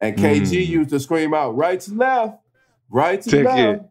and 0.00 0.16
KG 0.16 0.42
Mm. 0.42 0.66
used 0.66 0.90
to 0.90 0.98
scream 1.00 1.34
out 1.34 1.56
right 1.56 1.78
to 1.80 1.94
left, 1.94 2.38
right 2.90 3.20
to 3.22 3.44
left. 3.44 3.84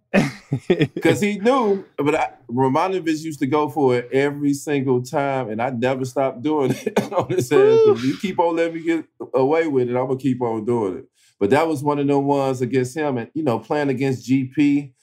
Because 0.95 1.21
he 1.21 1.37
knew, 1.37 1.85
but 1.97 2.15
I, 2.15 2.29
Romanovich 2.51 3.23
used 3.23 3.39
to 3.39 3.45
go 3.47 3.69
for 3.69 3.95
it 3.95 4.09
every 4.11 4.53
single 4.53 5.03
time, 5.03 5.49
and 5.49 5.61
I 5.61 5.69
never 5.69 6.03
stopped 6.05 6.41
doing 6.41 6.71
it 6.71 6.99
on 7.13 7.29
his 7.29 7.51
ass. 7.51 7.79
'Cause 7.85 8.03
You 8.03 8.17
keep 8.17 8.39
on 8.39 8.55
letting 8.55 8.73
me 8.75 8.81
get 8.83 9.05
away 9.33 9.67
with 9.67 9.87
it, 9.89 9.95
I'm 9.95 10.07
gonna 10.07 10.17
keep 10.17 10.41
on 10.41 10.65
doing 10.65 10.97
it. 10.99 11.08
But 11.39 11.51
that 11.51 11.67
was 11.67 11.81
one 11.81 11.99
of 11.99 12.07
them 12.07 12.25
ones 12.25 12.61
against 12.61 12.95
him, 12.95 13.17
and 13.17 13.31
you 13.33 13.43
know, 13.43 13.59
playing 13.59 13.89
against 13.89 14.29
GP, 14.29 14.93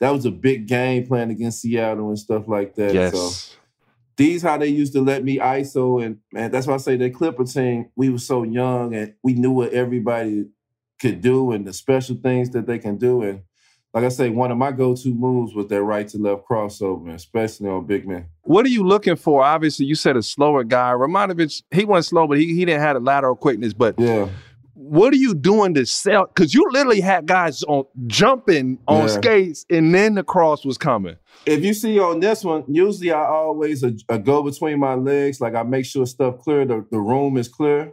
that 0.00 0.10
was 0.10 0.24
a 0.24 0.30
big 0.30 0.66
game 0.66 1.06
playing 1.06 1.30
against 1.30 1.60
Seattle 1.60 2.08
and 2.08 2.18
stuff 2.18 2.48
like 2.48 2.74
that. 2.76 2.94
yes. 2.94 3.12
So 3.12 3.56
these 4.16 4.42
how 4.42 4.58
they 4.58 4.68
used 4.68 4.92
to 4.94 5.00
let 5.00 5.24
me 5.24 5.38
ISO, 5.38 6.04
and 6.04 6.18
man, 6.32 6.50
that's 6.50 6.66
why 6.66 6.74
I 6.74 6.78
say 6.78 6.96
the 6.96 7.10
Clipper 7.10 7.44
team. 7.44 7.90
We 7.94 8.10
were 8.10 8.18
so 8.18 8.42
young, 8.42 8.94
and 8.94 9.14
we 9.22 9.34
knew 9.34 9.52
what 9.52 9.72
everybody 9.72 10.46
could 11.00 11.20
do, 11.20 11.52
and 11.52 11.66
the 11.66 11.72
special 11.72 12.16
things 12.16 12.50
that 12.50 12.66
they 12.66 12.78
can 12.78 12.96
do, 12.96 13.22
and 13.22 13.42
like 13.94 14.04
I 14.04 14.08
say, 14.08 14.30
one 14.30 14.50
of 14.50 14.56
my 14.56 14.72
go-to 14.72 15.12
moves 15.12 15.54
was 15.54 15.66
that 15.66 15.82
right 15.82 16.08
to 16.08 16.18
left 16.18 16.48
crossover, 16.48 17.12
especially 17.14 17.68
on 17.68 17.86
big 17.86 18.08
men. 18.08 18.26
What 18.40 18.64
are 18.64 18.70
you 18.70 18.84
looking 18.84 19.16
for? 19.16 19.42
Obviously, 19.42 19.84
you 19.84 19.94
said 19.94 20.16
a 20.16 20.22
slower 20.22 20.64
guy. 20.64 20.92
Romanovich, 20.92 21.62
he 21.70 21.84
wasn't 21.84 22.06
slow, 22.06 22.26
but 22.26 22.38
he, 22.38 22.54
he 22.54 22.64
didn't 22.64 22.80
have 22.80 22.94
the 22.94 23.00
lateral 23.00 23.36
quickness. 23.36 23.74
But 23.74 23.98
Yeah. 23.98 24.28
What 24.92 25.12
are 25.14 25.16
you 25.16 25.32
doing 25.34 25.72
to 25.74 25.86
sell? 25.86 26.26
Because 26.26 26.52
you 26.52 26.66
literally 26.70 27.00
had 27.00 27.24
guys 27.26 27.62
on 27.62 27.84
jumping 28.06 28.78
on 28.86 29.02
Yeah. 29.02 29.06
skates, 29.06 29.64
and 29.70 29.94
then 29.94 30.14
the 30.16 30.22
cross 30.22 30.66
was 30.66 30.76
coming. 30.76 31.16
If 31.46 31.64
you 31.64 31.72
see 31.72 31.98
on 31.98 32.20
this 32.20 32.44
one, 32.44 32.64
usually 32.68 33.10
I 33.10 33.24
always 33.24 33.82
a, 33.82 33.94
a 34.10 34.18
go 34.18 34.42
between 34.42 34.78
my 34.78 34.94
legs. 34.94 35.40
Like 35.40 35.54
I 35.54 35.62
make 35.62 35.86
sure 35.86 36.04
stuff 36.04 36.38
clear, 36.38 36.66
the, 36.66 36.84
the 36.90 37.00
room 37.00 37.38
is 37.38 37.48
clear. 37.48 37.92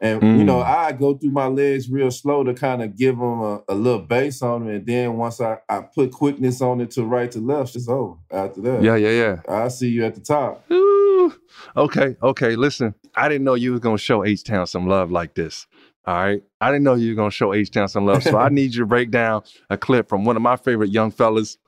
And 0.00 0.20
you 0.38 0.42
know, 0.44 0.56
Mm. 0.60 0.64
I 0.66 0.92
go 0.92 1.14
through 1.16 1.30
my 1.30 1.46
legs 1.46 1.88
real 1.88 2.10
slow 2.10 2.42
to 2.44 2.54
kind 2.54 2.82
of 2.82 2.96
give 2.96 3.16
them 3.18 3.40
a, 3.40 3.60
a 3.68 3.74
little 3.74 4.00
base 4.00 4.42
on 4.42 4.64
them. 4.66 4.74
And 4.74 4.86
then 4.86 5.16
once 5.16 5.40
I, 5.40 5.58
I 5.68 5.82
put 5.82 6.10
quickness 6.12 6.60
on 6.60 6.80
it 6.80 6.90
to 6.92 7.04
right 7.04 7.30
to 7.30 7.38
left, 7.40 7.76
it's 7.76 7.88
over 7.88 8.16
after 8.32 8.60
that. 8.62 8.82
Yeah, 8.82 8.96
yeah, 8.96 9.10
yeah. 9.10 9.36
I'll 9.48 9.70
see 9.70 9.88
you 9.90 10.04
at 10.04 10.14
the 10.16 10.20
top. 10.20 10.68
Ooh. 10.72 11.32
Okay, 11.76 12.16
okay. 12.20 12.56
Listen, 12.56 12.94
I 13.14 13.28
didn't 13.28 13.44
know 13.44 13.54
you 13.54 13.70
was 13.72 13.80
gonna 13.80 13.96
show 13.98 14.24
H 14.24 14.42
Town 14.42 14.66
some 14.66 14.88
love 14.88 15.12
like 15.12 15.34
this. 15.34 15.66
All 16.04 16.14
right, 16.14 16.42
I 16.60 16.68
didn't 16.70 16.82
know 16.84 16.94
you 16.94 17.10
were 17.10 17.14
gonna 17.16 17.30
show 17.30 17.52
H 17.54 17.70
Town 17.70 17.88
some 17.88 18.06
love. 18.06 18.22
So 18.24 18.36
I 18.36 18.48
need 18.50 18.74
you 18.74 18.80
to 18.80 18.86
break 18.86 19.10
down 19.10 19.42
a 19.70 19.76
clip 19.78 20.08
from 20.08 20.24
one 20.24 20.34
of 20.36 20.42
my 20.42 20.56
favorite 20.56 20.90
young 20.90 21.10
fellas. 21.12 21.58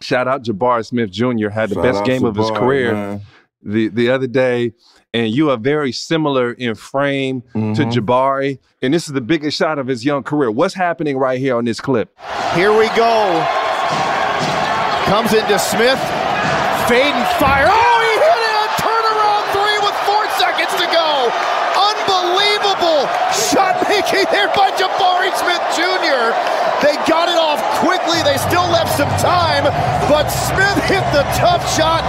Shout 0.00 0.28
out 0.28 0.44
Jabari 0.44 0.84
Smith 0.84 1.10
Jr. 1.10 1.48
had 1.48 1.70
the 1.70 1.76
Shout 1.76 1.82
best 1.84 1.98
out 2.00 2.06
game 2.06 2.24
of 2.24 2.36
his 2.36 2.50
career 2.50 2.92
man. 2.92 3.20
the 3.62 3.88
the 3.88 4.10
other 4.10 4.26
day, 4.26 4.72
and 5.14 5.30
you 5.30 5.48
are 5.50 5.56
very 5.56 5.92
similar 5.92 6.52
in 6.52 6.74
frame 6.74 7.42
to 7.52 7.58
Mhm. 7.58 7.92
Jabari. 7.92 8.58
And 8.82 8.92
this 8.92 9.06
is 9.06 9.14
the 9.14 9.20
biggest 9.20 9.56
shot 9.56 9.78
of 9.78 9.86
his 9.86 10.04
young 10.04 10.22
career. 10.22 10.50
What's 10.50 10.74
happening 10.74 11.16
right 11.16 11.38
here 11.38 11.56
on 11.56 11.64
this 11.64 11.80
clip? 11.80 12.10
Here 12.54 12.76
we 12.76 12.88
go. 12.96 13.46
Comes 15.06 15.32
into 15.32 15.58
Smith. 15.58 16.00
Fade 16.88 17.14
and 17.14 17.28
fire. 17.38 17.68
Oh, 17.70 17.98
he 18.02 18.14
hit 18.20 18.40
it! 18.42 18.54
A 18.58 18.68
turnaround 18.82 19.44
three 19.54 19.78
with 19.86 19.96
four 20.02 20.24
seconds 20.40 20.72
to 20.82 20.86
go. 20.90 21.30
Unbelievable 21.78 23.06
there 24.28 24.52
by 24.52 24.68
Jabari 24.76 25.32
Smith 25.40 25.64
Jr. 25.72 26.36
They 26.84 27.00
got 27.08 27.32
it 27.32 27.38
off 27.40 27.60
quickly. 27.80 28.20
They 28.22 28.36
still 28.36 28.68
left 28.68 28.92
some 28.96 29.08
time, 29.16 29.64
but 30.12 30.28
Smith 30.28 30.76
hit 30.84 31.04
the 31.16 31.24
tough 31.40 31.64
shot. 31.72 32.04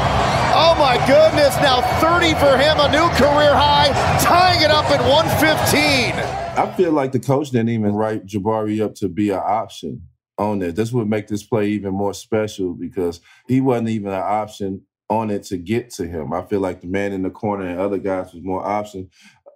Oh 0.56 0.76
my 0.78 0.98
goodness. 1.08 1.56
Now 1.64 1.82
30 2.04 2.34
for 2.36 2.58
him, 2.58 2.80
a 2.80 2.92
new 2.92 3.08
career 3.16 3.56
high, 3.56 3.90
tying 4.20 4.62
it 4.62 4.72
up 4.72 4.86
at 4.92 5.00
115. 5.08 6.14
I 6.56 6.72
feel 6.76 6.92
like 6.92 7.12
the 7.12 7.20
coach 7.20 7.52
didn't 7.52 7.70
even 7.70 7.94
write 7.94 8.26
Jabari 8.26 8.82
up 8.84 8.96
to 8.96 9.08
be 9.08 9.30
an 9.30 9.42
option 9.44 10.04
on 10.38 10.62
it. 10.62 10.76
This 10.76 10.92
would 10.92 11.10
make 11.10 11.28
this 11.28 11.44
play 11.44 11.70
even 11.70 11.94
more 11.94 12.14
special 12.14 12.74
because 12.74 13.22
he 13.48 13.62
wasn't 13.62 13.90
even 13.90 14.12
an 14.12 14.24
option 14.24 14.82
on 15.10 15.30
it 15.30 15.44
to 15.44 15.58
get 15.58 15.92
to 15.92 16.08
him. 16.08 16.34
I 16.34 16.44
feel 16.44 16.60
like 16.60 16.82
the 16.82 16.88
man 16.88 17.14
in 17.14 17.24
the 17.24 17.30
corner 17.30 17.66
and 17.68 17.80
other 17.80 17.98
guys 17.98 18.34
was 18.34 18.44
more 18.44 18.66
option. 18.66 19.10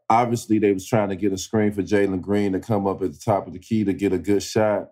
Obviously, 0.09 0.57
they 0.59 0.71
was 0.71 0.85
trying 0.87 1.09
to 1.09 1.15
get 1.15 1.33
a 1.33 1.37
screen 1.37 1.71
for 1.71 1.83
Jalen 1.83 2.21
Green 2.21 2.53
to 2.53 2.59
come 2.59 2.87
up 2.87 3.01
at 3.01 3.11
the 3.11 3.19
top 3.19 3.45
of 3.47 3.53
the 3.53 3.59
key 3.59 3.83
to 3.83 3.93
get 3.93 4.13
a 4.13 4.17
good 4.17 4.41
shot 4.41 4.91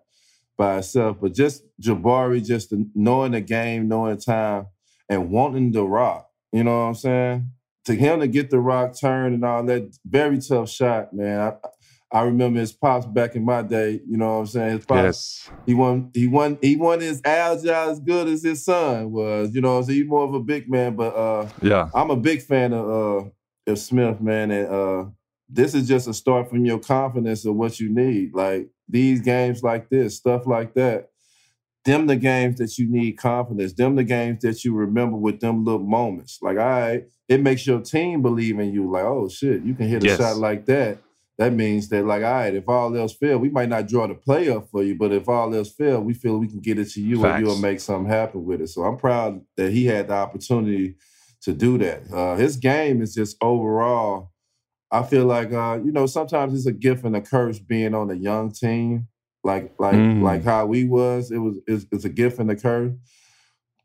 by 0.58 0.74
himself. 0.74 1.18
But 1.20 1.32
just 1.34 1.64
Jabari, 1.80 2.44
just 2.44 2.72
knowing 2.94 3.32
the 3.32 3.40
game, 3.40 3.88
knowing 3.88 4.18
time, 4.18 4.66
and 5.08 5.30
wanting 5.30 5.72
to 5.72 5.84
rock. 5.84 6.28
You 6.52 6.64
know 6.64 6.78
what 6.80 6.86
I'm 6.88 6.94
saying? 6.94 7.50
To 7.86 7.94
him 7.94 8.20
to 8.20 8.26
get 8.28 8.50
the 8.50 8.58
rock 8.58 8.98
turned 8.98 9.34
and 9.34 9.44
all 9.44 9.62
that, 9.64 9.96
very 10.04 10.38
tough 10.38 10.68
shot, 10.68 11.12
man. 11.14 11.40
I, 11.40 11.52
I 12.18 12.22
remember 12.22 12.60
his 12.60 12.72
pops 12.72 13.06
back 13.06 13.36
in 13.36 13.44
my 13.44 13.62
day. 13.62 14.00
You 14.06 14.16
know 14.16 14.34
what 14.34 14.40
I'm 14.40 14.46
saying? 14.46 14.76
His 14.78 14.86
pops, 14.86 15.02
Yes. 15.02 15.50
he 15.66 15.74
won. 15.74 16.10
He 16.14 16.26
won. 16.26 16.58
He 16.60 16.76
won 16.76 17.00
his 17.00 17.20
agile 17.24 17.90
as 17.90 18.00
good 18.00 18.28
as 18.28 18.42
his 18.42 18.64
son 18.64 19.12
was. 19.12 19.54
You 19.54 19.60
know, 19.60 19.80
so 19.82 19.92
he's 19.92 20.06
more 20.06 20.24
of 20.24 20.34
a 20.34 20.40
big 20.40 20.68
man. 20.70 20.94
But 20.96 21.14
uh, 21.16 21.48
Yeah. 21.62 21.88
I'm 21.94 22.10
a 22.10 22.16
big 22.16 22.42
fan 22.42 22.72
of 22.72 22.88
uh, 23.26 23.28
of 23.66 23.78
Smith, 23.78 24.20
man. 24.20 24.50
And 24.50 24.68
uh, 24.68 25.04
this 25.48 25.74
is 25.74 25.88
just 25.88 26.08
a 26.08 26.14
start 26.14 26.48
from 26.50 26.64
your 26.64 26.78
confidence 26.78 27.44
of 27.44 27.54
what 27.56 27.78
you 27.80 27.88
need. 27.90 28.34
Like 28.34 28.68
these 28.88 29.20
games, 29.20 29.62
like 29.62 29.88
this, 29.88 30.16
stuff 30.16 30.46
like 30.46 30.74
that. 30.74 31.10
Them 31.84 32.06
the 32.08 32.16
games 32.16 32.58
that 32.58 32.78
you 32.78 32.90
need 32.90 33.12
confidence. 33.12 33.72
Them 33.72 33.94
the 33.94 34.04
games 34.04 34.42
that 34.42 34.64
you 34.64 34.74
remember 34.74 35.16
with 35.16 35.40
them 35.40 35.64
little 35.64 35.86
moments. 35.86 36.38
Like, 36.42 36.58
all 36.58 36.64
right, 36.64 37.04
it 37.28 37.40
makes 37.40 37.66
your 37.66 37.80
team 37.80 38.22
believe 38.22 38.58
in 38.58 38.72
you. 38.72 38.90
Like, 38.90 39.04
oh 39.04 39.28
shit, 39.28 39.62
you 39.62 39.74
can 39.74 39.88
hit 39.88 40.02
a 40.02 40.06
Yes. 40.06 40.18
shot 40.18 40.36
like 40.38 40.66
that. 40.66 40.98
That 41.38 41.52
means 41.52 41.88
that, 41.90 42.04
like, 42.06 42.24
all 42.24 42.30
right, 42.32 42.54
if 42.54 42.68
all 42.68 42.96
else 42.96 43.14
fail, 43.14 43.38
we 43.38 43.50
might 43.50 43.68
not 43.68 43.86
draw 43.86 44.06
the 44.06 44.14
play 44.14 44.48
up 44.48 44.68
for 44.70 44.82
you, 44.82 44.96
but 44.96 45.12
if 45.12 45.28
all 45.28 45.54
else 45.54 45.70
fail, 45.70 46.00
we 46.00 46.14
feel 46.14 46.38
we 46.38 46.48
can 46.48 46.60
get 46.60 46.78
it 46.78 46.90
to 46.92 47.00
you 47.02 47.24
and 47.24 47.44
you'll 47.44 47.58
make 47.58 47.78
something 47.78 48.10
happen 48.10 48.44
with 48.44 48.62
it. 48.62 48.68
So 48.68 48.82
I'm 48.82 48.96
proud 48.96 49.42
that 49.56 49.70
he 49.70 49.84
had 49.86 50.08
the 50.08 50.14
opportunity 50.14 50.96
to 51.46 51.52
do 51.54 51.78
that. 51.78 52.02
Uh, 52.12 52.36
his 52.36 52.56
game 52.56 53.00
is 53.00 53.14
just 53.14 53.36
overall. 53.40 54.32
I 54.90 55.02
feel 55.02 55.24
like 55.24 55.52
uh, 55.52 55.78
you 55.82 55.92
know 55.92 56.06
sometimes 56.06 56.52
it's 56.54 56.66
a 56.66 56.72
gift 56.72 57.04
and 57.04 57.16
a 57.16 57.20
curse 57.20 57.58
being 57.58 57.94
on 57.94 58.10
a 58.10 58.14
young 58.14 58.52
team, 58.52 59.08
like 59.42 59.72
like 59.78 59.94
Mm. 59.94 60.22
like 60.22 60.44
how 60.44 60.66
we 60.66 60.84
was. 60.84 61.30
It 61.30 61.38
was 61.38 61.58
it's, 61.66 61.86
it's 61.90 62.04
a 62.04 62.08
gift 62.08 62.38
and 62.38 62.50
a 62.50 62.56
curse, 62.56 62.92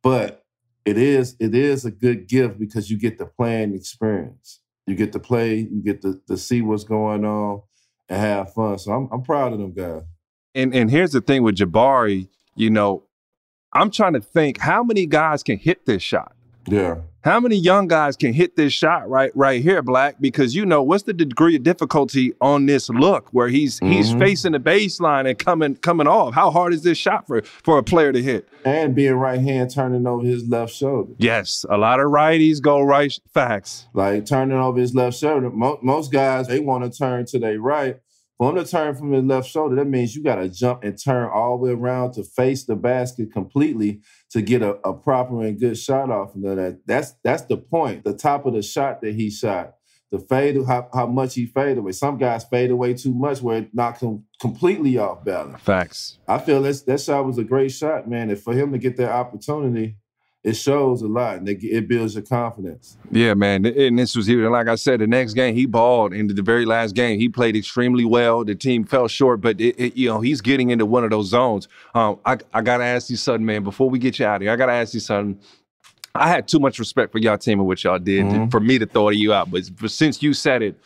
but 0.04 0.44
it 0.86 0.98
is 0.98 1.36
it 1.40 1.54
is 1.56 1.86
a 1.86 1.92
good 1.92 2.28
gift 2.28 2.60
because 2.60 2.90
you 2.92 2.98
get 3.00 3.18
the 3.18 3.26
playing 3.28 3.76
experience. 3.76 4.60
You 4.88 4.96
get 4.96 5.14
to 5.14 5.20
play. 5.20 5.58
You 5.58 5.82
get 5.84 6.02
to, 6.02 6.20
to 6.28 6.38
see 6.38 6.62
what's 6.62 6.84
going 6.84 7.24
on 7.26 7.62
and 8.10 8.20
have 8.20 8.54
fun. 8.54 8.78
So 8.80 8.92
I'm 8.92 9.08
I'm 9.12 9.22
proud 9.22 9.54
of 9.54 9.60
them 9.60 9.74
guys. 9.74 10.04
And 10.56 10.74
and 10.76 10.90
here's 10.90 11.12
the 11.12 11.22
thing 11.22 11.44
with 11.44 11.56
Jabari, 11.56 12.28
you 12.56 12.70
know, 12.72 13.04
I'm 13.74 13.90
trying 13.92 14.14
to 14.14 14.22
think 14.22 14.58
how 14.60 14.84
many 14.84 15.06
guys 15.06 15.44
can 15.44 15.58
hit 15.58 15.86
this 15.86 16.02
shot. 16.04 16.36
Yeah. 16.68 16.98
How 17.24 17.40
many 17.40 17.56
young 17.56 17.88
guys 17.88 18.16
can 18.16 18.34
hit 18.34 18.56
this 18.56 18.74
shot 18.74 19.08
right 19.08 19.32
right 19.36 19.62
here, 19.62 19.84
Black? 19.84 20.16
Because 20.20 20.56
you 20.56 20.66
know 20.66 20.82
what's 20.82 21.04
the 21.04 21.14
degree 21.14 21.56
of 21.56 21.62
difficulty 21.62 22.34
on 22.42 22.66
this 22.66 22.90
look 22.90 23.30
where 23.32 23.48
he's 23.48 23.78
he's 23.80 24.12
Mhm. 24.14 24.20
facing 24.20 24.52
the 24.54 24.60
baseline 24.60 25.30
and 25.30 25.38
coming 25.38 25.76
coming 25.76 26.08
off. 26.08 26.34
How 26.34 26.50
hard 26.50 26.74
is 26.74 26.82
this 26.82 26.98
shot 26.98 27.28
for 27.28 27.44
for 27.44 27.78
a 27.78 27.84
player 27.84 28.12
to 28.12 28.22
hit? 28.22 28.48
And 28.66 28.96
being 28.96 29.14
right 29.14 29.40
hand 29.40 29.70
turning 29.70 30.08
over 30.08 30.26
his 30.26 30.48
left 30.50 30.74
shoulder. 30.74 31.14
Yes, 31.20 31.64
a 31.70 31.78
lot 31.78 32.00
of 32.00 32.08
righties 32.08 32.60
go 32.60 32.82
right. 32.82 33.14
Facts. 33.34 33.88
Like 33.94 34.26
turning 34.26 34.58
over 34.58 34.80
his 34.80 34.96
left 34.96 35.16
shoulder. 35.18 35.52
Mo- 35.52 35.80
most 35.84 36.12
guys, 36.12 36.48
they 36.48 36.60
want 36.60 36.92
to 36.92 36.98
turn 36.98 37.26
to 37.28 37.38
their 37.40 37.60
right. 37.60 37.98
For 38.42 38.50
him 38.50 38.56
to 38.56 38.66
turn 38.66 38.96
from 38.96 39.12
his 39.12 39.24
left 39.24 39.48
shoulder, 39.48 39.76
that 39.76 39.86
means 39.86 40.16
you 40.16 40.24
got 40.24 40.38
to 40.38 40.50
jump 40.50 40.84
and 40.84 40.98
turn 40.98 41.30
all 41.32 41.60
the 41.60 41.66
way 41.66 41.72
around 41.74 42.14
to 42.14 42.24
face 42.24 42.64
the 42.64 42.76
basket 42.76 43.32
completely 43.32 44.02
to 44.32 44.42
get 44.42 44.64
a, 44.64 44.78
a 44.84 44.96
proper 44.96 45.44
and 45.44 45.60
good 45.60 45.78
shot 45.78 46.10
off 46.10 46.34
of 46.34 46.42
that. 46.42 46.82
That's 46.88 47.14
that's 47.24 47.44
the 47.44 47.58
point. 47.58 48.04
The 48.04 48.16
top 48.16 48.48
of 48.48 48.56
the 48.56 48.64
shot 48.64 49.02
that 49.02 49.14
he 49.14 49.30
shot. 49.30 49.76
The 50.12 50.18
fade, 50.18 50.58
how, 50.66 50.90
how 50.92 51.06
much 51.06 51.36
he 51.36 51.46
faded 51.46 51.78
away. 51.78 51.92
Some 51.92 52.18
guys 52.18 52.44
fade 52.44 52.72
away 52.72 52.96
too 52.96 53.14
much 53.14 53.44
where 53.44 53.60
it 53.60 53.76
knocked 53.76 54.02
him 54.02 54.26
completely 54.40 54.98
off 54.98 55.24
balance. 55.24 55.62
Facts. 55.62 56.18
I 56.28 56.40
feel 56.40 56.64
that's, 56.64 56.82
that 56.82 57.00
shot 57.00 57.28
was 57.28 57.38
a 57.38 57.44
great 57.44 57.72
shot, 57.72 58.10
man. 58.10 58.32
And 58.32 58.40
for 58.40 58.54
him 58.54 58.72
to 58.72 58.80
get 58.80 58.98
that 58.98 59.12
opportunity, 59.12 59.98
it 60.44 60.54
shows 60.54 61.04
a 61.04 61.08
lot 61.08 61.38
and 61.38 61.48
it, 61.48 61.64
it 61.64 61.88
builds 61.88 62.16
your 62.16 62.24
confidence. 62.24 62.98
Yeah, 63.12 63.36
man. 63.36 63.64
And 63.66 64.00
this 64.00 64.16
was 64.16 64.28
even 64.30 64.50
like 64.52 64.68
I 64.68 64.74
said, 64.76 65.00
the 65.00 65.06
next 65.08 65.34
game 65.34 65.54
he 65.54 65.68
balled 65.68 66.14
into 66.14 66.34
the 66.34 66.42
very 66.42 66.66
last 66.66 66.96
game. 66.96 67.20
He 67.20 67.30
played 67.30 67.56
extremely 67.56 68.06
well. 68.06 68.44
The 68.44 68.56
team 68.56 68.84
fell 68.84 69.08
short, 69.08 69.40
but 69.42 69.62
it, 69.62 69.76
it, 69.80 69.96
you 69.98 70.10
know 70.10 70.20
he's 70.20 70.42
getting 70.42 70.72
into 70.72 70.86
one 70.86 71.04
of 71.04 71.12
those 71.12 71.28
zones. 71.28 71.68
Um, 71.94 72.20
I 72.26 72.38
I 72.54 72.62
gotta 72.62 72.84
ask 72.86 73.10
you 73.10 73.18
something, 73.18 73.46
man. 73.46 73.64
Before 73.64 73.90
we 73.90 74.00
get 74.00 74.18
you 74.18 74.26
out 74.26 74.38
of 74.38 74.42
here, 74.42 74.52
I 74.52 74.56
gotta 74.56 74.72
ask 74.74 74.94
you 74.96 75.00
something. 75.00 75.40
I 76.14 76.28
had 76.28 76.48
too 76.48 76.60
much 76.60 76.78
respect 76.80 77.12
for 77.14 77.20
y'all 77.20 77.38
team 77.38 77.60
and 77.60 77.68
what 77.68 77.84
y'all 77.84 77.98
did 78.00 78.30
to- 78.30 78.50
for 78.50 78.60
me 78.60 78.78
to 78.80 78.86
throw 78.86 79.10
you 79.10 79.32
out, 79.34 79.50
but, 79.50 79.70
but 79.80 79.92
since 79.92 80.22
you 80.22 80.34
said 80.34 80.62
it, 80.62 80.78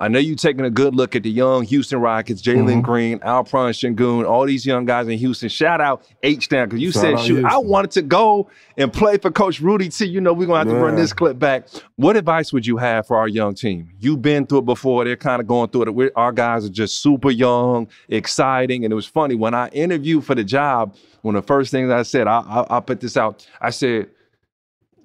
I 0.00 0.06
know 0.06 0.20
you're 0.20 0.36
taking 0.36 0.64
a 0.64 0.70
good 0.70 0.94
look 0.94 1.16
at 1.16 1.24
the 1.24 1.30
young 1.30 1.64
Houston 1.64 2.00
Rockets, 2.00 2.40
Jalen 2.40 2.76
Mhm. 2.76 2.82
Green, 2.82 3.18
Alperen 3.18 3.72
Sengun, 3.74 4.24
all 4.28 4.46
these 4.46 4.64
young 4.64 4.84
guys 4.84 5.08
in 5.08 5.18
Houston. 5.18 5.48
Shout 5.48 5.80
out 5.80 6.02
H 6.22 6.48
Town 6.48 6.68
because 6.68 6.80
you 6.80 6.92
Shout 6.92 7.02
said, 7.02 7.20
shoot, 7.20 7.44
I 7.44 7.58
wanted 7.58 7.90
to 7.92 8.02
go 8.02 8.48
and 8.76 8.92
play 8.92 9.18
for 9.18 9.32
Coach 9.32 9.60
Rudy 9.60 9.88
T. 9.88 10.06
You 10.06 10.20
know, 10.20 10.32
we're 10.32 10.46
gonna 10.46 10.60
have 10.60 10.68
to 10.68 10.74
run 10.76 10.94
this 10.94 11.12
clip 11.12 11.36
back. 11.40 11.66
What 11.96 12.16
advice 12.16 12.52
would 12.52 12.64
you 12.64 12.76
have 12.76 13.08
for 13.08 13.16
our 13.16 13.26
young 13.26 13.54
team? 13.54 13.88
You've 13.98 14.22
been 14.22 14.46
through 14.46 14.58
it 14.58 14.66
before. 14.66 15.04
They're 15.04 15.16
kind 15.16 15.40
of 15.40 15.48
going 15.48 15.70
through 15.70 15.82
it. 15.82 15.94
We're, 15.94 16.12
our 16.14 16.30
guys 16.30 16.64
are 16.64 16.68
just 16.70 17.02
super 17.02 17.30
young, 17.32 17.88
exciting, 18.08 18.84
and 18.84 18.92
it 18.92 18.94
was 18.96 19.06
funny 19.06 19.34
when 19.34 19.52
I 19.52 19.66
interviewed 19.70 20.24
for 20.24 20.36
the 20.36 20.44
job. 20.44 20.94
One 21.22 21.34
of 21.34 21.42
the 21.42 21.46
first 21.48 21.72
things 21.72 21.90
I 21.90 22.02
said, 22.02 22.28
I, 22.28 22.38
I, 22.38 22.66
I'll 22.70 22.82
put 22.82 23.00
this 23.00 23.16
out. 23.16 23.44
I 23.60 23.70
said, 23.70 24.10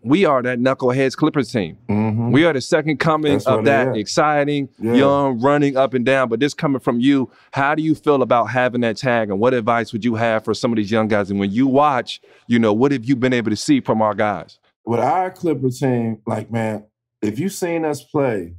"We 0.04 0.26
are 0.26 0.42
that 0.42 0.60
knuckleheads 0.60 1.16
Clippers 1.16 1.52
team. 1.52 1.78
Mhm. 1.90 2.32
We 2.32 2.44
are 2.46 2.54
the 2.54 2.62
second 2.62 2.98
coming 2.98 3.34
That's 3.34 3.46
of 3.48 3.66
that 3.66 3.96
exciting, 3.96 4.70
Yeah. 4.80 4.94
young, 4.94 5.40
running 5.40 5.78
up 5.78 5.94
and 5.94 6.06
down. 6.06 6.30
But 6.30 6.40
this 6.40 6.54
coming 6.54 6.80
from 6.80 7.00
you, 7.00 7.30
how 7.52 7.76
do 7.76 7.82
you 7.82 7.96
feel 7.96 8.22
about 8.22 8.46
having 8.46 8.82
that 8.82 8.98
tag? 8.98 9.30
And 9.30 9.40
what 9.40 9.54
advice 9.54 9.94
would 9.94 10.04
you 10.06 10.16
have 10.16 10.44
for 10.44 10.54
some 10.54 10.72
of 10.72 10.78
these 10.78 10.92
young 10.92 11.08
guys? 11.08 11.32
And 11.32 11.40
when 11.40 11.52
you 11.52 11.68
watch, 11.68 12.22
you 12.48 12.60
know, 12.60 12.74
what 12.74 12.92
have 12.92 13.06
you 13.06 13.16
been 13.16 13.34
able 13.34 13.50
to 13.50 13.56
see 13.56 13.80
from 13.80 14.02
our 14.02 14.14
guys? 14.14 14.60
with 14.86 15.00
our 15.00 15.32
Clipper 15.32 15.70
team, 15.70 16.18
like 16.28 16.52
man, 16.52 16.84
if 17.22 17.40
you've 17.40 17.54
seen 17.54 17.86
us 17.86 18.04
play 18.04 18.54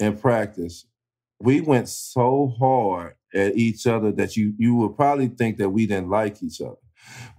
in 0.00 0.16
practice, 0.16 0.86
we 1.40 1.60
went 1.60 1.88
so 1.88 2.52
hard 2.58 3.14
at 3.32 3.56
each 3.56 3.86
other 3.86 4.10
that 4.10 4.36
you 4.36 4.54
you 4.58 4.74
would 4.74 4.96
probably 4.96 5.28
think 5.28 5.56
that 5.58 5.68
we 5.68 5.86
didn't 5.86 6.08
like 6.10 6.42
each 6.42 6.60
other. 6.60 6.74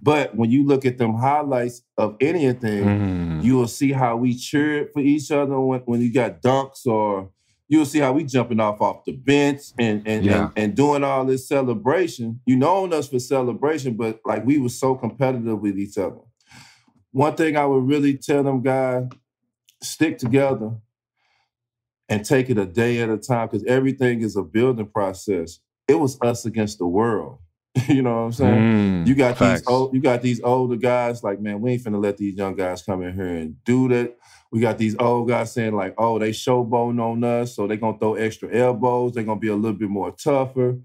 But 0.02 0.34
when 0.34 0.50
you 0.50 0.64
look 0.66 0.86
at 0.86 0.96
them 0.98 1.14
highlights 1.14 1.82
of 1.98 2.16
anything, 2.20 2.84
Mm. 2.84 3.44
you 3.44 3.56
will 3.56 3.68
see 3.68 3.92
how 3.92 4.16
we 4.16 4.34
cheered 4.36 4.92
for 4.92 5.00
each 5.00 5.30
other 5.30 5.60
when, 5.60 5.80
when 5.80 6.00
you 6.00 6.12
got 6.12 6.40
dunks 6.42 6.86
or 6.86 7.30
you'll 7.68 7.84
see 7.86 7.98
how 8.00 8.12
we 8.12 8.24
jumping 8.24 8.60
off 8.60 8.80
off 8.80 9.04
the 9.04 9.12
bench 9.12 9.60
and 9.78 10.02
and, 10.06 10.24
Yeah. 10.24 10.44
and 10.44 10.52
and 10.56 10.74
doing 10.74 11.04
all 11.04 11.24
this 11.24 11.46
celebration. 11.46 12.40
You 12.46 12.56
known 12.56 12.92
us 12.92 13.08
for 13.08 13.18
celebration, 13.18 13.94
but 13.94 14.20
like 14.24 14.44
we 14.46 14.58
were 14.58 14.68
so 14.70 14.94
competitive 14.94 15.60
with 15.60 15.78
each 15.78 15.98
other. 15.98 16.20
One 17.12 17.34
thing 17.34 17.56
I 17.56 17.66
would 17.66 17.86
really 17.86 18.16
tell 18.16 18.42
them 18.42 18.62
guys, 18.62 19.08
stick 19.82 20.18
together 20.18 20.72
and 22.08 22.24
take 22.24 22.50
it 22.50 22.58
a 22.58 22.66
day 22.66 23.00
at 23.00 23.08
a 23.10 23.16
time 23.18 23.48
because 23.48 23.64
everything 23.64 24.22
is 24.22 24.36
a 24.36 24.42
building 24.42 24.86
process. 24.86 25.60
It 25.86 25.94
was 25.98 26.18
us 26.22 26.44
against 26.44 26.78
the 26.78 26.86
world. 26.86 27.38
you 27.88 28.02
know 28.02 28.12
what 28.14 28.20
I'm 28.22 28.32
saying? 28.32 28.62
Mm, 29.04 29.06
You 29.06 29.14
got 29.14 29.38
facts. 29.38 29.60
these 29.60 29.68
old, 29.68 29.94
you 29.94 30.00
got 30.00 30.22
these 30.22 30.40
older 30.42 30.76
guys 30.76 31.22
like, 31.22 31.40
man, 31.40 31.60
we 31.60 31.72
ain't 31.72 31.84
finna 31.84 32.02
let 32.02 32.16
these 32.16 32.34
young 32.34 32.54
guys 32.56 32.82
come 32.82 33.02
in 33.02 33.14
here 33.14 33.26
and 33.26 33.62
do 33.64 33.88
that. 33.88 34.16
We 34.52 34.60
got 34.60 34.78
these 34.78 34.96
old 34.98 35.28
guys 35.28 35.52
saying 35.52 35.74
like, 35.76 35.94
oh, 35.96 36.18
they 36.18 36.30
showboating 36.30 37.00
on 37.00 37.22
us, 37.22 37.54
so 37.54 37.66
they 37.68 37.76
gonna 37.76 37.98
throw 37.98 38.14
extra 38.14 38.52
elbows. 38.52 39.12
They're 39.12 39.22
gonna 39.22 39.38
be 39.38 39.48
a 39.48 39.54
little 39.54 39.78
bit 39.78 39.88
more 39.88 40.10
tougher. 40.10 40.78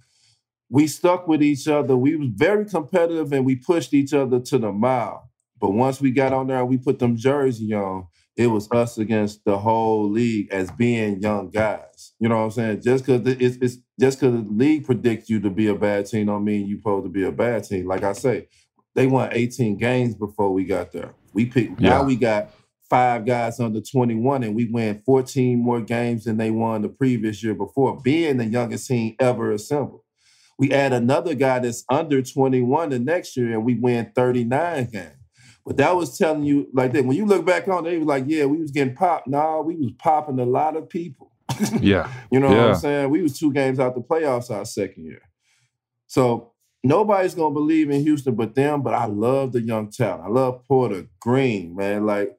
We 0.69 0.87
stuck 0.87 1.27
with 1.27 1.41
each 1.41 1.67
other. 1.67 1.95
We 1.97 2.15
was 2.15 2.29
very 2.33 2.65
competitive 2.65 3.31
and 3.33 3.45
we 3.45 3.55
pushed 3.55 3.93
each 3.93 4.13
other 4.13 4.39
to 4.39 4.57
the 4.57 4.71
mile. 4.71 5.29
But 5.59 5.71
once 5.71 6.01
we 6.01 6.11
got 6.11 6.33
on 6.33 6.47
there 6.47 6.59
and 6.59 6.67
we 6.67 6.77
put 6.77 6.99
them 6.99 7.15
jersey 7.15 7.73
on, 7.73 8.07
it 8.35 8.47
was 8.47 8.69
us 8.71 8.97
against 8.97 9.45
the 9.45 9.57
whole 9.57 10.09
league 10.09 10.49
as 10.51 10.69
being 10.71 11.21
young 11.21 11.49
guys. 11.49 12.13
You 12.19 12.29
know 12.29 12.37
what 12.37 12.43
I'm 12.45 12.51
saying? 12.51 12.81
Just 12.81 13.05
because 13.05 13.25
it's, 13.25 13.57
it's 13.57 13.77
just 13.99 14.19
because 14.19 14.43
the 14.43 14.49
league 14.51 14.85
predicts 14.85 15.29
you 15.29 15.39
to 15.41 15.49
be 15.49 15.67
a 15.67 15.75
bad 15.75 16.05
team 16.05 16.27
don't 16.27 16.43
mean 16.43 16.67
you 16.67 16.77
supposed 16.77 17.05
to 17.05 17.09
be 17.09 17.23
a 17.23 17.31
bad 17.31 17.63
team. 17.63 17.87
Like 17.87 18.03
I 18.03 18.13
say, 18.13 18.47
they 18.93 19.07
won 19.07 19.29
18 19.31 19.77
games 19.77 20.15
before 20.15 20.53
we 20.53 20.65
got 20.65 20.91
there. 20.91 21.13
We 21.33 21.45
picked 21.45 21.79
Yeah. 21.81 21.89
now 21.89 22.03
we 22.03 22.15
got 22.15 22.51
five 22.89 23.25
guys 23.25 23.59
under 23.59 23.81
21 23.81 24.43
and 24.43 24.55
we 24.55 24.65
win 24.65 25.01
14 25.05 25.59
more 25.59 25.81
games 25.81 26.25
than 26.25 26.37
they 26.37 26.51
won 26.51 26.81
the 26.81 26.89
previous 26.89 27.43
year 27.43 27.55
before, 27.55 27.99
being 28.01 28.37
the 28.37 28.45
youngest 28.45 28.87
team 28.87 29.15
ever 29.19 29.51
assembled. 29.51 30.01
We 30.57 30.71
add 30.71 30.93
another 30.93 31.33
guy 31.33 31.59
that's 31.59 31.83
under 31.89 32.21
21 32.21 32.89
the 32.89 32.99
next 32.99 33.35
year 33.35 33.53
and 33.53 33.65
we 33.65 33.75
win 33.75 34.11
39 34.15 34.85
games. 34.91 35.11
But 35.65 35.77
that 35.77 35.95
was 35.95 36.15
telling 36.17 36.43
you 36.43 36.67
like 36.73 36.93
that. 36.93 37.05
When 37.05 37.17
you 37.17 37.25
look 37.25 37.43
back 37.45 37.67
on 37.67 37.85
it, 37.85 37.89
they 37.89 37.97
was 37.97 38.07
like, 38.07 38.25
yeah, 38.27 38.45
we 38.45 38.57
was 38.61 38.71
getting 38.71 38.95
popped. 38.95 39.27
Nah, 39.27 39.61
we 39.61 39.75
was 39.75 39.91
popping 39.97 40.39
a 40.39 40.45
lot 40.45 40.77
of 40.77 40.87
people. 40.87 41.31
Yeah. 41.79 42.11
You 42.31 42.39
know 42.39 42.49
what 42.49 42.59
I'm 42.59 42.75
saying? 42.75 43.09
We 43.09 43.21
was 43.21 43.37
two 43.37 43.53
games 43.53 43.79
out 43.79 43.95
the 43.95 44.01
playoffs 44.01 44.49
our 44.49 44.65
second 44.65 45.05
year. 45.05 45.21
So 46.07 46.51
nobody's 46.83 47.35
gonna 47.35 47.53
believe 47.53 47.89
in 47.89 48.01
Houston 48.01 48.35
but 48.35 48.55
them, 48.55 48.81
but 48.81 48.93
I 48.93 49.05
love 49.05 49.51
the 49.51 49.61
young 49.61 49.89
talent. 49.89 50.23
I 50.23 50.29
love 50.29 50.63
Porter 50.67 51.07
Green, 51.19 51.75
man. 51.75 52.05
Like 52.05 52.37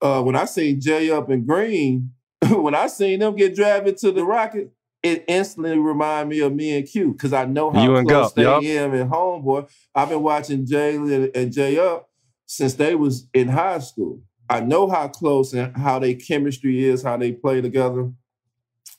uh, 0.00 0.22
when 0.22 0.36
I 0.36 0.44
seen 0.44 0.80
Jay 0.80 1.10
up 1.10 1.30
and 1.30 1.46
Green, 1.46 2.12
when 2.50 2.74
I 2.74 2.86
seen 2.88 3.20
them 3.20 3.36
get 3.36 3.54
drafted 3.54 3.96
to 3.98 4.12
the 4.12 4.24
Rockets, 4.24 4.70
it 5.02 5.24
instantly 5.28 5.78
reminded 5.78 6.30
me 6.34 6.40
of 6.40 6.54
me 6.54 6.76
and 6.78 6.88
Q 6.88 7.12
because 7.12 7.32
I 7.32 7.44
know 7.44 7.70
how 7.70 7.82
You 7.82 7.96
and 7.96 8.08
close 8.08 8.32
they 8.32 8.42
yup. 8.42 8.62
am 8.62 8.94
and 8.94 9.10
homeboy. 9.10 9.68
I've 9.94 10.08
been 10.08 10.22
watching 10.22 10.66
Jay 10.66 10.96
and, 10.96 11.30
and 11.34 11.52
Jay 11.52 11.78
up 11.78 12.08
since 12.46 12.74
they 12.74 12.94
was 12.94 13.28
in 13.34 13.48
high 13.48 13.80
school. 13.80 14.22
I 14.48 14.60
know 14.60 14.88
how 14.88 15.08
close 15.08 15.52
and 15.52 15.76
how 15.76 15.98
their 15.98 16.14
chemistry 16.14 16.84
is, 16.84 17.02
how 17.02 17.16
they 17.16 17.32
play 17.32 17.60
together. 17.60 18.10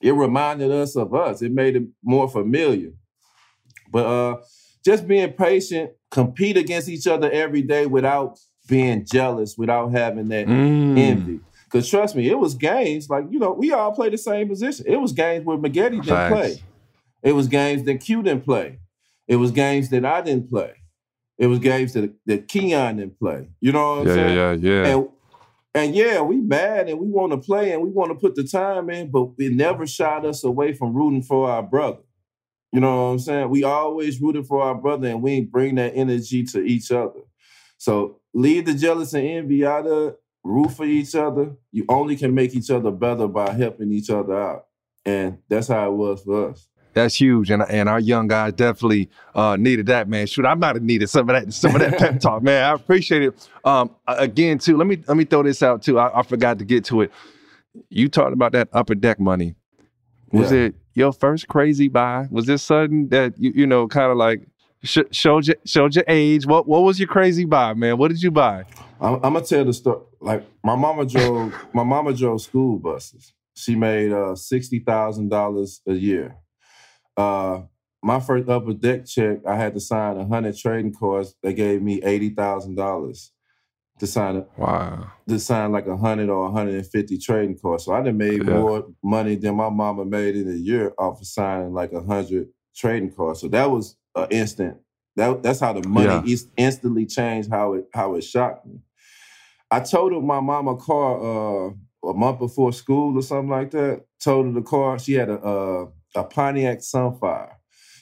It 0.01 0.11
reminded 0.11 0.71
us 0.71 0.95
of 0.95 1.13
us. 1.13 1.41
It 1.41 1.51
made 1.51 1.75
it 1.75 1.83
more 2.03 2.27
familiar. 2.29 2.91
But 3.91 4.05
uh 4.05 4.37
just 4.83 5.07
being 5.07 5.31
patient, 5.33 5.91
compete 6.11 6.57
against 6.57 6.89
each 6.89 7.07
other 7.07 7.29
every 7.31 7.63
day 7.63 7.87
without 7.87 8.37
being 8.67 9.03
jealous, 9.05 9.55
without 9.57 9.91
having 9.91 10.27
that 10.29 10.47
Mm. 10.47 10.97
envy. 10.97 11.39
Because 11.65 11.89
trust 11.89 12.15
me, 12.15 12.29
it 12.29 12.37
was 12.37 12.53
games 12.53 13.09
like, 13.09 13.25
you 13.31 13.39
know, 13.39 13.51
we 13.53 13.71
all 13.71 13.91
play 13.91 14.09
the 14.09 14.17
same 14.17 14.47
position. 14.47 14.85
It 14.87 14.97
was 14.97 15.11
games 15.11 15.43
where 15.45 15.57
Maggette 15.57 15.91
didn't 15.91 16.05
play. 16.05 16.59
It 17.23 17.31
was 17.33 17.47
games 17.47 17.83
that 17.83 17.95
Q 18.01 18.21
didn't 18.21 18.45
play. 18.45 18.77
It 19.27 19.37
was 19.37 19.51
games 19.51 19.89
that 19.89 20.05
I 20.05 20.21
didn't 20.21 20.49
play. 20.49 20.73
It 21.39 21.47
was 21.47 21.59
games 21.59 21.93
that, 21.93 22.13
that 22.27 22.47
Keyon 22.47 22.97
didn't 22.97 23.19
play. 23.19 23.49
You 23.59 23.71
know 23.71 23.89
what 23.89 23.99
I'm 24.01 24.07
Yeah, 24.07 24.13
saying? 24.13 24.35
yeah, 24.35 24.51
yeah, 24.51 24.71
yeah. 24.85 24.95
And, 24.95 25.09
and 25.75 25.93
yeah, 25.93 26.21
we 26.21 26.37
mad 26.37 26.87
and 26.87 26.99
we 26.99 27.07
want 27.07 27.33
to 27.33 27.37
play 27.37 27.73
and 27.73 27.81
we 27.83 27.89
want 27.89 28.09
to 28.09 28.15
put 28.15 28.35
the 28.35 28.45
time 28.45 28.89
in, 28.89 29.11
but 29.11 29.31
it 29.37 29.51
never 29.51 29.85
shied 29.85 30.25
us 30.25 30.45
away 30.45 30.71
from 30.71 30.95
rooting 30.95 31.21
for 31.21 31.49
our 31.49 31.61
brother. 31.61 31.99
You 32.71 32.79
know 32.79 33.07
what 33.07 33.11
I'm 33.11 33.19
saying? 33.19 33.49
We 33.49 33.65
always 33.65 34.21
rooted 34.21 34.47
for 34.47 34.61
our 34.61 34.75
brother 34.75 35.09
and 35.09 35.21
we 35.21 35.41
bring 35.41 35.75
that 35.75 35.91
energy 35.93 36.45
to 36.45 36.61
each 36.61 36.91
other. 36.91 37.19
So 37.77 38.21
leave 38.33 38.65
the 38.65 38.73
jealous 38.73 39.13
and 39.13 39.27
envy 39.27 39.65
out 39.65 39.85
of 39.85 40.15
root 40.45 40.71
for 40.71 40.85
each 40.85 41.13
other. 41.13 41.57
You 41.73 41.85
only 41.89 42.15
can 42.15 42.33
make 42.33 42.55
each 42.55 42.69
other 42.69 42.91
better 42.91 43.27
by 43.27 43.51
helping 43.51 43.91
each 43.91 44.09
other 44.09 44.41
out. 44.41 44.67
And 45.03 45.39
that's 45.49 45.67
how 45.67 45.91
it 45.91 45.95
was 45.95 46.23
for 46.23 46.51
us. 46.51 46.69
That's 46.95 47.13
huge, 47.13 47.51
and 47.51 47.61
and 47.69 47.87
our 47.89 47.99
young 47.99 48.27
guys 48.29 48.53
definitely 48.53 49.09
uh, 49.35 49.57
needed 49.59 49.85
that, 49.87 50.07
man. 50.07 50.25
Shoot, 50.27 50.45
I 50.45 50.53
might 50.55 50.75
have 50.77 50.81
needed 50.83 51.09
some 51.09 51.29
of 51.29 51.35
that, 51.35 51.53
some 51.53 51.75
of 51.75 51.81
that 51.81 51.97
pep 51.99 52.19
talk, 52.21 52.41
man. 52.41 52.63
I 52.63 52.73
appreciate 52.73 53.21
it. 53.21 53.49
Um, 53.65 53.91
again, 54.07 54.57
too. 54.57 54.77
Let 54.77 54.87
me 54.87 55.03
let 55.07 55.17
me 55.17 55.25
throw 55.25 55.43
this 55.43 55.61
out 55.61 55.83
too. 55.83 55.99
I, 55.99 56.19
I 56.19 56.23
forgot 56.23 56.57
to 56.59 56.65
get 56.65 56.85
to 56.85 57.01
it. 57.01 57.11
You 57.89 58.07
talked 58.07 58.31
about 58.31 58.53
that 58.53 58.69
upper 58.71 58.95
deck 58.95 59.19
money. 59.19 59.55
Was 60.31 60.51
Yeah. 60.53 60.59
it 60.59 60.75
your 60.93 61.11
first 61.11 61.49
crazy 61.49 61.89
buy? 61.89 62.27
Was 62.31 62.45
this 62.45 62.63
sudden 62.63 63.09
that 63.09 63.37
you 63.37 63.51
you 63.53 63.67
know 63.67 63.87
kind 63.89 64.09
of 64.09 64.17
like 64.17 64.47
sh- 64.83 64.99
showed 65.11 65.47
your 65.47 65.57
showed 65.65 65.95
your 65.95 66.05
age? 66.07 66.45
What 66.47 66.65
what 66.65 66.83
was 66.83 66.97
your 66.97 67.09
crazy 67.09 67.43
buy, 67.43 67.73
man? 67.73 67.97
What 67.97 68.07
did 68.07 68.23
you 68.23 68.31
buy? 68.31 68.63
I'm, 69.01 69.15
I'm 69.15 69.33
gonna 69.33 69.41
tell 69.41 69.65
the 69.65 69.73
story. 69.73 69.99
Like 70.21 70.45
my 70.63 70.77
mama 70.77 71.05
drove, 71.05 71.53
my 71.73 71.83
mama 71.83 72.13
drove 72.13 72.41
school 72.41 72.79
buses. 72.79 73.33
She 73.53 73.75
made 73.75 74.13
uh, 74.13 74.35
sixty 74.35 74.79
thousand 74.79 75.27
dollars 75.27 75.81
a 75.85 75.93
year. 75.93 76.37
Uh, 77.17 77.61
my 78.03 78.19
first 78.19 78.47
upper 78.49 78.73
deck 78.73 79.05
check, 79.05 79.39
I 79.47 79.55
had 79.55 79.73
to 79.73 79.79
sign 79.79 80.17
a 80.17 80.25
hundred 80.27 80.57
trading 80.57 80.93
cards. 80.93 81.35
They 81.41 81.53
gave 81.53 81.81
me 81.81 82.01
eighty 82.03 82.29
thousand 82.29 82.75
dollars 82.75 83.31
to 83.99 84.07
sign 84.07 84.35
it. 84.37 84.49
Wow. 84.57 85.11
To 85.29 85.39
sign 85.39 85.71
like 85.71 85.87
a 85.87 85.97
hundred 85.97 86.29
or 86.29 86.51
hundred 86.51 86.75
and 86.75 86.85
fifty 86.87 87.17
trading 87.17 87.57
cards. 87.57 87.85
So 87.85 87.93
I 87.93 88.01
done 88.01 88.17
made 88.17 88.45
Yeah. 88.45 88.59
more 88.59 88.87
money 89.03 89.35
than 89.35 89.55
my 89.55 89.69
mama 89.69 90.05
made 90.05 90.35
in 90.35 90.49
a 90.49 90.53
year 90.55 90.93
off 90.97 91.21
of 91.21 91.27
signing 91.27 91.73
like 91.73 91.93
a 91.93 92.01
hundred 92.01 92.49
trading 92.75 93.11
cards. 93.11 93.41
So 93.41 93.47
that 93.49 93.71
was 93.71 93.97
an 94.15 94.27
instant. 94.31 94.77
That 95.15 95.41
that's 95.41 95.61
how 95.61 95.73
the 95.73 95.87
money 95.87 96.07
Yeah. 96.07 96.23
is 96.33 96.47
instantly 96.57 97.05
changed. 97.05 97.49
How 97.49 97.73
it 97.73 97.85
how 97.93 98.15
it 98.15 98.23
shocked 98.23 98.65
me. 98.67 98.81
I 99.71 99.79
totaled 99.79 100.25
my 100.25 100.41
mama 100.41 100.75
car 100.77 101.19
uh, 101.69 101.71
a 102.07 102.13
month 102.13 102.39
before 102.39 102.71
school 102.71 103.17
or 103.17 103.21
something 103.23 103.49
like 103.49 103.71
that. 103.71 104.03
Totaled 104.23 104.55
the 104.55 104.61
car. 104.61 104.99
She 104.99 105.13
had 105.13 105.29
a 105.29 105.39
a, 105.41 105.87
a 106.15 106.23
Pontiac 106.23 106.79
Sunfire. 106.79 107.51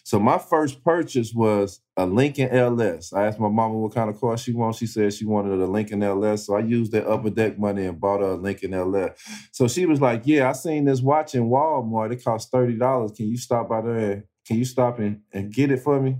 So 0.05 0.19
my 0.19 0.37
first 0.37 0.83
purchase 0.83 1.33
was 1.33 1.79
a 1.95 2.05
Lincoln 2.05 2.49
LS. 2.49 3.13
I 3.13 3.25
asked 3.27 3.39
my 3.39 3.47
mama 3.47 3.75
what 3.77 3.93
kind 3.95 4.09
of 4.09 4.19
car 4.19 4.37
she 4.37 4.51
wanted. 4.51 4.77
She 4.77 4.85
said 4.87 5.13
she 5.13 5.23
wanted 5.25 5.57
a 5.61 5.65
Lincoln 5.65 6.03
LS. 6.03 6.45
So 6.45 6.55
I 6.55 6.59
used 6.59 6.91
that 6.91 7.07
upper 7.07 7.29
deck 7.29 7.57
money 7.57 7.85
and 7.85 7.99
bought 8.01 8.19
her 8.19 8.31
a 8.31 8.35
Lincoln 8.35 8.73
LS. 8.73 9.11
So 9.53 9.67
she 9.69 9.85
was 9.85 10.01
like, 10.01 10.23
"Yeah, 10.25 10.49
I 10.49 10.53
seen 10.53 10.83
this 10.85 11.01
watch 11.01 11.35
in 11.35 11.43
Walmart. 11.49 12.11
It 12.11 12.23
cost 12.23 12.51
thirty 12.51 12.75
dollars. 12.77 13.13
Can 13.15 13.27
you 13.27 13.37
stop 13.37 13.69
by 13.69 13.81
there? 13.81 13.97
and- 14.11 14.23
Can 14.45 14.57
you 14.57 14.65
stop 14.65 14.99
and, 14.99 15.21
and 15.31 15.53
get 15.53 15.71
it 15.71 15.79
for 15.79 16.01
me?" 16.01 16.17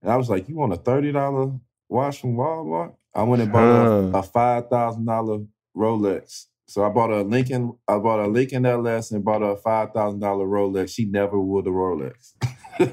And 0.00 0.10
I 0.12 0.16
was 0.16 0.30
like, 0.30 0.48
"You 0.48 0.54
want 0.56 0.72
a 0.72 0.76
thirty 0.76 1.10
dollar 1.10 1.52
watch 1.88 2.20
from 2.20 2.36
Walmart?" 2.36 2.94
I 3.12 3.24
went 3.24 3.42
and 3.42 3.52
bought 3.52 3.86
a, 4.14 4.18
a 4.18 4.22
five 4.22 4.68
thousand 4.70 5.06
dollar 5.06 5.38
Rolex. 5.76 6.46
So 6.70 6.84
I 6.84 6.88
bought 6.88 7.10
a 7.10 7.22
Lincoln. 7.22 7.76
I 7.88 7.98
bought 7.98 8.20
a 8.20 8.28
Lincoln 8.28 8.64
LS 8.64 9.10
and 9.10 9.24
bought 9.24 9.42
a 9.42 9.56
five 9.56 9.92
thousand 9.92 10.20
dollar 10.20 10.46
Rolex. 10.46 10.90
She 10.90 11.04
never 11.04 11.36
wore 11.36 11.62
the 11.62 11.70
Rolex. 11.70 12.34
she 12.78 12.84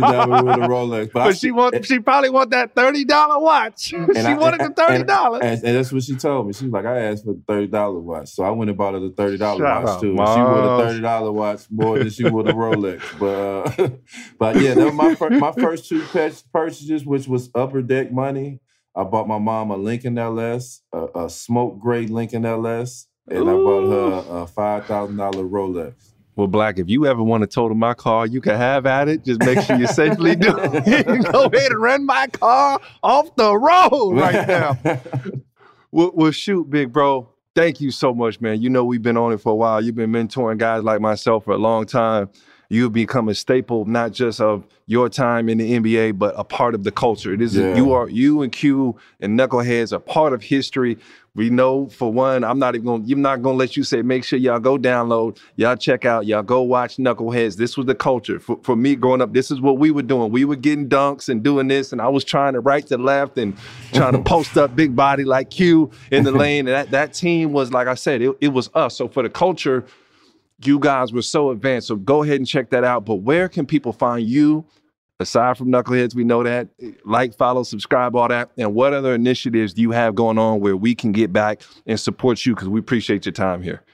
never 0.00 0.30
wore 0.42 0.56
the 0.56 0.66
Rolex. 0.66 1.12
But, 1.12 1.22
I 1.26 1.32
she 1.32 1.50
want 1.50 1.84
she 1.84 1.98
probably 1.98 2.30
want 2.30 2.48
that 2.52 2.74
thirty 2.74 3.04
dollar 3.04 3.38
watch. 3.38 3.82
she 3.82 3.96
I- 3.98 4.34
wanted 4.34 4.60
the 4.60 4.70
thirty 4.74 5.04
dollars. 5.04 5.42
And, 5.44 5.62
and 5.62 5.76
that's 5.76 5.92
what 5.92 6.04
she 6.04 6.16
told 6.16 6.46
me. 6.46 6.54
She 6.54 6.64
was 6.64 6.72
like, 6.72 6.86
I 6.86 7.00
asked 7.00 7.26
for 7.26 7.34
the 7.34 7.42
thirty 7.46 7.66
dollar 7.66 8.00
watch, 8.00 8.30
so 8.30 8.44
I 8.44 8.50
went 8.50 8.70
and 8.70 8.78
bought 8.78 8.94
her 8.94 9.00
the 9.00 9.10
thirty 9.10 9.36
dollar 9.36 9.62
watch 9.62 10.00
too. 10.00 10.16
And 10.18 10.28
she 10.28 10.40
wore 10.40 10.62
the 10.62 10.84
thirty 10.86 11.00
dollar 11.02 11.32
watch 11.32 11.66
more 11.70 11.98
than 11.98 12.08
she 12.08 12.26
wore 12.30 12.44
the 12.44 12.52
Rolex. 12.52 13.02
But 13.18 13.78
uh, 13.78 13.88
but 14.38 14.56
yeah, 14.58 14.72
that 14.72 14.86
was 14.86 14.94
my 14.94 15.14
fir- 15.16 15.30
my 15.38 15.52
first 15.52 15.86
two 15.86 16.00
pur- 16.00 16.32
purchases, 16.50 17.04
which 17.04 17.28
was 17.28 17.50
upper 17.54 17.82
deck 17.82 18.10
money. 18.10 18.60
I 18.94 19.04
bought 19.04 19.26
my 19.26 19.38
mom 19.38 19.70
a 19.70 19.76
Lincoln 19.76 20.18
LS, 20.18 20.82
a, 20.92 21.06
a 21.24 21.30
smoke 21.30 21.78
gray 21.78 22.06
Lincoln 22.06 22.44
LS, 22.44 23.06
and 23.28 23.48
I 23.48 23.54
bought 23.54 23.90
her 23.90 24.42
a 24.42 24.46
five 24.46 24.86
thousand 24.86 25.16
dollar 25.16 25.44
Rolex. 25.44 26.12
Well, 26.34 26.46
Black, 26.46 26.78
if 26.78 26.88
you 26.88 27.06
ever 27.06 27.22
want 27.22 27.42
to 27.42 27.46
total 27.46 27.76
my 27.76 27.92
car, 27.92 28.26
you 28.26 28.40
can 28.40 28.56
have 28.56 28.86
at 28.86 29.08
it. 29.08 29.24
Just 29.24 29.40
make 29.40 29.60
sure 29.60 29.76
you 29.76 29.86
safely 29.86 30.34
do 30.34 30.56
it. 30.58 31.06
Go 31.32 31.44
ahead 31.44 31.72
and 31.72 31.82
run 31.82 32.06
my 32.06 32.26
car 32.28 32.80
off 33.02 33.34
the 33.36 33.54
road 33.54 34.12
right 34.14 34.48
now. 34.48 34.78
well, 35.92 36.10
well, 36.14 36.30
shoot, 36.30 36.70
big 36.70 36.92
bro. 36.92 37.28
Thank 37.54 37.82
you 37.82 37.90
so 37.90 38.14
much, 38.14 38.40
man. 38.40 38.62
You 38.62 38.70
know 38.70 38.82
we've 38.82 39.02
been 39.02 39.18
on 39.18 39.32
it 39.32 39.38
for 39.38 39.52
a 39.52 39.54
while. 39.54 39.84
You've 39.84 39.94
been 39.94 40.10
mentoring 40.10 40.56
guys 40.56 40.82
like 40.82 41.02
myself 41.02 41.44
for 41.44 41.52
a 41.52 41.58
long 41.58 41.84
time. 41.84 42.30
You've 42.72 42.94
become 42.94 43.28
a 43.28 43.34
staple 43.34 43.84
not 43.84 44.12
just 44.12 44.40
of 44.40 44.64
your 44.86 45.10
time 45.10 45.50
in 45.50 45.58
the 45.58 45.72
NBA, 45.72 46.18
but 46.18 46.34
a 46.38 46.42
part 46.42 46.74
of 46.74 46.84
the 46.84 46.90
culture. 46.90 47.30
It 47.34 47.42
is 47.42 47.54
Yeah. 47.54 47.76
you 47.76 47.92
are 47.92 48.08
you 48.08 48.40
and 48.40 48.50
Q 48.50 48.96
and 49.20 49.38
Knuckleheads 49.38 49.92
are 49.92 49.98
part 49.98 50.32
of 50.32 50.42
history. 50.42 50.96
We 51.34 51.50
know 51.50 51.88
for 51.88 52.10
one, 52.10 52.44
I'm 52.44 52.58
not 52.58 52.74
even 52.74 52.86
gonna 52.86 53.04
I'm 53.12 53.20
not 53.20 53.42
gonna 53.42 53.58
let 53.58 53.76
you 53.76 53.84
say 53.84 54.00
make 54.00 54.24
sure 54.24 54.38
y'all 54.38 54.58
go 54.58 54.78
download, 54.78 55.36
y'all 55.56 55.76
check 55.76 56.06
out, 56.06 56.24
y'all 56.24 56.42
go 56.42 56.62
watch 56.62 56.96
Knuckleheads. 56.96 57.56
This 57.56 57.76
was 57.76 57.84
the 57.84 57.94
culture. 57.94 58.40
For, 58.40 58.58
for 58.62 58.74
me 58.74 58.96
growing 58.96 59.20
up, 59.20 59.34
this 59.34 59.50
is 59.50 59.60
what 59.60 59.76
we 59.76 59.90
were 59.90 60.00
doing. 60.02 60.32
We 60.32 60.46
were 60.46 60.56
getting 60.56 60.88
dunks 60.88 61.28
and 61.28 61.42
doing 61.42 61.68
this, 61.68 61.92
and 61.92 62.00
I 62.00 62.08
was 62.08 62.24
trying 62.24 62.54
to 62.54 62.60
right 62.60 62.86
to 62.86 62.96
left 62.96 63.36
and 63.36 63.54
trying 63.92 64.12
to 64.14 64.22
post 64.34 64.56
up 64.56 64.74
big 64.74 64.96
body 64.96 65.24
like 65.24 65.50
Q 65.50 65.90
in 66.10 66.24
the 66.24 66.32
lane. 66.42 66.66
And 66.68 66.74
that, 66.74 66.90
that 66.92 67.12
team 67.12 67.52
was, 67.52 67.70
like 67.70 67.86
I 67.86 67.94
said, 67.96 68.22
it, 68.22 68.34
it 68.40 68.48
was 68.48 68.70
us. 68.74 68.96
So 68.96 69.08
for 69.08 69.22
the 69.22 69.30
culture, 69.30 69.84
you 70.66 70.78
guys 70.78 71.12
were 71.12 71.22
so 71.22 71.50
advanced. 71.50 71.88
So 71.88 71.96
go 71.96 72.22
ahead 72.22 72.36
and 72.36 72.46
check 72.46 72.70
that 72.70 72.84
out. 72.84 73.04
But 73.04 73.16
where 73.16 73.48
can 73.48 73.66
people 73.66 73.92
find 73.92 74.26
you? 74.26 74.64
Aside 75.20 75.56
from 75.56 75.68
Knuckleheads, 75.68 76.14
we 76.14 76.24
know 76.24 76.42
that. 76.42 76.68
Like, 77.04 77.36
follow, 77.36 77.62
subscribe, 77.62 78.16
all 78.16 78.26
that. 78.28 78.50
And 78.58 78.74
what 78.74 78.92
other 78.92 79.14
initiatives 79.14 79.72
do 79.72 79.80
you 79.80 79.92
have 79.92 80.16
going 80.16 80.36
on 80.36 80.58
where 80.60 80.76
we 80.76 80.96
can 80.96 81.12
get 81.12 81.32
back 81.32 81.62
and 81.86 81.98
support 82.00 82.44
you? 82.44 82.54
Because 82.54 82.68
we 82.68 82.80
appreciate 82.80 83.24
your 83.24 83.32
time 83.32 83.62
here. 83.62 83.84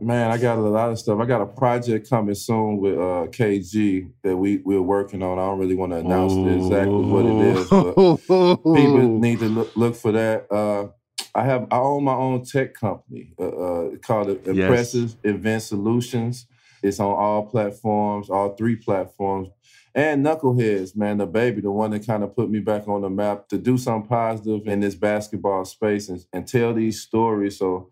Man, 0.00 0.30
I 0.30 0.38
got 0.38 0.58
a 0.58 0.60
lot 0.60 0.90
of 0.90 0.98
stuff. 0.98 1.20
I 1.20 1.26
got 1.26 1.40
a 1.40 1.46
project 1.46 2.10
coming 2.10 2.34
soon 2.34 2.78
with 2.78 2.94
uh, 2.94 3.26
KG 3.30 4.10
that 4.22 4.36
we 4.36 4.58
we're 4.58 4.82
working 4.82 5.22
on. 5.22 5.38
I 5.38 5.42
don't 5.42 5.58
really 5.58 5.76
want 5.76 5.92
to 5.92 5.98
announce 5.98 6.32
exactly 6.32 7.04
what 7.04 7.24
it 7.26 7.56
is, 7.56 7.68
but 7.68 8.56
people 8.56 9.18
need 9.18 9.38
to 9.38 9.48
look, 9.48 9.76
look 9.76 9.96
for 9.96 10.12
that. 10.12 10.50
Uh, 10.50 10.88
I 11.34 11.44
have 11.44 11.66
I 11.70 11.78
own 11.78 12.04
my 12.04 12.14
own 12.14 12.44
tech 12.44 12.74
company 12.74 13.32
uh, 13.38 13.48
uh, 13.48 13.96
called 13.96 14.28
Impressive 14.46 15.16
Event 15.24 15.62
Solutions. 15.62 16.46
It's 16.82 17.00
on 17.00 17.14
all 17.14 17.46
platforms, 17.46 18.30
all 18.30 18.54
three 18.54 18.76
platforms. 18.76 19.48
And 19.94 20.24
Knuckleheads, 20.24 20.96
man, 20.96 21.18
the 21.18 21.26
baby, 21.26 21.60
the 21.60 21.70
one 21.70 21.90
that 21.92 22.06
kind 22.06 22.24
of 22.24 22.34
put 22.34 22.50
me 22.50 22.58
back 22.58 22.88
on 22.88 23.02
the 23.02 23.10
map 23.10 23.48
to 23.48 23.58
do 23.58 23.78
something 23.78 24.08
positive 24.08 24.66
in 24.66 24.80
this 24.80 24.94
basketball 24.94 25.64
space 25.64 26.08
and, 26.08 26.24
and 26.32 26.46
tell 26.46 26.74
these 26.74 27.00
stories 27.00 27.58
so 27.58 27.90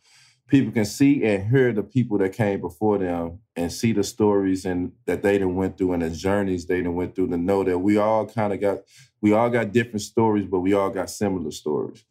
people 0.49 0.73
can 0.73 0.85
see 0.85 1.25
and 1.25 1.49
hear 1.49 1.73
the 1.73 1.83
people 1.83 2.19
that 2.19 2.33
came 2.33 2.61
before 2.61 2.99
them 2.99 3.39
and 3.57 3.73
see 3.73 3.93
the 3.93 4.05
stories 4.05 4.65
and 4.65 4.93
that 5.07 5.23
they 5.23 5.39
done 5.39 5.55
went 5.55 5.79
through 5.79 5.93
and 5.93 6.03
the 6.03 6.11
journeys 6.11 6.67
they 6.67 6.83
done 6.83 6.95
went 6.95 7.15
through 7.15 7.29
to 7.29 7.37
know 7.37 7.65
that 7.65 7.79
we 7.79 7.97
all 7.97 8.27
kind 8.27 8.53
of 8.53 8.61
got 8.61 8.79
we 9.21 9.33
all 9.33 9.49
got 9.49 9.73
different 9.73 10.03
stories, 10.03 10.47
but 10.47 10.61
we 10.61 10.75
all 10.75 10.91
got 10.91 11.09
similar 11.09 11.53
stories. 11.53 12.05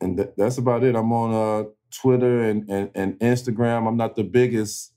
And 0.00 0.16
th- 0.16 0.30
that's 0.36 0.58
about 0.58 0.84
it. 0.84 0.94
I'm 0.94 1.12
on 1.12 1.34
uh, 1.34 1.68
Twitter 1.90 2.42
and, 2.42 2.68
and, 2.68 2.90
and 2.94 3.18
Instagram. 3.18 3.86
I'm 3.86 3.96
not 3.96 4.16
the 4.16 4.24
biggest 4.24 4.92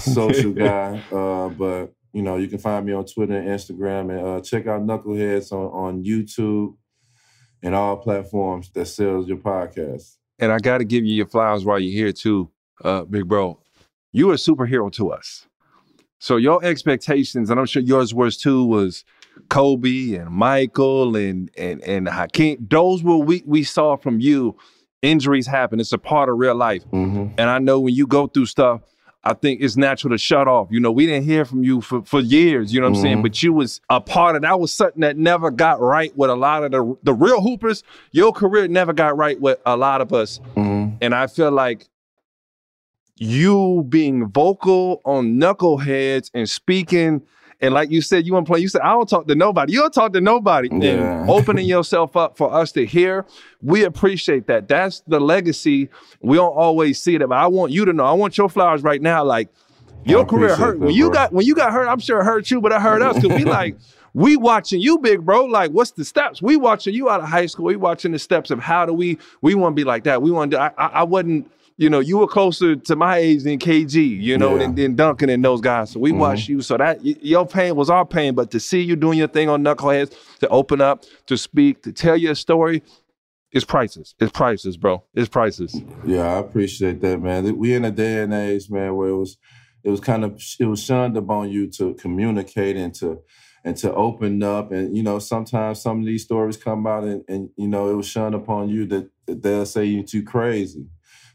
social 0.00 0.52
guy, 0.52 1.02
uh, 1.12 1.48
but 1.50 1.92
you 2.12 2.22
know, 2.22 2.36
you 2.36 2.48
can 2.48 2.58
find 2.58 2.86
me 2.86 2.92
on 2.92 3.04
Twitter 3.04 3.36
and 3.36 3.48
Instagram 3.48 4.10
and 4.10 4.26
uh, 4.26 4.40
check 4.40 4.66
out 4.66 4.80
Knuckleheads 4.80 5.52
on, 5.52 5.66
on 5.66 6.04
YouTube 6.04 6.74
and 7.62 7.74
all 7.74 7.96
platforms 7.98 8.70
that 8.70 8.86
sells 8.86 9.28
your 9.28 9.36
podcast. 9.36 10.16
And 10.38 10.52
I 10.52 10.58
got 10.58 10.78
to 10.78 10.84
give 10.84 11.04
you 11.04 11.14
your 11.14 11.26
flowers 11.26 11.64
while 11.64 11.78
you're 11.78 11.92
here 11.92 12.12
too, 12.12 12.50
uh, 12.84 13.04
big 13.04 13.28
bro. 13.28 13.60
You 14.12 14.30
are 14.30 14.34
a 14.34 14.36
superhero 14.36 14.90
to 14.92 15.10
us. 15.10 15.46
So 16.18 16.36
your 16.36 16.64
expectations, 16.64 17.50
and 17.50 17.60
I'm 17.60 17.66
sure 17.66 17.82
yours 17.82 18.14
was 18.14 18.38
too, 18.38 18.64
was 18.64 19.04
Kobe 19.48 20.14
and 20.14 20.30
Michael 20.30 21.16
and 21.16 21.50
and 21.56 21.82
and 21.84 22.08
Hakeem. 22.08 22.66
Those 22.70 23.02
were 23.02 23.18
we 23.18 23.42
we 23.46 23.62
saw 23.64 23.96
from 23.96 24.20
you, 24.20 24.56
injuries 25.02 25.46
happen. 25.46 25.80
It's 25.80 25.92
a 25.92 25.98
part 25.98 26.28
of 26.28 26.36
real 26.38 26.54
life. 26.54 26.84
Mm-hmm. 26.90 27.34
And 27.38 27.50
I 27.50 27.58
know 27.58 27.80
when 27.80 27.94
you 27.94 28.06
go 28.06 28.26
through 28.26 28.46
stuff, 28.46 28.80
I 29.24 29.34
think 29.34 29.60
it's 29.60 29.76
natural 29.76 30.12
to 30.12 30.18
shut 30.18 30.46
off. 30.46 30.68
You 30.70 30.78
know, 30.80 30.92
we 30.92 31.04
didn't 31.06 31.24
hear 31.24 31.44
from 31.44 31.64
you 31.64 31.80
for, 31.80 32.02
for 32.04 32.20
years, 32.20 32.72
you 32.72 32.80
know 32.80 32.88
what 32.88 32.96
I'm 32.96 33.02
saying? 33.02 33.18
Mhm. 33.18 33.22
But 33.22 33.42
you 33.42 33.52
was 33.52 33.80
a 33.90 34.00
part 34.00 34.36
of 34.36 34.42
that 34.42 34.60
was 34.60 34.72
something 34.72 35.00
that 35.00 35.16
never 35.16 35.50
got 35.50 35.80
right 35.80 36.16
with 36.16 36.30
a 36.30 36.36
lot 36.36 36.62
of 36.64 36.70
the 36.70 36.96
the 37.02 37.12
real 37.12 37.40
hoopers. 37.40 37.82
Your 38.12 38.32
career 38.32 38.68
never 38.68 38.92
got 38.92 39.16
right 39.16 39.40
with 39.40 39.58
a 39.66 39.76
lot 39.76 40.00
of 40.00 40.12
us. 40.12 40.38
Mm-hmm. 40.54 40.96
And 41.00 41.14
I 41.14 41.26
feel 41.26 41.50
like 41.50 41.88
you 43.16 43.84
being 43.88 44.28
vocal 44.28 45.00
on 45.04 45.36
knuckleheads 45.40 46.30
and 46.34 46.48
speaking 46.48 47.22
and 47.60 47.72
like 47.72 47.90
you 47.90 48.02
said, 48.02 48.26
you 48.26 48.34
want 48.34 48.46
to 48.46 48.52
play. 48.52 48.60
You 48.60 48.68
said, 48.68 48.82
I 48.82 48.92
don't 48.92 49.08
talk 49.08 49.26
to 49.28 49.34
nobody. 49.34 49.72
You 49.72 49.80
don't 49.80 49.94
talk 49.94 50.12
to 50.12 50.20
nobody. 50.20 50.68
Yeah. 50.70 51.22
And 51.22 51.30
opening 51.30 51.66
yourself 51.66 52.16
up 52.16 52.36
for 52.36 52.52
us 52.52 52.72
to 52.72 52.84
hear, 52.84 53.24
we 53.62 53.84
appreciate 53.84 54.46
that. 54.48 54.68
That's 54.68 55.00
the 55.06 55.18
legacy. 55.18 55.88
We 56.20 56.36
don't 56.36 56.54
always 56.54 57.00
see 57.00 57.14
it, 57.14 57.20
but 57.20 57.32
I 57.32 57.46
want 57.46 57.72
you 57.72 57.84
to 57.86 57.92
know. 57.92 58.04
I 58.04 58.12
want 58.12 58.36
your 58.36 58.48
flowers 58.48 58.82
right 58.82 59.00
now. 59.00 59.24
Like 59.24 59.48
your 60.04 60.24
career 60.24 60.54
hurt. 60.54 60.78
that, 60.78 60.86
when 60.86 60.94
you 60.94 61.06
bro. 61.06 61.14
got 61.14 61.32
when 61.32 61.46
you 61.46 61.54
got 61.54 61.72
hurt, 61.72 61.88
I'm 61.88 61.98
sure 61.98 62.20
it 62.20 62.24
hurt 62.24 62.50
you, 62.50 62.60
but 62.60 62.72
it 62.72 62.80
hurt 62.80 63.02
us 63.02 63.16
because 63.16 63.36
we 63.36 63.44
like 63.44 63.76
we 64.14 64.36
watching 64.36 64.80
you, 64.80 64.98
big 64.98 65.24
bro. 65.24 65.44
Like, 65.44 65.72
what's 65.72 65.90
the 65.90 66.04
steps? 66.04 66.40
We 66.40 66.56
watching 66.56 66.94
you 66.94 67.10
out 67.10 67.20
of 67.20 67.28
high 67.28 67.46
school. 67.46 67.66
We 67.66 67.76
watching 67.76 68.12
the 68.12 68.18
steps 68.18 68.50
of 68.50 68.58
how 68.58 68.86
do 68.86 68.92
we 68.92 69.18
we 69.42 69.54
want 69.54 69.74
to 69.74 69.80
be 69.80 69.84
like 69.84 70.04
that. 70.04 70.22
We 70.22 70.30
want 70.30 70.52
to. 70.52 70.60
I, 70.60 70.72
I, 70.78 70.86
I 70.86 71.02
wasn't. 71.02 71.50
You 71.78 71.90
know, 71.90 71.98
you 72.00 72.16
were 72.18 72.26
closer 72.26 72.74
to 72.74 72.96
my 72.96 73.18
age 73.18 73.42
than 73.42 73.58
KG. 73.58 73.96
You 74.22 74.38
know, 74.38 74.52
Yeah. 74.52 74.58
than, 74.60 74.74
than 74.76 74.94
Duncan 74.96 75.28
and 75.28 75.44
those 75.44 75.60
guys. 75.60 75.90
So 75.90 76.00
we 76.00 76.12
Mhm. 76.12 76.18
watched 76.18 76.48
you. 76.48 76.62
So 76.62 76.76
that 76.78 77.04
your 77.04 77.46
pain 77.46 77.76
was 77.76 77.90
our 77.90 78.06
pain. 78.06 78.34
But 78.34 78.50
to 78.52 78.60
see 78.60 78.80
you 78.80 78.96
doing 78.96 79.18
your 79.18 79.28
thing 79.28 79.48
on 79.48 79.62
Knuckleheads, 79.62 80.14
to 80.40 80.48
open 80.48 80.80
up, 80.80 81.04
to 81.26 81.36
speak, 81.36 81.82
to 81.82 81.92
tell 81.92 82.16
your 82.16 82.34
story, 82.34 82.82
it's 83.52 83.64
priceless. 83.64 84.14
It's 84.18 84.32
priceless, 84.32 84.76
bro. 84.76 85.02
It's 85.14 85.28
priceless. 85.28 85.76
Yeah, 86.06 86.34
I 86.34 86.38
appreciate 86.38 87.00
that, 87.02 87.20
man. 87.22 87.56
We 87.58 87.74
in 87.74 87.84
a 87.84 87.90
day 87.90 88.22
and 88.22 88.32
age, 88.32 88.70
man, 88.70 88.94
where 88.96 89.08
it 89.10 89.16
was 89.16 89.36
it 89.84 89.90
was 89.90 90.00
kind 90.00 90.24
of 90.24 90.42
it 90.58 90.64
was 90.66 90.82
shunned 90.82 91.16
upon 91.16 91.50
you 91.50 91.68
to 91.72 91.94
communicate 91.94 92.76
and 92.76 92.92
to 92.94 93.18
and 93.64 93.76
to 93.76 93.92
open 93.94 94.42
up. 94.42 94.72
And 94.72 94.96
you 94.96 95.02
know, 95.02 95.18
sometimes 95.18 95.80
some 95.82 96.00
of 96.00 96.06
these 96.06 96.24
stories 96.24 96.56
come 96.56 96.86
out 96.86 97.04
and, 97.04 97.22
and 97.28 97.50
you 97.56 97.68
know, 97.68 97.90
it 97.90 97.94
was 97.94 98.06
shunned 98.06 98.34
upon 98.34 98.68
you 98.70 98.86
that, 98.86 99.08
that 99.26 99.42
they'll 99.42 99.66
say 99.66 99.84
you're 99.84 100.02
too 100.02 100.22
crazy. 100.22 100.86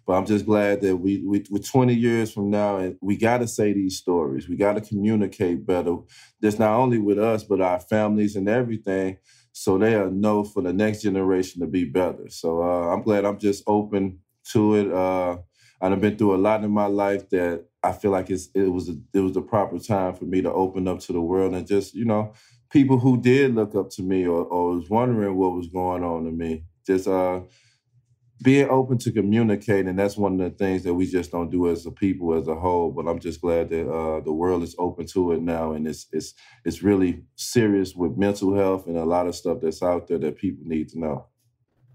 But 0.06 0.14
I'm 0.14 0.26
just 0.26 0.46
glad 0.46 0.82
that 0.82 0.98
we, 0.98 1.24
we 1.26 1.44
we're 1.50 1.60
20 1.60 1.94
years 1.94 2.32
from 2.32 2.50
now 2.50 2.78
and 2.78 2.98
we 3.02 3.18
gotta 3.18 3.48
say 3.48 3.74
these 3.74 3.98
stories. 3.98 4.50
We 4.50 4.56
gotta 4.56 4.82
communicate 4.82 5.66
better. 5.66 5.98
Just 6.42 6.60
not 6.60 6.80
only 6.80 6.98
with 6.98 7.20
us, 7.20 7.44
but 7.44 7.62
our 7.62 7.80
families 7.80 8.36
and 8.36 8.50
everything. 8.50 9.18
So 9.54 9.78
they'll 9.78 10.12
know 10.12 10.44
for 10.44 10.62
the 10.62 10.74
next 10.74 11.02
generation 11.02 11.62
to 11.62 11.68
be 11.68 11.86
better. 11.86 12.30
So 12.30 12.62
uh, 12.64 12.94
I'm 12.94 13.04
glad 13.04 13.26
I'm 13.26 13.40
just 13.40 13.64
open 13.68 14.20
to 14.54 14.76
it. 14.76 14.92
Uh, 14.92 15.38
I've 15.82 16.00
been 16.02 16.18
through 16.18 16.36
a 16.36 16.38
lot 16.38 16.64
in 16.64 16.72
my 16.72 16.86
life 16.86 17.30
that 17.30 17.66
I 17.84 17.92
feel 17.92 18.12
like 18.12 18.30
it's, 18.30 18.50
it 18.54 18.72
was 18.72 18.90
a, 18.90 18.96
it 19.14 19.20
was 19.20 19.34
the 19.34 19.42
proper 19.42 19.80
time 19.80 20.14
for 20.14 20.26
me 20.26 20.42
to 20.42 20.52
open 20.52 20.88
up 20.88 21.00
to 21.02 21.14
the 21.14 21.22
world 21.22 21.56
and 21.56 21.66
just 21.66 21.96
you 21.96 22.06
know 22.06 22.34
people 22.70 23.00
who 23.00 23.20
did 23.20 23.56
look 23.56 23.76
up 23.76 23.90
to 23.92 24.02
me 24.04 24.26
or, 24.26 24.44
or 24.46 24.76
was 24.76 24.90
wondering 24.90 25.36
what 25.36 25.54
was 25.54 25.68
going 25.68 26.04
on 26.04 26.26
to 26.26 26.32
me. 26.32 26.64
Just 26.86 27.08
uh, 27.08 27.42
being 28.42 28.70
open 28.70 28.98
to 29.00 29.12
communicate, 29.12 29.86
and 29.86 30.00
that's 30.00 30.18
one 30.18 30.40
of 30.40 30.52
the 30.52 30.58
things 30.58 30.84
that 30.84 30.94
we 30.94 31.06
just 31.06 31.32
don't 31.32 31.52
do 31.52 31.70
as 31.70 31.86
a 31.86 31.92
people 31.92 32.34
as 32.34 32.48
a 32.48 32.56
whole. 32.56 32.92
But 32.92 33.08
I'm 33.08 33.20
just 33.20 33.42
glad 33.42 33.70
that 33.70 33.90
uh, 33.90 34.22
the 34.22 34.34
world 34.34 34.64
is 34.64 34.76
open 34.80 35.06
to 35.08 35.34
it 35.34 35.42
now, 35.42 35.74
and 35.74 35.88
it's 35.88 36.08
it's 36.12 36.34
it's 36.66 36.84
really 36.84 37.24
serious 37.36 37.96
with 37.96 38.18
mental 38.18 38.56
health 38.56 38.88
and 38.88 38.98
a 38.98 39.06
lot 39.06 39.28
of 39.28 39.36
stuff 39.36 39.60
that's 39.62 39.84
out 39.84 40.08
there 40.08 40.20
that 40.20 40.38
people 40.38 40.64
need 40.66 40.90
to 40.90 41.00
know. 41.00 41.28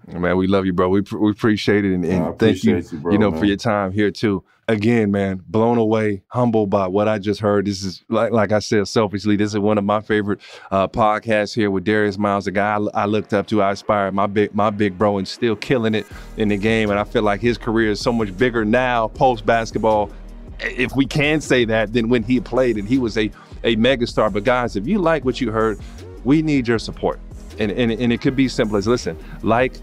Man, 0.06 0.36
we 0.36 0.46
love 0.46 0.66
you, 0.66 0.72
bro. 0.72 0.88
We, 0.88 1.02
we 1.18 1.30
appreciate 1.30 1.84
it. 1.84 1.92
And, 1.92 2.04
and 2.04 2.24
I 2.24 2.32
thank 2.32 2.62
you, 2.62 2.76
you, 2.76 2.98
bro, 2.98 3.16
know, 3.16 3.32
for 3.32 3.44
your 3.44 3.56
time 3.56 3.92
here 3.92 4.10
too. 4.10 4.44
Again, 4.68 5.12
man, 5.12 5.42
blown 5.46 5.78
away, 5.78 6.22
humbled 6.28 6.70
by 6.70 6.88
what 6.88 7.06
I 7.06 7.18
just 7.18 7.40
heard. 7.40 7.66
This 7.66 7.84
is, 7.84 8.04
like, 8.08 8.32
like 8.32 8.50
I 8.50 8.58
said, 8.58 8.88
selfishly, 8.88 9.36
this 9.36 9.52
is 9.52 9.60
one 9.60 9.78
of 9.78 9.84
my 9.84 10.00
favorite 10.00 10.40
uh, 10.72 10.88
podcasts 10.88 11.54
here 11.54 11.70
with 11.70 11.84
Darius 11.84 12.18
Miles, 12.18 12.46
the 12.46 12.50
guy 12.50 12.76
I, 12.76 13.02
I 13.02 13.06
looked 13.06 13.32
up 13.32 13.46
to, 13.48 13.62
I 13.62 13.70
aspired, 13.70 14.12
my 14.12 14.26
big, 14.26 14.52
my 14.56 14.70
big 14.70 14.98
bro, 14.98 15.18
and 15.18 15.28
still 15.28 15.54
killing 15.54 15.94
it 15.94 16.04
in 16.36 16.48
the 16.48 16.56
game. 16.56 16.90
And 16.90 16.98
I 16.98 17.04
feel 17.04 17.22
like 17.22 17.40
his 17.40 17.58
career 17.58 17.92
is 17.92 18.00
so 18.00 18.12
much 18.12 18.36
bigger 18.36 18.64
now, 18.64 19.06
post 19.06 19.46
basketball, 19.46 20.10
if 20.58 20.96
we 20.96 21.06
can 21.06 21.40
say 21.40 21.64
that, 21.66 21.92
than 21.92 22.08
when 22.08 22.24
he 22.24 22.40
played 22.40 22.76
and 22.76 22.88
he 22.88 22.98
was 22.98 23.16
a, 23.16 23.30
a 23.62 23.76
megastar. 23.76 24.32
But 24.32 24.42
guys, 24.42 24.74
if 24.74 24.84
you 24.84 24.98
like 24.98 25.24
what 25.24 25.40
you 25.40 25.52
heard, 25.52 25.78
we 26.24 26.42
need 26.42 26.66
your 26.66 26.80
support. 26.80 27.20
And, 27.60 27.70
and, 27.70 27.92
and 27.92 28.12
it 28.12 28.20
could 28.20 28.34
be 28.34 28.48
simple 28.48 28.76
as 28.76 28.88
listen, 28.88 29.16
like, 29.42 29.74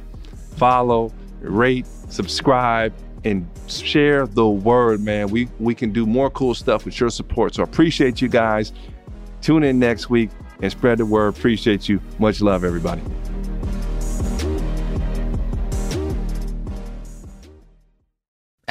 follow, 0.54 1.12
rate, 1.42 1.86
subscribe, 2.10 2.94
and 3.24 3.48
share 3.68 4.28
the 4.28 4.48
word, 4.48 5.02
man. 5.02 5.30
We 5.30 5.48
we 5.60 5.76
can 5.76 5.92
do 5.92 6.06
more 6.06 6.30
cool 6.30 6.54
stuff 6.54 6.86
with 6.86 7.00
your 7.00 7.10
support. 7.10 7.56
So 7.56 7.64
appreciate 7.64 8.22
you 8.22 8.28
guys. 8.28 8.74
Tune 9.42 9.64
in 9.64 9.80
next 9.80 10.10
week 10.10 10.30
and 10.62 10.72
spread 10.72 10.98
the 10.98 11.06
word. 11.06 11.36
Appreciate 11.36 11.90
you. 11.90 12.02
Much 12.20 12.42
love, 12.42 12.64
everybody. 12.64 13.02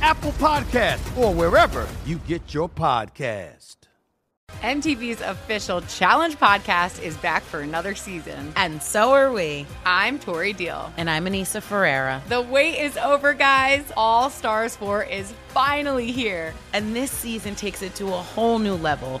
Apple 0.00 0.32
Podcast, 0.32 1.16
or 1.18 1.34
wherever 1.34 1.88
you 2.06 2.18
get 2.26 2.54
your 2.54 2.68
podcast. 2.68 3.76
MTV's 4.62 5.20
official 5.20 5.80
Challenge 5.82 6.36
podcast 6.36 7.00
is 7.02 7.16
back 7.18 7.42
for 7.42 7.60
another 7.60 7.94
season. 7.94 8.52
And 8.56 8.82
so 8.82 9.12
are 9.12 9.30
we. 9.32 9.66
I'm 9.84 10.18
Tori 10.18 10.52
Deal. 10.52 10.92
And 10.96 11.08
I'm 11.08 11.26
Aneesa 11.26 11.62
Ferreira. 11.62 12.22
The 12.28 12.40
wait 12.40 12.78
is 12.80 12.96
over, 12.96 13.34
guys. 13.34 13.84
All 13.96 14.30
Stars 14.30 14.74
4 14.76 15.04
is 15.04 15.32
finally 15.48 16.10
here. 16.10 16.54
And 16.72 16.96
this 16.96 17.10
season 17.12 17.54
takes 17.54 17.82
it 17.82 17.94
to 17.96 18.06
a 18.06 18.10
whole 18.10 18.58
new 18.58 18.74
level. 18.74 19.20